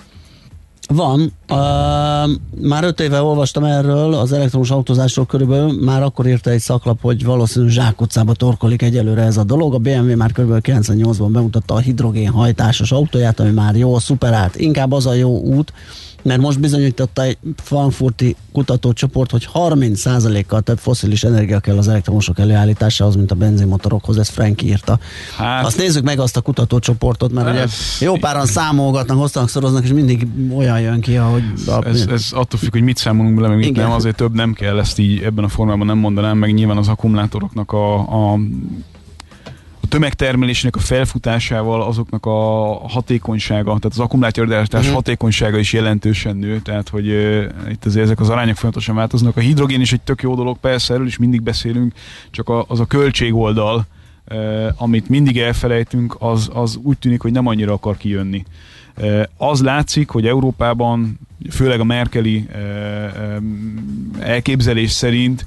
van. 0.88 1.32
Uh, 1.48 1.58
már 2.68 2.84
öt 2.84 3.00
éve 3.00 3.22
olvastam 3.22 3.64
erről, 3.64 4.14
az 4.14 4.32
elektromos 4.32 4.70
autózásról 4.70 5.26
körülbelül, 5.26 5.84
már 5.84 6.02
akkor 6.02 6.26
írta 6.26 6.50
egy 6.50 6.60
szaklap, 6.60 7.00
hogy 7.00 7.24
valószínűleg 7.24 7.74
zsákutcába 7.74 8.34
torkolik 8.34 8.82
egyelőre 8.82 9.22
ez 9.22 9.36
a 9.36 9.44
dolog. 9.44 9.74
A 9.74 9.78
BMW 9.78 10.16
már 10.16 10.32
kb. 10.32 10.66
98-ban 10.66 11.28
bemutatta 11.30 11.74
a 11.74 11.78
hidrogén 11.78 12.30
hajtásos 12.30 12.92
autóját, 12.92 13.40
ami 13.40 13.50
már 13.50 13.76
jó, 13.76 13.98
szuperált. 13.98 14.56
Inkább 14.56 14.92
az 14.92 15.06
a 15.06 15.12
jó 15.12 15.38
út, 15.38 15.72
mert 16.26 16.40
most 16.40 16.60
bizonyította 16.60 17.22
egy 17.22 17.38
frankfurti 17.56 18.36
kutatócsoport, 18.52 19.30
hogy 19.30 19.48
30%-kal 19.54 20.60
több 20.60 20.78
foszilis 20.78 21.24
energia 21.24 21.60
kell 21.60 21.78
az 21.78 21.88
elektromosok 21.88 22.38
előállításához, 22.38 23.16
mint 23.16 23.30
a 23.30 23.34
benzinmotorokhoz, 23.34 24.18
ezt 24.18 24.30
Frank 24.30 24.62
írta. 24.62 24.98
Hát, 25.36 25.64
azt 25.64 25.76
nézzük 25.76 26.04
meg 26.04 26.18
azt 26.18 26.36
a 26.36 26.40
kutatócsoportot, 26.40 27.32
mert 27.32 27.50
ugye 27.50 27.66
jó 28.00 28.16
páran 28.16 28.46
számolgatnak, 28.46 29.18
hoztanak, 29.18 29.48
szoroznak, 29.48 29.84
és 29.84 29.92
mindig 29.92 30.26
olyan 30.56 30.80
jön 30.80 31.00
ki, 31.00 31.16
ahogy... 31.16 31.42
A, 31.66 31.86
ez, 31.86 32.06
ez 32.10 32.28
attól 32.30 32.58
függ, 32.58 32.72
hogy 32.72 32.82
mit 32.82 32.96
számolunk 32.96 33.34
bele, 33.34 33.48
meg 33.48 33.58
mit 33.58 33.76
nem, 33.76 33.90
azért 33.90 34.16
több 34.16 34.34
nem 34.34 34.52
kell, 34.52 34.78
ezt 34.78 34.98
így 34.98 35.22
ebben 35.22 35.44
a 35.44 35.48
formában 35.48 35.86
nem 35.86 35.98
mondanám, 35.98 36.38
meg 36.38 36.54
nyilván 36.54 36.76
az 36.76 36.88
akkumulátoroknak 36.88 37.72
a, 37.72 37.94
a 38.32 38.38
a 39.86 39.88
tömegtermelésnek 39.88 40.76
a 40.76 40.78
felfutásával 40.78 41.82
azoknak 41.82 42.26
a 42.26 42.30
hatékonysága, 42.88 43.64
tehát 43.64 43.84
az 43.84 43.98
akkumulátorgyártás 43.98 44.80
uh-huh. 44.80 44.94
hatékonysága 44.94 45.58
is 45.58 45.72
jelentősen 45.72 46.36
nő, 46.36 46.60
tehát 46.60 46.88
hogy 46.88 47.08
uh, 47.08 47.44
itt 47.70 47.84
azért 47.84 48.04
ezek 48.04 48.20
az 48.20 48.28
arányok 48.28 48.56
folyamatosan 48.56 48.94
változnak. 48.94 49.36
A 49.36 49.40
hidrogén 49.40 49.80
is 49.80 49.92
egy 49.92 50.00
tök 50.00 50.22
jó 50.22 50.34
dolog, 50.34 50.58
persze, 50.58 50.94
erről 50.94 51.06
is 51.06 51.16
mindig 51.16 51.42
beszélünk, 51.42 51.92
csak 52.30 52.48
a, 52.48 52.64
az 52.68 52.80
a 52.80 52.84
költség 52.84 53.34
oldal, 53.34 53.86
uh, 54.30 54.66
amit 54.76 55.08
mindig 55.08 55.38
elfelejtünk, 55.38 56.16
az, 56.18 56.50
az 56.52 56.78
úgy 56.82 56.98
tűnik, 56.98 57.20
hogy 57.20 57.32
nem 57.32 57.46
annyira 57.46 57.72
akar 57.72 57.96
kijönni. 57.96 58.44
Uh, 58.96 59.22
az 59.36 59.62
látszik, 59.62 60.08
hogy 60.08 60.26
Európában, 60.26 61.18
főleg 61.50 61.80
a 61.80 61.84
Merkeli 61.84 62.48
uh, 62.52 63.42
elképzelés 64.20 64.90
szerint 64.90 65.46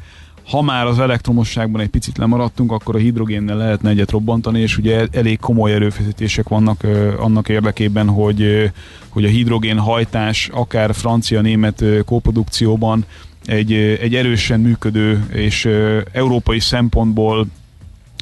ha 0.50 0.62
már 0.62 0.86
az 0.86 1.00
elektromosságban 1.00 1.82
egy 1.82 1.90
picit 1.90 2.18
lemaradtunk, 2.18 2.72
akkor 2.72 2.96
a 2.96 3.00
hidrogénnel 3.00 3.58
lehetne 3.58 3.90
egyet 3.90 4.12
robbantani, 4.12 4.60
és 4.60 4.78
ugye 4.78 5.08
elég 5.12 5.40
komoly 5.40 5.74
erőfeszítések 5.74 6.48
vannak 6.48 6.84
ö, 6.84 7.18
annak 7.18 7.50
érdekében, 7.50 8.08
hogy, 8.08 8.42
ö, 8.42 8.66
hogy 9.10 9.26
a 9.26 9.28
hidrogén 9.28 9.78
hajtás 9.78 10.50
akár 10.54 10.94
francia-német 10.94 11.84
kóprodukcióban 12.06 13.06
egy, 13.46 13.74
egy 13.74 14.16
erősen 14.16 14.60
működő 14.60 15.26
és 15.34 15.66
ö, 15.66 16.00
európai 16.12 16.60
szempontból 16.60 17.48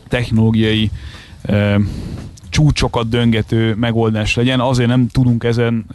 technológiai 0.07 0.91
csúcsokat 2.49 3.09
döngető 3.09 3.75
megoldás 3.75 4.35
legyen. 4.35 4.59
Azért 4.59 4.89
nem 4.89 5.07
tudunk 5.07 5.43
ezen, 5.43 5.85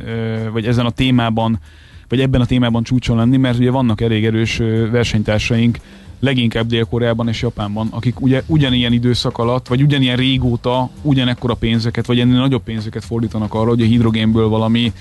vagy 0.53 0.67
ezen 0.67 0.87
a 0.87 0.91
témában, 0.91 1.61
vagy 2.09 2.21
ebben 2.21 2.41
a 2.41 2.47
témában 2.47 2.83
csúcson 2.83 3.17
lenni, 3.17 3.37
mert 3.37 3.59
ugye 3.59 3.71
vannak 3.71 4.01
elég 4.01 4.25
erős 4.25 4.57
versenytársaink, 4.91 5.79
leginkább 6.23 6.67
Dél-Koreában 6.67 7.29
és 7.29 7.43
Japánban, 7.43 7.89
akik 7.91 8.21
ugye 8.21 8.43
ugyanilyen 8.47 8.93
időszak 8.93 9.39
alatt, 9.39 9.69
vagy 9.69 9.83
ugyanilyen 9.83 10.17
régóta 10.17 10.91
ugyanekkora 11.03 11.55
pénzeket, 11.55 12.07
vagy 12.07 12.21
ennél 12.21 12.39
nagyobb 12.39 12.63
pénzeket 12.63 13.05
fordítanak 13.05 13.55
arra, 13.55 13.69
hogy 13.69 13.83
a 13.83 13.85
hidrogénből 13.85 14.49
valami 14.49 14.93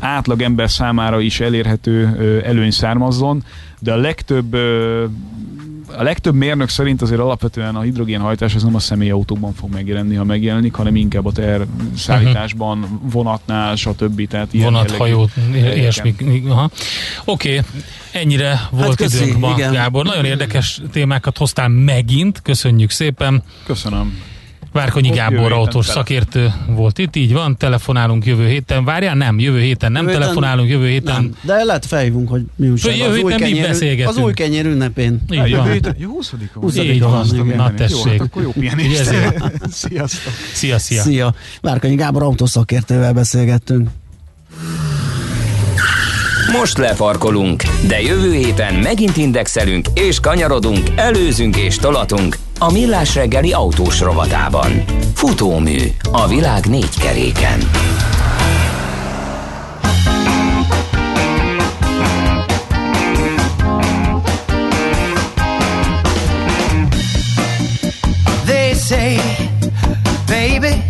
átlag 0.00 0.42
ember 0.42 0.70
számára 0.70 1.20
is 1.20 1.40
elérhető 1.40 2.06
előny 2.44 2.70
származzon, 2.70 3.44
de 3.80 3.92
a 3.92 3.96
legtöbb 3.96 4.56
a 5.96 6.02
legtöbb 6.02 6.34
mérnök 6.34 6.68
szerint 6.68 7.02
azért 7.02 7.20
alapvetően 7.20 7.76
a 7.76 7.80
hidrogénhajtás 7.80 8.54
az 8.54 8.62
nem 8.62 8.74
a 8.74 8.78
személyautóban 8.78 9.54
fog 9.54 9.72
megjelenni, 9.72 10.14
ha 10.14 10.24
megjelenik, 10.24 10.74
hanem 10.74 10.96
inkább 10.96 11.26
a 11.26 11.32
ter 11.32 11.66
szállításban, 11.96 12.78
uh-huh. 12.78 13.12
vonatnál, 13.12 13.76
stb. 13.76 14.28
Tehát 14.28 14.54
ilyen 14.54 14.72
Vonat, 14.72 14.90
hajó, 14.90 15.28
ilyesmi. 15.52 16.14
Oké, 17.24 17.58
okay. 17.58 17.60
ennyire 18.12 18.60
volt 18.70 18.86
hát 18.86 18.96
köszi, 18.96 19.24
időnk 19.24 19.38
ma, 19.38 19.52
igen. 19.56 19.72
Gábor. 19.72 20.04
Nagyon 20.04 20.24
érdekes 20.24 20.80
témákat 20.92 21.38
hoztál 21.38 21.68
megint, 21.68 22.42
köszönjük 22.42 22.90
szépen. 22.90 23.42
Köszönöm. 23.66 24.22
Várkonyi 24.78 25.08
Gábor 25.08 25.52
autós 25.52 25.86
szakértő 25.86 26.52
volt 26.66 26.98
itt, 26.98 27.16
így 27.16 27.32
van, 27.32 27.56
telefonálunk 27.56 28.26
jövő 28.26 28.48
héten. 28.48 28.84
Várjál, 28.84 29.14
nem, 29.14 29.38
jövő 29.38 29.60
héten 29.60 29.92
nem 29.92 30.06
jövő 30.08 30.18
telefonálunk, 30.18 30.68
jövő 30.68 30.88
héten. 30.88 31.14
Nem, 31.14 31.36
de 31.42 31.64
lehet 31.64 31.86
felhívunk, 31.86 32.28
hogy 32.28 32.42
mi 32.56 32.68
újság. 32.68 32.96
Jövő 32.96 33.16
héten 33.16 33.50
mi 33.50 33.60
beszélgetünk. 33.60 34.16
Az 34.16 34.22
új 34.24 34.32
kenyér 34.32 34.66
ünnepén. 34.66 35.20
Így 35.30 35.38
van. 35.38 35.48
Jövő 35.48 35.72
héten, 35.72 35.96
20 36.04 36.32
20 36.54 36.76
Így 36.76 37.00
van, 37.00 37.26
na 37.56 37.74
tessék. 37.74 38.18
Jó, 38.18 38.24
akkor 38.24 38.42
jó 38.42 38.52
Sziasztok. 39.70 40.32
Szia, 40.52 40.78
szia. 40.78 41.02
Szia. 41.02 41.34
Várkonyi 41.60 41.94
Gábor 41.94 42.22
autószakértővel 42.22 43.12
beszélgettünk. 43.12 43.88
Most 46.52 46.78
lefarkolunk, 46.78 47.62
de 47.86 48.00
jövő 48.00 48.32
héten 48.32 48.74
megint 48.74 49.16
indexelünk 49.16 49.86
és 49.94 50.20
kanyarodunk, 50.20 50.88
előzünk 50.96 51.56
és 51.56 51.76
tolatunk 51.76 52.36
a 52.58 52.72
Millás 52.72 53.14
reggeli 53.14 53.52
autós 53.52 54.00
rovatában. 54.00 54.84
Futómű 55.14 55.78
a 56.12 56.26
világ 56.26 56.66
négy 56.66 56.98
keréken. 56.98 57.58
They 68.46 68.74
say, 68.74 69.18
baby, 70.26 70.82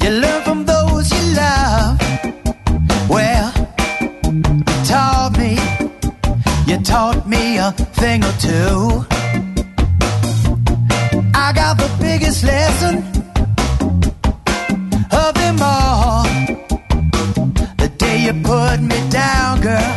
you 0.00 0.10
learn 0.10 0.42
from 0.42 0.64
those 0.64 1.14
you 1.14 1.34
love. 1.34 1.96
Well, 3.08 3.52
taught 4.86 5.36
me, 5.36 5.56
you 6.66 6.80
taught 6.82 7.26
me 7.26 7.58
a 7.58 7.72
thing 7.94 8.24
or 8.24 8.32
two. 8.40 9.06
greatest 12.30 12.44
lesson 12.44 12.98
of 15.10 15.34
them 15.34 15.58
all. 15.60 16.22
The 17.78 17.90
day 17.98 18.24
you 18.24 18.32
put 18.44 18.80
me 18.80 19.10
down, 19.10 19.60
girl, 19.60 19.96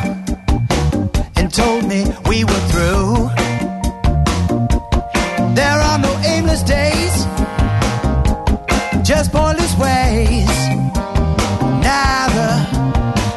and 1.36 1.53
told 1.53 1.88
me 1.88 2.05
we 2.27 2.43
were 2.43 2.63
through. 2.71 3.29
There 5.53 5.79
are 5.89 5.99
no 5.99 6.11
aimless 6.25 6.63
days, 6.63 7.25
just 9.07 9.31
pointless 9.31 9.77
ways. 9.77 10.49
Neither, 11.88 12.53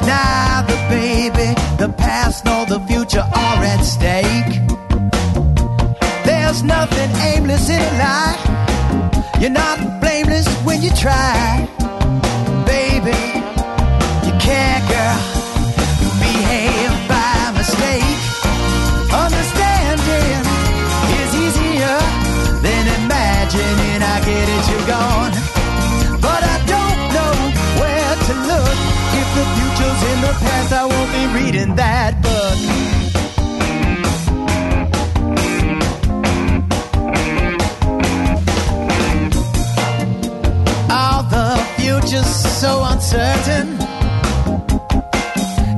neither, 0.06 0.76
baby, 0.88 1.48
the 1.76 1.92
past 1.98 2.46
nor 2.46 2.64
the 2.64 2.80
future 2.86 3.26
are 3.34 3.62
at 3.62 3.82
stake. 3.82 4.52
There's 6.24 6.62
nothing 6.62 7.10
aimless 7.16 7.68
in 7.68 7.98
life. 7.98 8.55
You're 9.46 9.52
not 9.52 10.00
blameless 10.00 10.48
when 10.64 10.82
you 10.82 10.90
try, 10.90 11.68
baby. 12.66 13.14
You 14.26 14.34
can't, 14.42 14.82
girl, 14.90 15.18
behave 16.18 16.90
by 17.06 17.54
mistake. 17.54 18.18
Understanding 19.14 20.42
is 21.22 21.30
easier 21.46 21.98
than 22.58 22.84
imagining. 22.98 24.02
I 24.02 24.18
get 24.26 24.48
it, 24.50 24.64
you're 24.66 24.88
gone, 24.90 25.30
but 26.20 26.42
I 26.42 26.58
don't 26.66 27.00
know 27.14 27.34
where 27.78 28.14
to 28.26 28.34
look. 28.50 28.76
If 29.14 29.28
the 29.38 29.44
future's 29.54 30.02
in 30.10 30.18
the 30.22 30.34
past, 30.42 30.72
I 30.72 30.86
won't 30.86 31.12
be 31.12 31.24
reading 31.38 31.76
that 31.76 32.25
future's 42.16 42.60
so 42.60 42.82
uncertain. 42.84 43.76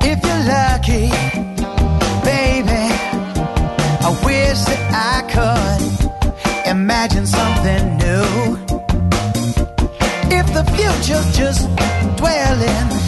If 0.03 0.23
you're 0.25 0.45
lucky, 0.47 1.09
baby, 2.25 2.85
I 4.07 4.21
wish 4.25 4.61
that 4.69 4.83
I 4.93 5.23
could 5.33 6.71
imagine 6.71 7.27
something 7.27 7.97
new. 7.99 8.57
If 10.31 10.47
the 10.55 10.65
future's 10.77 11.37
just 11.37 11.69
dwelling 12.17 13.08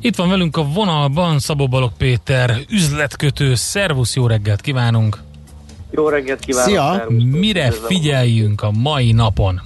Itt 0.00 0.16
van 0.16 0.28
velünk 0.28 0.56
a 0.56 0.64
vonalban 0.64 1.38
Szabó 1.38 1.68
Balog 1.68 1.90
Péter, 1.98 2.56
üzletkötő. 2.70 3.54
Szervusz, 3.54 4.16
jó 4.16 4.26
reggelt 4.26 4.60
kívánunk! 4.60 5.18
Jó 5.90 6.08
reggelt 6.08 6.40
kívánok! 6.40 6.68
Szia! 6.68 6.92
szervusz. 6.96 7.22
Mire 7.24 7.70
figyeljünk 7.70 8.62
a 8.62 8.70
mai 8.70 9.12
napon? 9.12 9.60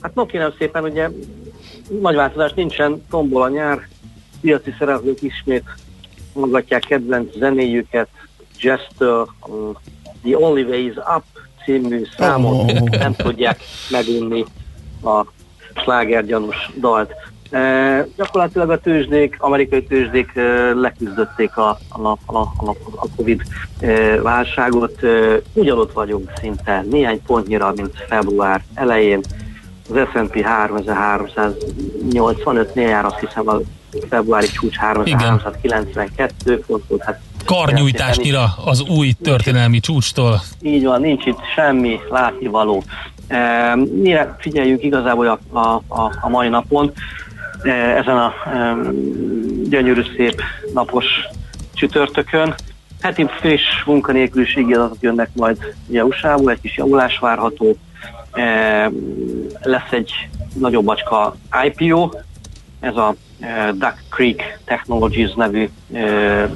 Hát 0.00 0.14
no, 0.14 0.26
kérem 0.26 0.52
szépen, 0.58 0.82
ugye 0.84 1.08
nagy 2.00 2.14
változás 2.14 2.52
nincsen, 2.54 3.02
tombol 3.10 3.42
a 3.42 3.48
nyár, 3.48 3.88
piaci 4.40 4.74
szereplők 4.78 5.22
ismét 5.22 5.64
hallgatják 6.34 6.82
kedvenc 6.82 7.36
zenéjüket, 7.38 8.08
Jester, 8.60 9.24
um, 9.46 9.76
The 10.22 10.36
Only 10.38 10.62
Way 10.62 10.86
is 10.86 10.96
Up 10.96 11.24
című 11.64 12.02
számot, 12.18 12.70
Oh. 12.72 12.88
nem 12.88 13.14
tudják 13.14 13.60
megunni 13.90 14.44
a 15.04 15.24
slágergyanús 15.82 16.70
dalt. 16.80 17.12
E, 17.50 18.06
gyakorlatilag 18.16 18.70
a 18.70 18.80
tőzsdék, 18.80 19.36
amerikai 19.38 19.84
tőzsdék 19.84 20.36
e, 20.36 20.74
leküzdötték 20.74 21.56
a, 21.56 21.78
a, 21.88 22.08
a, 22.08 22.18
a, 22.36 22.48
a, 22.96 23.06
Covid 23.16 23.42
e, 23.80 24.20
válságot. 24.20 25.02
E, 25.02 25.40
ugyanott 25.52 25.92
vagyunk 25.92 26.32
szinte, 26.40 26.84
néhány 26.90 27.22
pontnyira, 27.26 27.72
mint 27.76 28.04
február 28.08 28.62
elején. 28.74 29.20
Az 29.90 29.96
S&P 30.12 30.44
3385-nél 30.68 32.88
jár, 32.88 33.04
azt 33.04 33.18
hiszem 33.18 33.48
a 33.48 33.58
februári 34.08 34.46
csúcs 34.46 34.76
3392 34.76 36.62
font 36.66 36.82
volt. 36.88 37.02
Hát 37.02 37.20
Karnyújtásnyira 37.44 38.54
az 38.64 38.84
új 38.88 39.12
történelmi 39.22 39.80
csúcstól. 39.80 40.40
így 40.60 40.84
van, 40.84 41.00
nincs 41.00 41.26
itt 41.26 41.38
semmi 41.54 42.00
látnivaló. 42.10 42.82
E, 43.28 43.74
mire 43.74 44.36
figyeljünk 44.38 44.82
igazából 44.82 45.26
a, 45.26 45.58
a, 45.58 45.82
a, 46.20 46.28
mai 46.28 46.48
napon, 46.48 46.92
ezen 47.72 48.16
a 48.16 48.34
e, 48.46 48.76
gyönyörű 49.68 50.02
szép 50.16 50.42
napos 50.74 51.06
csütörtökön. 51.74 52.54
Heti 53.00 53.26
friss 53.40 53.84
munkanélküliségi 53.84 54.74
adatok 54.74 55.00
jönnek 55.00 55.30
majd 55.34 55.74
ugye 55.86 56.04
USA-ból, 56.04 56.50
egy 56.50 56.60
kis 56.60 56.76
javulás 56.76 57.18
várható. 57.18 57.76
E, 58.32 58.90
lesz 59.62 59.90
egy 59.90 60.12
nagyobb 60.58 60.84
bacska 60.84 61.36
IPO, 61.64 62.10
ez 62.80 62.96
a 62.96 63.14
e, 63.40 63.72
Duck 63.72 63.96
Creek 64.10 64.58
Technologies 64.64 65.34
nevű 65.34 65.68
e, 65.92 66.50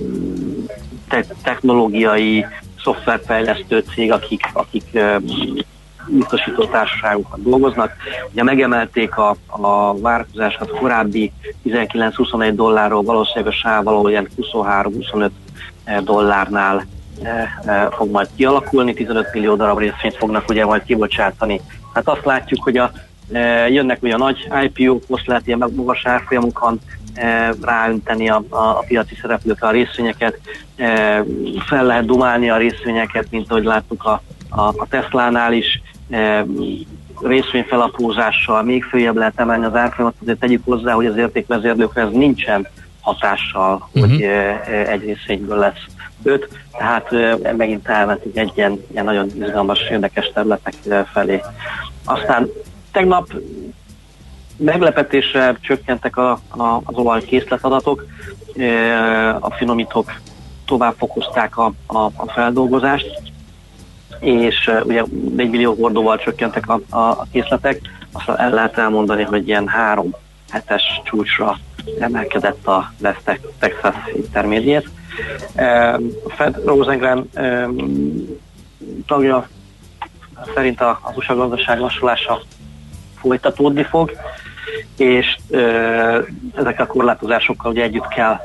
te- 1.09 1.35
technológiai 1.43 2.47
szoftverfejlesztő 2.83 3.85
cég, 3.95 4.13
akik, 4.13 4.51
akik 4.53 4.95
e, 4.95 5.21
biztosító 6.11 6.65
társaságokat 6.65 7.43
dolgoznak. 7.43 7.93
Ugye 8.33 8.43
megemelték 8.43 9.17
a, 9.17 9.37
a 9.47 9.99
várakozásokat 10.01 10.71
korábbi 10.71 11.33
19-21 11.65 12.53
dollárról, 12.55 13.03
valószínűleg 13.03 13.53
a 13.53 13.57
sáv 13.57 13.85
valahol 13.85 14.11
ilyen 14.11 14.29
23-25 14.53 15.31
dollárnál 16.05 16.87
e, 17.23 17.61
e, 17.65 17.89
fog 17.91 18.11
majd 18.11 18.29
kialakulni, 18.37 18.95
15 18.95 19.33
millió 19.33 19.55
darab 19.55 19.79
részvényt 19.79 20.17
fognak 20.17 20.49
ugye 20.49 20.65
majd 20.65 20.83
kibocsátani. 20.85 21.61
Hát 21.95 22.09
azt 22.09 22.25
látjuk, 22.25 22.63
hogy 22.63 22.77
a, 22.77 22.93
jönnek 23.69 24.03
ugye 24.03 24.15
a 24.15 24.19
nagy 24.19 24.49
IPO-k, 24.63 25.09
most 25.09 25.27
lehet 25.27 25.47
ilyen 25.47 25.71
magas 25.75 26.07
árfolyamokon 26.07 26.81
ráönteni 27.63 28.29
a, 28.29 28.43
a, 28.49 28.57
a 28.57 28.85
piaci 28.87 29.15
szereplőkre 29.21 29.67
a 29.67 29.71
részvényeket, 29.71 30.39
fel 31.67 31.85
lehet 31.85 32.05
dumálni 32.05 32.51
a 32.51 32.57
részvényeket, 32.57 33.27
mint 33.31 33.51
ahogy 33.51 33.65
láttuk 33.65 34.05
a, 34.05 34.23
a, 34.49 34.61
a 34.61 34.87
Tesla-nál 34.89 35.53
is, 35.53 35.83
részvényfelaprózással 37.23 38.63
még 38.63 38.85
följebb 38.85 39.17
lehet 39.17 39.41
emelni 39.41 39.65
az 39.65 39.75
árfolyamat, 39.75 40.15
azért 40.23 40.39
tegyük 40.39 40.65
hozzá, 40.65 40.93
hogy 40.93 41.07
az 41.07 41.17
értékvezérlőkre 41.17 42.03
ez 42.03 42.11
nincsen 42.11 42.67
hatással, 43.01 43.89
uh-huh. 43.93 44.11
hogy 44.11 44.23
e, 44.23 44.27
e, 44.27 44.91
egy 44.91 45.05
részvényből 45.05 45.59
lesz 45.59 45.85
öt, 46.23 46.49
tehát 46.79 47.11
megint 47.57 47.89
elmentünk 47.89 48.37
egy 48.37 48.53
ilyen, 48.55 48.85
ilyen 48.93 49.05
nagyon 49.05 49.29
izgalmas, 49.37 49.89
érdekes 49.91 50.31
területek 50.35 50.75
felé. 51.13 51.41
Aztán 52.05 52.49
tegnap 52.93 53.33
meglepetésre 54.57 55.57
csökkentek 55.61 56.17
a, 56.17 56.31
a, 56.49 56.81
az 56.85 56.95
olaj 56.95 57.25
készletadatok, 57.25 58.07
e, 58.57 59.35
a 59.35 59.51
finomítók 59.51 60.13
tovább 60.65 60.95
fokozták 60.99 61.57
a, 61.57 61.73
a, 61.87 61.99
a 61.99 62.33
feldolgozást, 62.35 63.30
és 64.21 64.71
ugye 64.85 65.03
4 65.37 65.51
millió 65.51 65.75
hordóval 65.75 66.19
csökkentek 66.19 66.69
a, 66.69 66.81
a, 66.97 67.27
készletek, 67.33 67.81
azt 68.13 68.29
el 68.39 68.51
lehet 68.51 68.79
elmondani, 68.79 69.23
hogy 69.23 69.49
ilyen 69.49 69.69
három 69.69 70.15
hetes 70.51 70.83
csúcsra 71.05 71.59
emelkedett 71.99 72.67
a 72.67 72.93
West 73.03 73.41
Texas 73.59 73.95
Intermediate. 74.15 74.89
A 76.25 76.31
Fed 76.31 76.65
Rosengren 76.65 77.31
tagja 79.07 79.49
szerint 80.55 80.81
az 80.81 81.17
USA 81.17 81.35
gazdaság 81.35 81.79
lassulása 81.79 82.41
folytatódni 83.21 83.83
fog, 83.83 84.11
és 85.01 85.39
ezekkel 86.55 86.85
a 86.85 86.93
korlátozásokkal 86.93 87.71
ugye 87.71 87.83
együtt 87.83 88.09
kell 88.09 88.37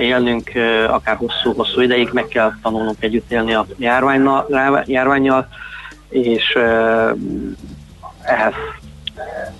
élnünk, 0.00 0.50
akár 0.88 1.16
hosszú-hosszú 1.16 1.80
ideig, 1.80 2.10
meg 2.12 2.26
kell 2.26 2.52
tanulnunk 2.62 3.02
együtt 3.02 3.32
élni 3.32 3.54
a 3.54 3.66
járványjal, 4.86 5.48
és 6.08 6.58
ehhez 8.22 8.54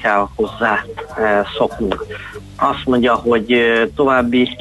kell 0.02 0.28
hozzá 0.34 0.84
szoknunk. 1.56 2.04
Azt 2.56 2.86
mondja, 2.86 3.14
hogy 3.14 3.62
további 3.96 4.56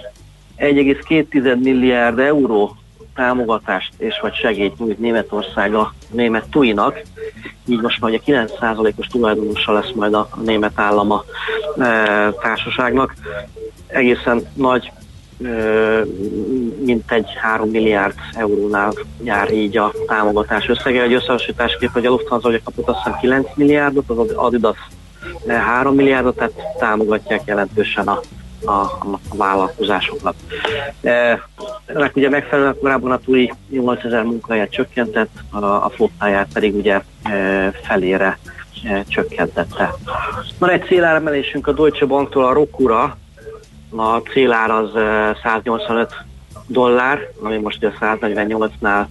1,2 0.57 1.59
milliárd 1.61 2.19
euró 2.19 2.75
támogatást 3.19 3.93
és 3.97 4.19
vagy 4.21 4.33
segélyt 4.33 4.77
nyújt 4.77 4.99
Németország 4.99 5.73
a 5.73 5.93
német 6.11 6.49
TUI-nak, 6.49 7.01
így 7.65 7.81
most 7.81 8.01
már 8.01 8.11
ugye 8.11 8.19
9%-os 8.25 9.07
tulajdonosa 9.07 9.71
lesz 9.71 9.91
majd 9.95 10.13
a 10.13 10.29
német 10.43 10.71
állama 10.75 11.23
e, 11.77 11.83
társaságnak. 12.31 13.13
Egészen 13.87 14.41
nagy 14.53 14.91
e, 15.43 15.49
mint 16.85 17.11
egy 17.11 17.27
3 17.41 17.69
milliárd 17.69 18.15
eurónál 18.33 18.93
jár 19.23 19.53
így 19.53 19.77
a 19.77 19.93
támogatás 20.07 20.69
összege. 20.69 21.01
Egy 21.01 21.13
összehasonlításképp, 21.13 21.89
hogy 21.89 22.05
a 22.05 22.09
Lufthansa 22.09 22.47
ugye 22.47 22.59
kapott 22.63 22.87
azt 22.87 22.97
hiszem 23.03 23.19
9 23.19 23.47
milliárdot, 23.55 24.09
az 24.09 24.31
Adidas 24.31 24.77
3 25.47 25.95
milliárdot, 25.95 26.35
tehát 26.35 26.53
támogatják 26.77 27.41
jelentősen 27.45 28.07
a 28.07 28.19
a, 28.65 28.71
a 28.71 29.19
vállalkozásokat. 29.33 30.35
Ennek 31.85 32.15
ugye 32.15 32.29
megfelelően 32.29 32.77
korábban 32.79 33.11
a 33.11 33.19
TUI 33.19 33.53
8000 33.69 34.23
munkahelyet 34.23 34.71
csökkentett, 34.71 35.31
a, 35.49 35.65
a 35.65 35.91
flottáját 35.95 36.47
pedig 36.53 36.75
ugye 36.75 37.01
e, 37.23 37.71
felére 37.71 38.39
e, 38.83 39.03
csökkentette. 39.07 39.93
Van 40.57 40.69
egy 40.69 40.83
céláremelésünk 40.83 41.67
a 41.67 41.71
Deutsche 41.71 42.05
Banktól 42.05 42.45
a 42.45 42.53
Rokura, 42.53 43.17
a 43.95 44.17
célár 44.17 44.71
az 44.71 44.89
185 45.43 46.11
e, 46.11 46.25
dollár, 46.67 47.31
ami 47.41 47.57
most 47.57 47.77
ugye 47.77 47.91
148-nál 47.99 49.05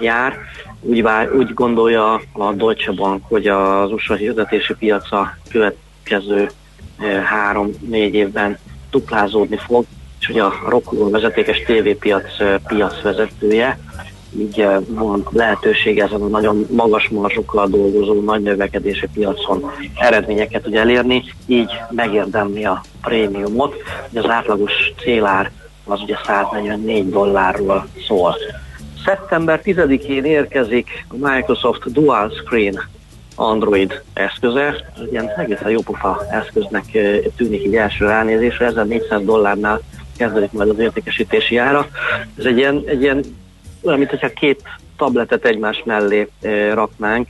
jár. 0.00 0.38
Úgy, 0.80 1.02
vár, 1.02 1.32
úgy 1.32 1.54
gondolja 1.54 2.20
a 2.32 2.52
Deutsche 2.52 2.92
Bank, 2.92 3.24
hogy 3.28 3.46
az 3.46 3.92
USA 3.92 4.14
hirdetési 4.14 4.74
piaca 4.74 5.36
következő 5.50 6.50
három-négy 7.24 8.14
évben 8.14 8.58
duplázódni 8.90 9.56
fog, 9.56 9.84
és 10.20 10.26
hogy 10.26 10.38
a 10.38 10.52
Rokul 10.68 11.10
vezetékes 11.10 11.62
tévépiac 11.66 12.24
piacvezetője, 12.66 13.78
így 14.38 14.66
van 14.88 15.26
lehetőség 15.30 15.98
ezen 15.98 16.20
a 16.20 16.26
nagyon 16.26 16.66
magas 16.70 17.08
marzsokkal 17.08 17.68
dolgozó 17.68 18.20
nagy 18.20 18.42
növekedési 18.42 19.06
piacon 19.14 19.70
eredményeket 19.94 20.62
tud 20.62 20.74
elérni, 20.74 21.24
így 21.46 21.70
megérdemli 21.90 22.64
a 22.64 22.80
prémiumot, 23.02 23.74
hogy 24.10 24.18
az 24.18 24.30
átlagos 24.30 24.72
célár 25.02 25.50
az 25.84 26.00
ugye 26.00 26.16
144 26.26 27.10
dollárról 27.10 27.86
szól. 28.06 28.36
Szeptember 29.04 29.60
10-én 29.64 30.24
érkezik 30.24 31.04
a 31.08 31.14
Microsoft 31.28 31.92
Dual 31.92 32.30
Screen 32.30 32.88
Android 33.34 34.02
eszköze, 34.12 34.74
ilyen 35.10 35.28
egészen 35.36 35.70
jópofa 35.70 36.26
eszköznek 36.30 36.84
tűnik 37.36 37.64
így 37.64 37.76
első 37.76 38.06
ránézésre, 38.06 38.66
1400 38.66 39.24
dollárnál 39.24 39.80
kezdődik 40.16 40.52
majd 40.52 40.68
az 40.68 40.78
értékesítési 40.78 41.56
ára. 41.56 41.86
Ez 42.38 42.44
egy 42.44 42.56
ilyen, 42.56 42.82
egy 42.86 43.02
ilyen 43.02 43.24
olyan, 43.82 43.98
mint 43.98 44.10
hogyha 44.10 44.28
két 44.28 44.62
tabletet 44.96 45.44
egymás 45.44 45.82
mellé 45.84 46.28
e, 46.40 46.74
raknánk, 46.74 47.28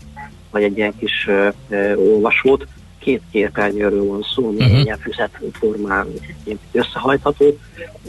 vagy 0.51 0.63
egy 0.63 0.77
ilyen 0.77 0.99
kis 0.99 1.27
e, 1.27 1.53
e, 1.71 1.97
olvasót, 1.97 2.67
két 3.03 3.23
képernyőről 3.31 4.07
van 4.07 4.27
szó, 4.35 4.49
uh-huh. 4.49 4.83
ilyen 4.83 4.99
füzet 4.99 5.41
formán 5.53 6.07
összehajtható. 6.73 7.59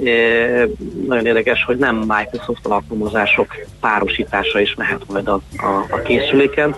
E, 0.04 0.68
nagyon 1.08 1.26
érdekes, 1.26 1.64
hogy 1.64 1.78
nem 1.78 1.96
Microsoft 1.96 2.66
alkalmazások 2.66 3.56
párosítása 3.80 4.60
is 4.60 4.76
mehet 4.76 5.02
majd 5.08 5.28
a, 5.28 5.42
a, 5.58 5.86
a 5.90 6.02
készüléken. 6.02 6.76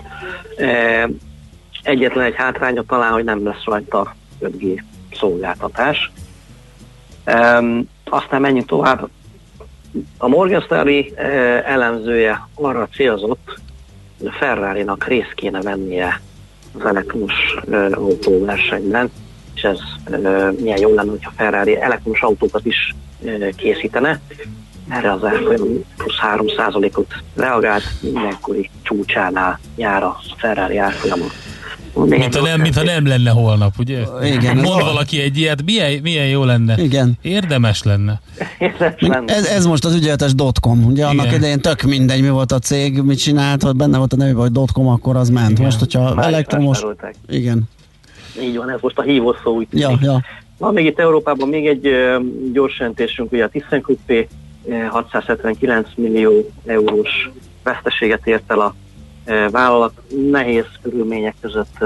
E, 0.56 1.08
egyetlen 1.82 2.24
egy 2.24 2.34
hátránya 2.36 2.82
talán, 2.82 3.12
hogy 3.12 3.24
nem 3.24 3.44
lesz 3.44 3.64
rajta 3.64 4.14
5G 4.40 4.82
szolgáltatás. 5.12 6.10
E, 7.24 7.62
aztán 8.04 8.40
menjünk 8.40 8.66
tovább. 8.66 9.08
A 10.18 10.28
Morgan 10.28 10.60
Stanley 10.60 11.04
elemzője 11.64 12.48
arra 12.54 12.88
célzott, 12.94 13.60
hogy 14.18 14.26
a 14.26 14.32
Ferrari-nak 14.32 15.06
részt 15.06 15.34
kéne 15.34 15.60
vennie 15.60 16.20
elektromos 16.84 17.32
autóversenyben, 17.92 19.10
és 19.54 19.62
ez 19.62 19.78
milyen 20.58 20.78
jó 20.78 20.94
lenne, 20.94 21.10
hogyha 21.10 21.32
Ferrari 21.36 21.80
elektromos 21.80 22.22
autókat 22.22 22.66
is 22.66 22.94
készítene. 23.56 24.20
Erre 24.88 25.12
az 25.12 25.24
árfolyam 25.24 25.84
plusz 25.96 26.18
3%-ot 26.22 27.14
reagált, 27.34 27.84
mindenkori 28.00 28.70
csúcsánál 28.82 29.58
jár 29.76 30.02
a 30.02 30.16
Ferrari 30.36 30.76
árfolyamon. 30.76 31.28
Mint 32.04 32.42
nem, 32.42 32.60
mintha 32.60 32.82
nem 32.82 33.06
lenne 33.06 33.30
holnap, 33.30 33.74
ugye? 33.78 34.02
Igen. 34.24 34.56
Mond 34.56 34.82
valaki 34.82 35.20
egy 35.20 35.38
ilyet, 35.38 35.62
milyen, 35.64 35.98
milyen 36.02 36.26
jó 36.26 36.44
lenne. 36.44 36.74
Igen. 36.82 37.18
Érdemes 37.22 37.82
lenne. 37.82 38.20
Érdemes 38.58 39.00
lenne. 39.00 39.34
Ez, 39.34 39.46
ez 39.46 39.66
most 39.66 39.84
az 39.84 39.94
ügyeletes 39.94 40.30
.com, 40.60 40.84
ugye 40.84 41.06
annak 41.06 41.24
Igen. 41.24 41.36
idején 41.38 41.60
tök 41.60 41.82
mindegy, 41.82 42.20
mi 42.22 42.28
volt 42.28 42.52
a 42.52 42.58
cég, 42.58 43.02
mit 43.02 43.18
csinált, 43.18 43.62
hogy 43.62 43.76
benne 43.76 43.98
volt 43.98 44.12
a 44.12 44.16
nevében, 44.16 44.40
hogy 44.40 44.68
.com, 44.72 44.88
akkor 44.88 45.16
az 45.16 45.28
ment. 45.30 45.50
Igen. 45.50 45.64
Most, 45.64 45.78
hogyha 45.78 46.14
Már 46.14 46.26
elektromos... 46.26 46.82
Igen. 47.28 47.62
Így 48.42 48.56
van, 48.56 48.70
ez 48.70 48.78
most 48.80 48.98
a 48.98 49.02
hívó 49.02 49.36
szó 49.42 49.54
úgy 49.54 49.66
Ja, 49.70 49.86
tűnik. 49.86 50.02
ja. 50.02 50.22
Van 50.58 50.72
még 50.72 50.84
itt 50.86 50.98
Európában 50.98 51.48
még 51.48 51.66
egy 51.66 51.88
gyors 52.52 52.78
jelentésünk, 52.78 53.32
ugye 53.32 53.44
a 53.44 53.48
ThyssenKrupp 53.48 54.10
ö, 54.10 54.74
679 54.90 55.88
millió 55.96 56.50
eurós 56.66 57.30
veszteséget 57.62 58.26
ért 58.26 58.50
el 58.50 58.60
a 58.60 58.74
vállalat. 59.50 59.92
Nehéz 60.30 60.64
körülmények 60.82 61.34
között 61.40 61.76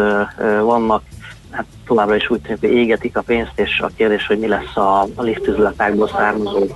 vannak, 0.63 1.03
hát 1.51 1.67
továbbra 1.87 2.17
is 2.17 2.31
úgy 2.31 2.41
tűnik, 2.41 2.61
hogy 2.61 2.71
égetik 2.71 3.17
a 3.17 3.23
pénzt, 3.23 3.53
és 3.55 3.81
a 3.81 3.91
kérdés, 3.97 4.27
hogy 4.27 4.39
mi 4.39 4.47
lesz 4.47 4.77
a, 4.77 5.03
a 5.15 5.23
liftüzletákból 5.23 6.09
származó 6.09 6.67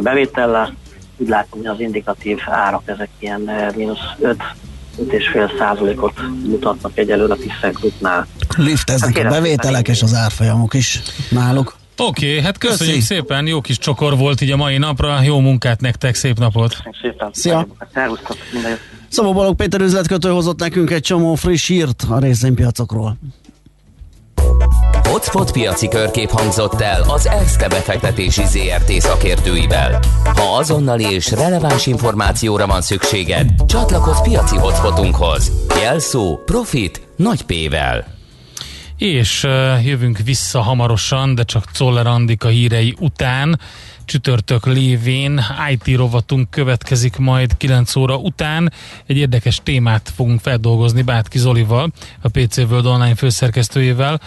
bevétellel. 0.00 0.74
Úgy 1.16 1.28
látom, 1.28 1.58
hogy 1.58 1.68
az 1.68 1.80
indikatív 1.80 2.38
árak 2.46 2.82
ezek 2.84 3.08
ilyen 3.18 3.50
mínusz 3.76 3.98
5 4.20 4.36
5,5 4.98 5.58
százalékot 5.58 6.20
mutatnak 6.46 6.98
egyelőre 6.98 7.32
a 7.32 7.36
ThyssenKruppnál. 7.36 8.26
Lifteznek 8.56 9.10
a 9.10 9.12
kérem, 9.12 9.30
bevételek 9.30 9.88
és 9.88 10.02
az 10.02 10.14
árfolyamok 10.14 10.74
is 10.74 11.00
náluk. 11.30 11.76
Oké, 11.96 12.28
okay, 12.28 12.42
hát 12.42 12.58
köszönjük 12.58 12.96
Köszi. 12.96 13.14
szépen, 13.14 13.46
jó 13.46 13.60
kis 13.60 13.78
csokor 13.78 14.16
volt 14.16 14.40
így 14.40 14.50
a 14.50 14.56
mai 14.56 14.78
napra, 14.78 15.22
jó 15.22 15.40
munkát 15.40 15.80
nektek, 15.80 16.14
szép 16.14 16.38
napot! 16.38 16.74
Köszönjük 16.74 16.96
szépen. 17.02 17.28
Szia. 17.32 17.66
Szervusztok, 17.92 18.36
minden 18.52 18.70
jót. 18.70 18.80
Szabó 19.12 19.32
Balog 19.32 19.56
Péter 19.56 19.80
üzletkötő 19.80 20.28
hozott 20.30 20.58
nekünk 20.58 20.90
egy 20.90 21.02
csomó 21.02 21.34
friss 21.34 21.66
hírt 21.66 22.04
a 22.08 22.18
részvénypiacokról. 22.18 23.16
Hotspot 25.08 25.52
piaci 25.52 25.88
körkép 25.88 26.30
hangzott 26.30 26.80
el 26.80 27.02
az 27.08 27.26
ESZTE 27.26 27.68
befektetési 27.68 28.42
ZRT 28.44 28.90
szakértőivel. 29.00 29.98
Ha 30.24 30.56
azonnali 30.56 31.04
és 31.04 31.30
releváns 31.30 31.86
információra 31.86 32.66
van 32.66 32.80
szükséged, 32.80 33.48
csatlakozz 33.66 34.20
piaci 34.20 34.56
hotspotunkhoz. 34.56 35.52
Jelszó 35.80 36.36
Profit 36.44 37.06
nagy 37.16 37.42
P-vel. 37.42 38.06
És 38.96 39.44
uh, 39.44 39.86
jövünk 39.86 40.18
vissza 40.18 40.60
hamarosan, 40.60 41.34
de 41.34 41.42
csak 41.42 41.70
Czoller 41.72 42.06
Andika 42.06 42.48
hírei 42.48 42.94
után. 43.00 43.60
Csütörtök 44.04 44.66
lévén 44.66 45.40
IT 45.70 45.96
rovatunk 45.96 46.50
következik 46.50 47.16
majd 47.16 47.56
9 47.56 47.96
óra 47.96 48.16
után. 48.16 48.72
Egy 49.06 49.16
érdekes 49.16 49.60
témát 49.62 50.12
fogunk 50.14 50.40
feldolgozni 50.40 51.02
Bátki 51.02 51.38
Zolival, 51.38 51.92
a 52.20 52.28
PC 52.28 52.56
World 52.56 52.86
Online 52.86 53.14
főszerkesztőjével, 53.14 54.20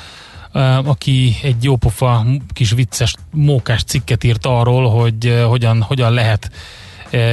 aki 0.83 1.35
egy 1.43 1.63
jópofa 1.63 2.25
kis 2.53 2.71
vicces 2.71 3.15
mókás 3.31 3.83
cikket 3.83 4.23
írt 4.23 4.45
arról, 4.45 4.89
hogy 4.89 5.43
hogyan, 5.47 5.81
hogyan 5.81 6.13
lehet 6.13 6.51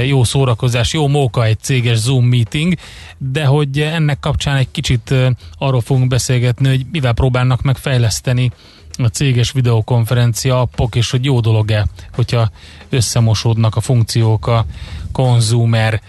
jó 0.06 0.24
szórakozás, 0.24 0.92
jó 0.92 1.08
móka 1.08 1.44
egy 1.44 1.58
céges 1.60 1.96
Zoom 1.96 2.24
meeting, 2.24 2.74
de 3.18 3.44
hogy 3.44 3.80
ennek 3.80 4.20
kapcsán 4.20 4.56
egy 4.56 4.70
kicsit 4.70 5.14
arról 5.58 5.80
fogunk 5.80 6.08
beszélgetni, 6.08 6.68
hogy 6.68 6.86
mivel 6.92 7.12
próbálnak 7.12 7.62
megfejleszteni 7.62 8.50
a 8.98 9.06
céges 9.06 9.50
videokonferencia 9.52 10.60
appok, 10.60 10.94
és 10.94 11.10
hogy 11.10 11.24
jó 11.24 11.40
dolog-e, 11.40 11.86
hogyha 12.14 12.50
összemosódnak 12.88 13.76
a 13.76 13.80
funkciók 13.80 14.46
a 14.46 14.66
konzumer 15.12 16.00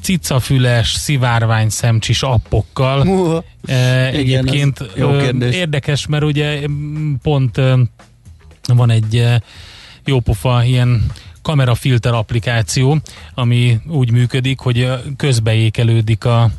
cicafüles, 0.00 0.92
szivárvány 0.92 1.68
szemcsis 1.68 2.22
appokkal. 2.22 3.06
Uh, 3.06 3.42
E, 3.66 4.18
Igen, 4.18 4.46
Egyébként 4.46 4.90
jó 4.96 5.16
kérdés. 5.16 5.54
érdekes, 5.54 6.06
mert 6.06 6.24
ugye 6.24 6.60
pont 7.22 7.60
van 8.74 8.90
egy 8.90 9.24
jópofa 10.04 10.64
ilyen 10.64 11.06
kamerafilter 11.42 12.12
applikáció, 12.14 12.98
ami 13.34 13.80
úgy 13.88 14.10
működik, 14.10 14.58
hogy 14.58 14.88
közbeékelődik 15.16 16.24
a, 16.24 16.50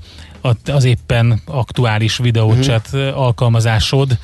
az 0.65 0.83
éppen 0.83 1.41
aktuális 1.45 2.17
videóchat 2.17 2.87
Mhm. 2.91 3.01
uh-huh. 3.01 3.21
alkalmazásod 3.21 4.11
é- 4.11 4.17
ö, 4.17 4.19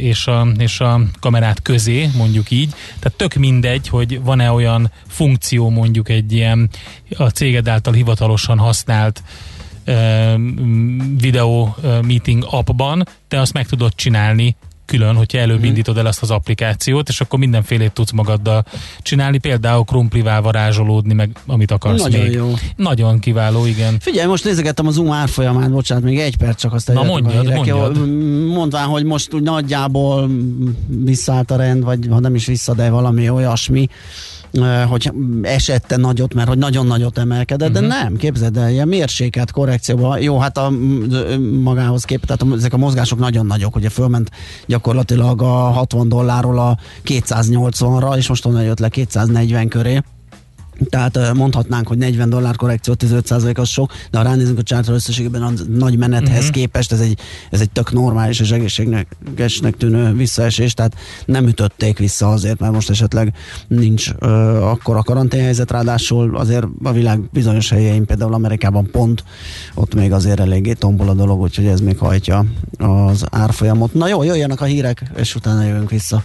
és 0.00 0.26
a, 0.26 0.46
és 0.58 0.80
a 0.80 1.00
kamerát 1.20 1.62
közé, 1.62 2.08
mondjuk 2.16 2.50
így. 2.50 2.70
Tehát 2.98 3.16
tök 3.16 3.34
mindegy, 3.34 3.88
hogy 3.88 4.22
van-e 4.22 4.50
olyan 4.50 4.90
funkció 5.08 5.70
mondjuk 5.70 6.08
egy 6.08 6.32
ilyen 6.32 6.70
a 7.16 7.28
céged 7.28 7.68
által 7.68 7.92
hivatalosan 7.92 8.58
használt 8.58 9.22
ö, 9.84 10.36
meeting 12.02 12.46
appban, 12.50 13.08
te 13.28 13.40
azt 13.40 13.52
meg 13.52 13.66
tudod 13.66 13.94
csinálni 13.94 14.56
külön, 14.86 15.14
hogyha 15.14 15.38
előbb 15.38 15.58
Mhm. 15.58 15.66
indítod 15.66 15.98
el 15.98 16.06
ezt 16.06 16.22
az 16.22 16.30
applikációt, 16.30 17.08
és 17.08 17.20
akkor 17.20 17.38
mindenfélét 17.38 17.92
tudsz 17.92 18.10
magaddal 18.10 18.64
csinálni, 19.02 19.38
például 19.38 19.84
krumplivá 19.84 20.40
varázsolódni, 20.40 21.14
meg 21.14 21.30
amit 21.46 21.70
akarsz 21.70 22.02
Nagyon 22.02 22.20
még. 22.20 22.32
jó. 22.32 22.52
Nagyon 22.76 23.18
kiváló, 23.18 23.66
igen. 23.66 23.96
Figyelj, 24.00 24.26
most 24.28 24.44
nézegettem 24.44 24.86
a 24.86 24.90
Zoom 24.90 25.10
árfolyamát, 25.12 25.70
bocsánat, 25.70 26.04
még 26.04 26.18
egy 26.18 26.36
perc 26.36 26.60
csak 26.60 26.72
azt 26.72 26.92
Na, 26.92 27.00
eljöttek 27.00 27.18
a 27.18 27.20
mondjad, 27.22 27.54
mondjad. 27.54 28.08
Mondván, 28.46 28.86
hogy 28.86 29.04
most 29.04 29.34
úgy 29.34 29.42
nagyjából 29.42 30.30
visszaállt 31.04 31.50
a 31.50 31.56
rend, 31.56 31.84
vagy 31.84 32.06
ha 32.10 32.20
nem 32.20 32.34
is 32.34 32.46
vissza, 32.46 32.74
de 32.74 32.90
valami 32.90 33.28
olyasmi, 33.28 33.88
hogy 34.88 35.12
esette 35.42 35.96
nagyot, 35.96 36.34
mert 36.34 36.48
hogy 36.48 36.58
nagyon 36.58 36.86
nagyot 36.86 37.18
emelkedett, 37.18 37.68
Mhm. 37.72 37.76
uh-huh. 37.84 37.92
de 37.98 38.02
nem, 38.02 38.16
képzeld 38.16 38.56
el, 38.56 38.70
ilyen 38.70 38.88
mérsékelt 38.88 39.50
korrekcióban, 39.50 40.20
jó, 40.20 40.38
hát 40.38 40.58
a, 40.58 40.72
magához 41.62 42.04
kép, 42.04 42.26
tehát 42.26 42.42
a- 42.42 42.54
ezek 42.54 42.72
a 42.72 42.76
mozgások 42.76 43.18
nagyon 43.18 43.46
nagyok, 43.46 43.76
ugye 43.76 43.88
fölment 43.88 44.30
gyakorlatilag 44.66 45.42
a 45.42 45.46
60 45.46 46.08
dollárról 46.08 46.58
a 46.58 46.78
280-ra, 47.04 48.16
és 48.16 48.28
most 48.28 48.46
onnan 48.46 48.62
jött 48.62 48.78
le 48.78 48.88
240 48.88 49.68
köré. 49.68 50.00
Tehát 50.88 51.34
mondhatnánk, 51.34 51.88
hogy 51.88 51.98
40 51.98 52.28
dollár 52.28 52.56
korrekció, 52.56 52.94
15% 52.98 53.58
az 53.58 53.68
sok, 53.68 53.92
de 54.10 54.18
ha 54.18 54.24
ránézünk 54.24 54.58
a 54.58 54.62
csártra 54.62 54.94
összességében 54.94 55.42
a 55.42 55.52
nagy 55.68 55.96
menethez 55.96 56.38
uh-huh. 56.38 56.50
képest, 56.50 56.92
ez 56.92 57.00
egy, 57.00 57.18
ez 57.50 57.60
egy 57.60 57.70
tök 57.70 57.92
normális 57.92 58.40
és 58.40 58.50
egészségesnek 58.50 59.76
tűnő 59.76 60.12
visszaesés, 60.12 60.74
tehát 60.74 60.94
nem 61.26 61.46
ütötték 61.46 61.98
vissza 61.98 62.28
azért, 62.28 62.58
mert 62.58 62.72
most 62.72 62.90
esetleg 62.90 63.32
nincs 63.68 64.10
ö, 64.18 64.26
akkora 64.62 65.02
karanténhelyzet, 65.02 65.70
ráadásul 65.70 66.36
azért 66.36 66.66
a 66.82 66.92
világ 66.92 67.20
bizonyos 67.30 67.70
helyein, 67.70 68.06
például 68.06 68.34
Amerikában 68.34 68.90
pont, 68.90 69.24
ott 69.74 69.94
még 69.94 70.12
azért 70.12 70.40
eléggé 70.40 70.72
tombol 70.72 71.08
a 71.08 71.14
dolog, 71.14 71.40
úgyhogy 71.40 71.66
ez 71.66 71.80
még 71.80 71.98
hajtja 71.98 72.44
az 72.78 73.24
árfolyamot. 73.30 73.94
Na 73.94 74.08
jó, 74.08 74.22
jöjjenek 74.22 74.60
a 74.60 74.64
hírek, 74.64 75.02
és 75.16 75.34
utána 75.34 75.62
jövünk 75.62 75.90
vissza. 75.90 76.24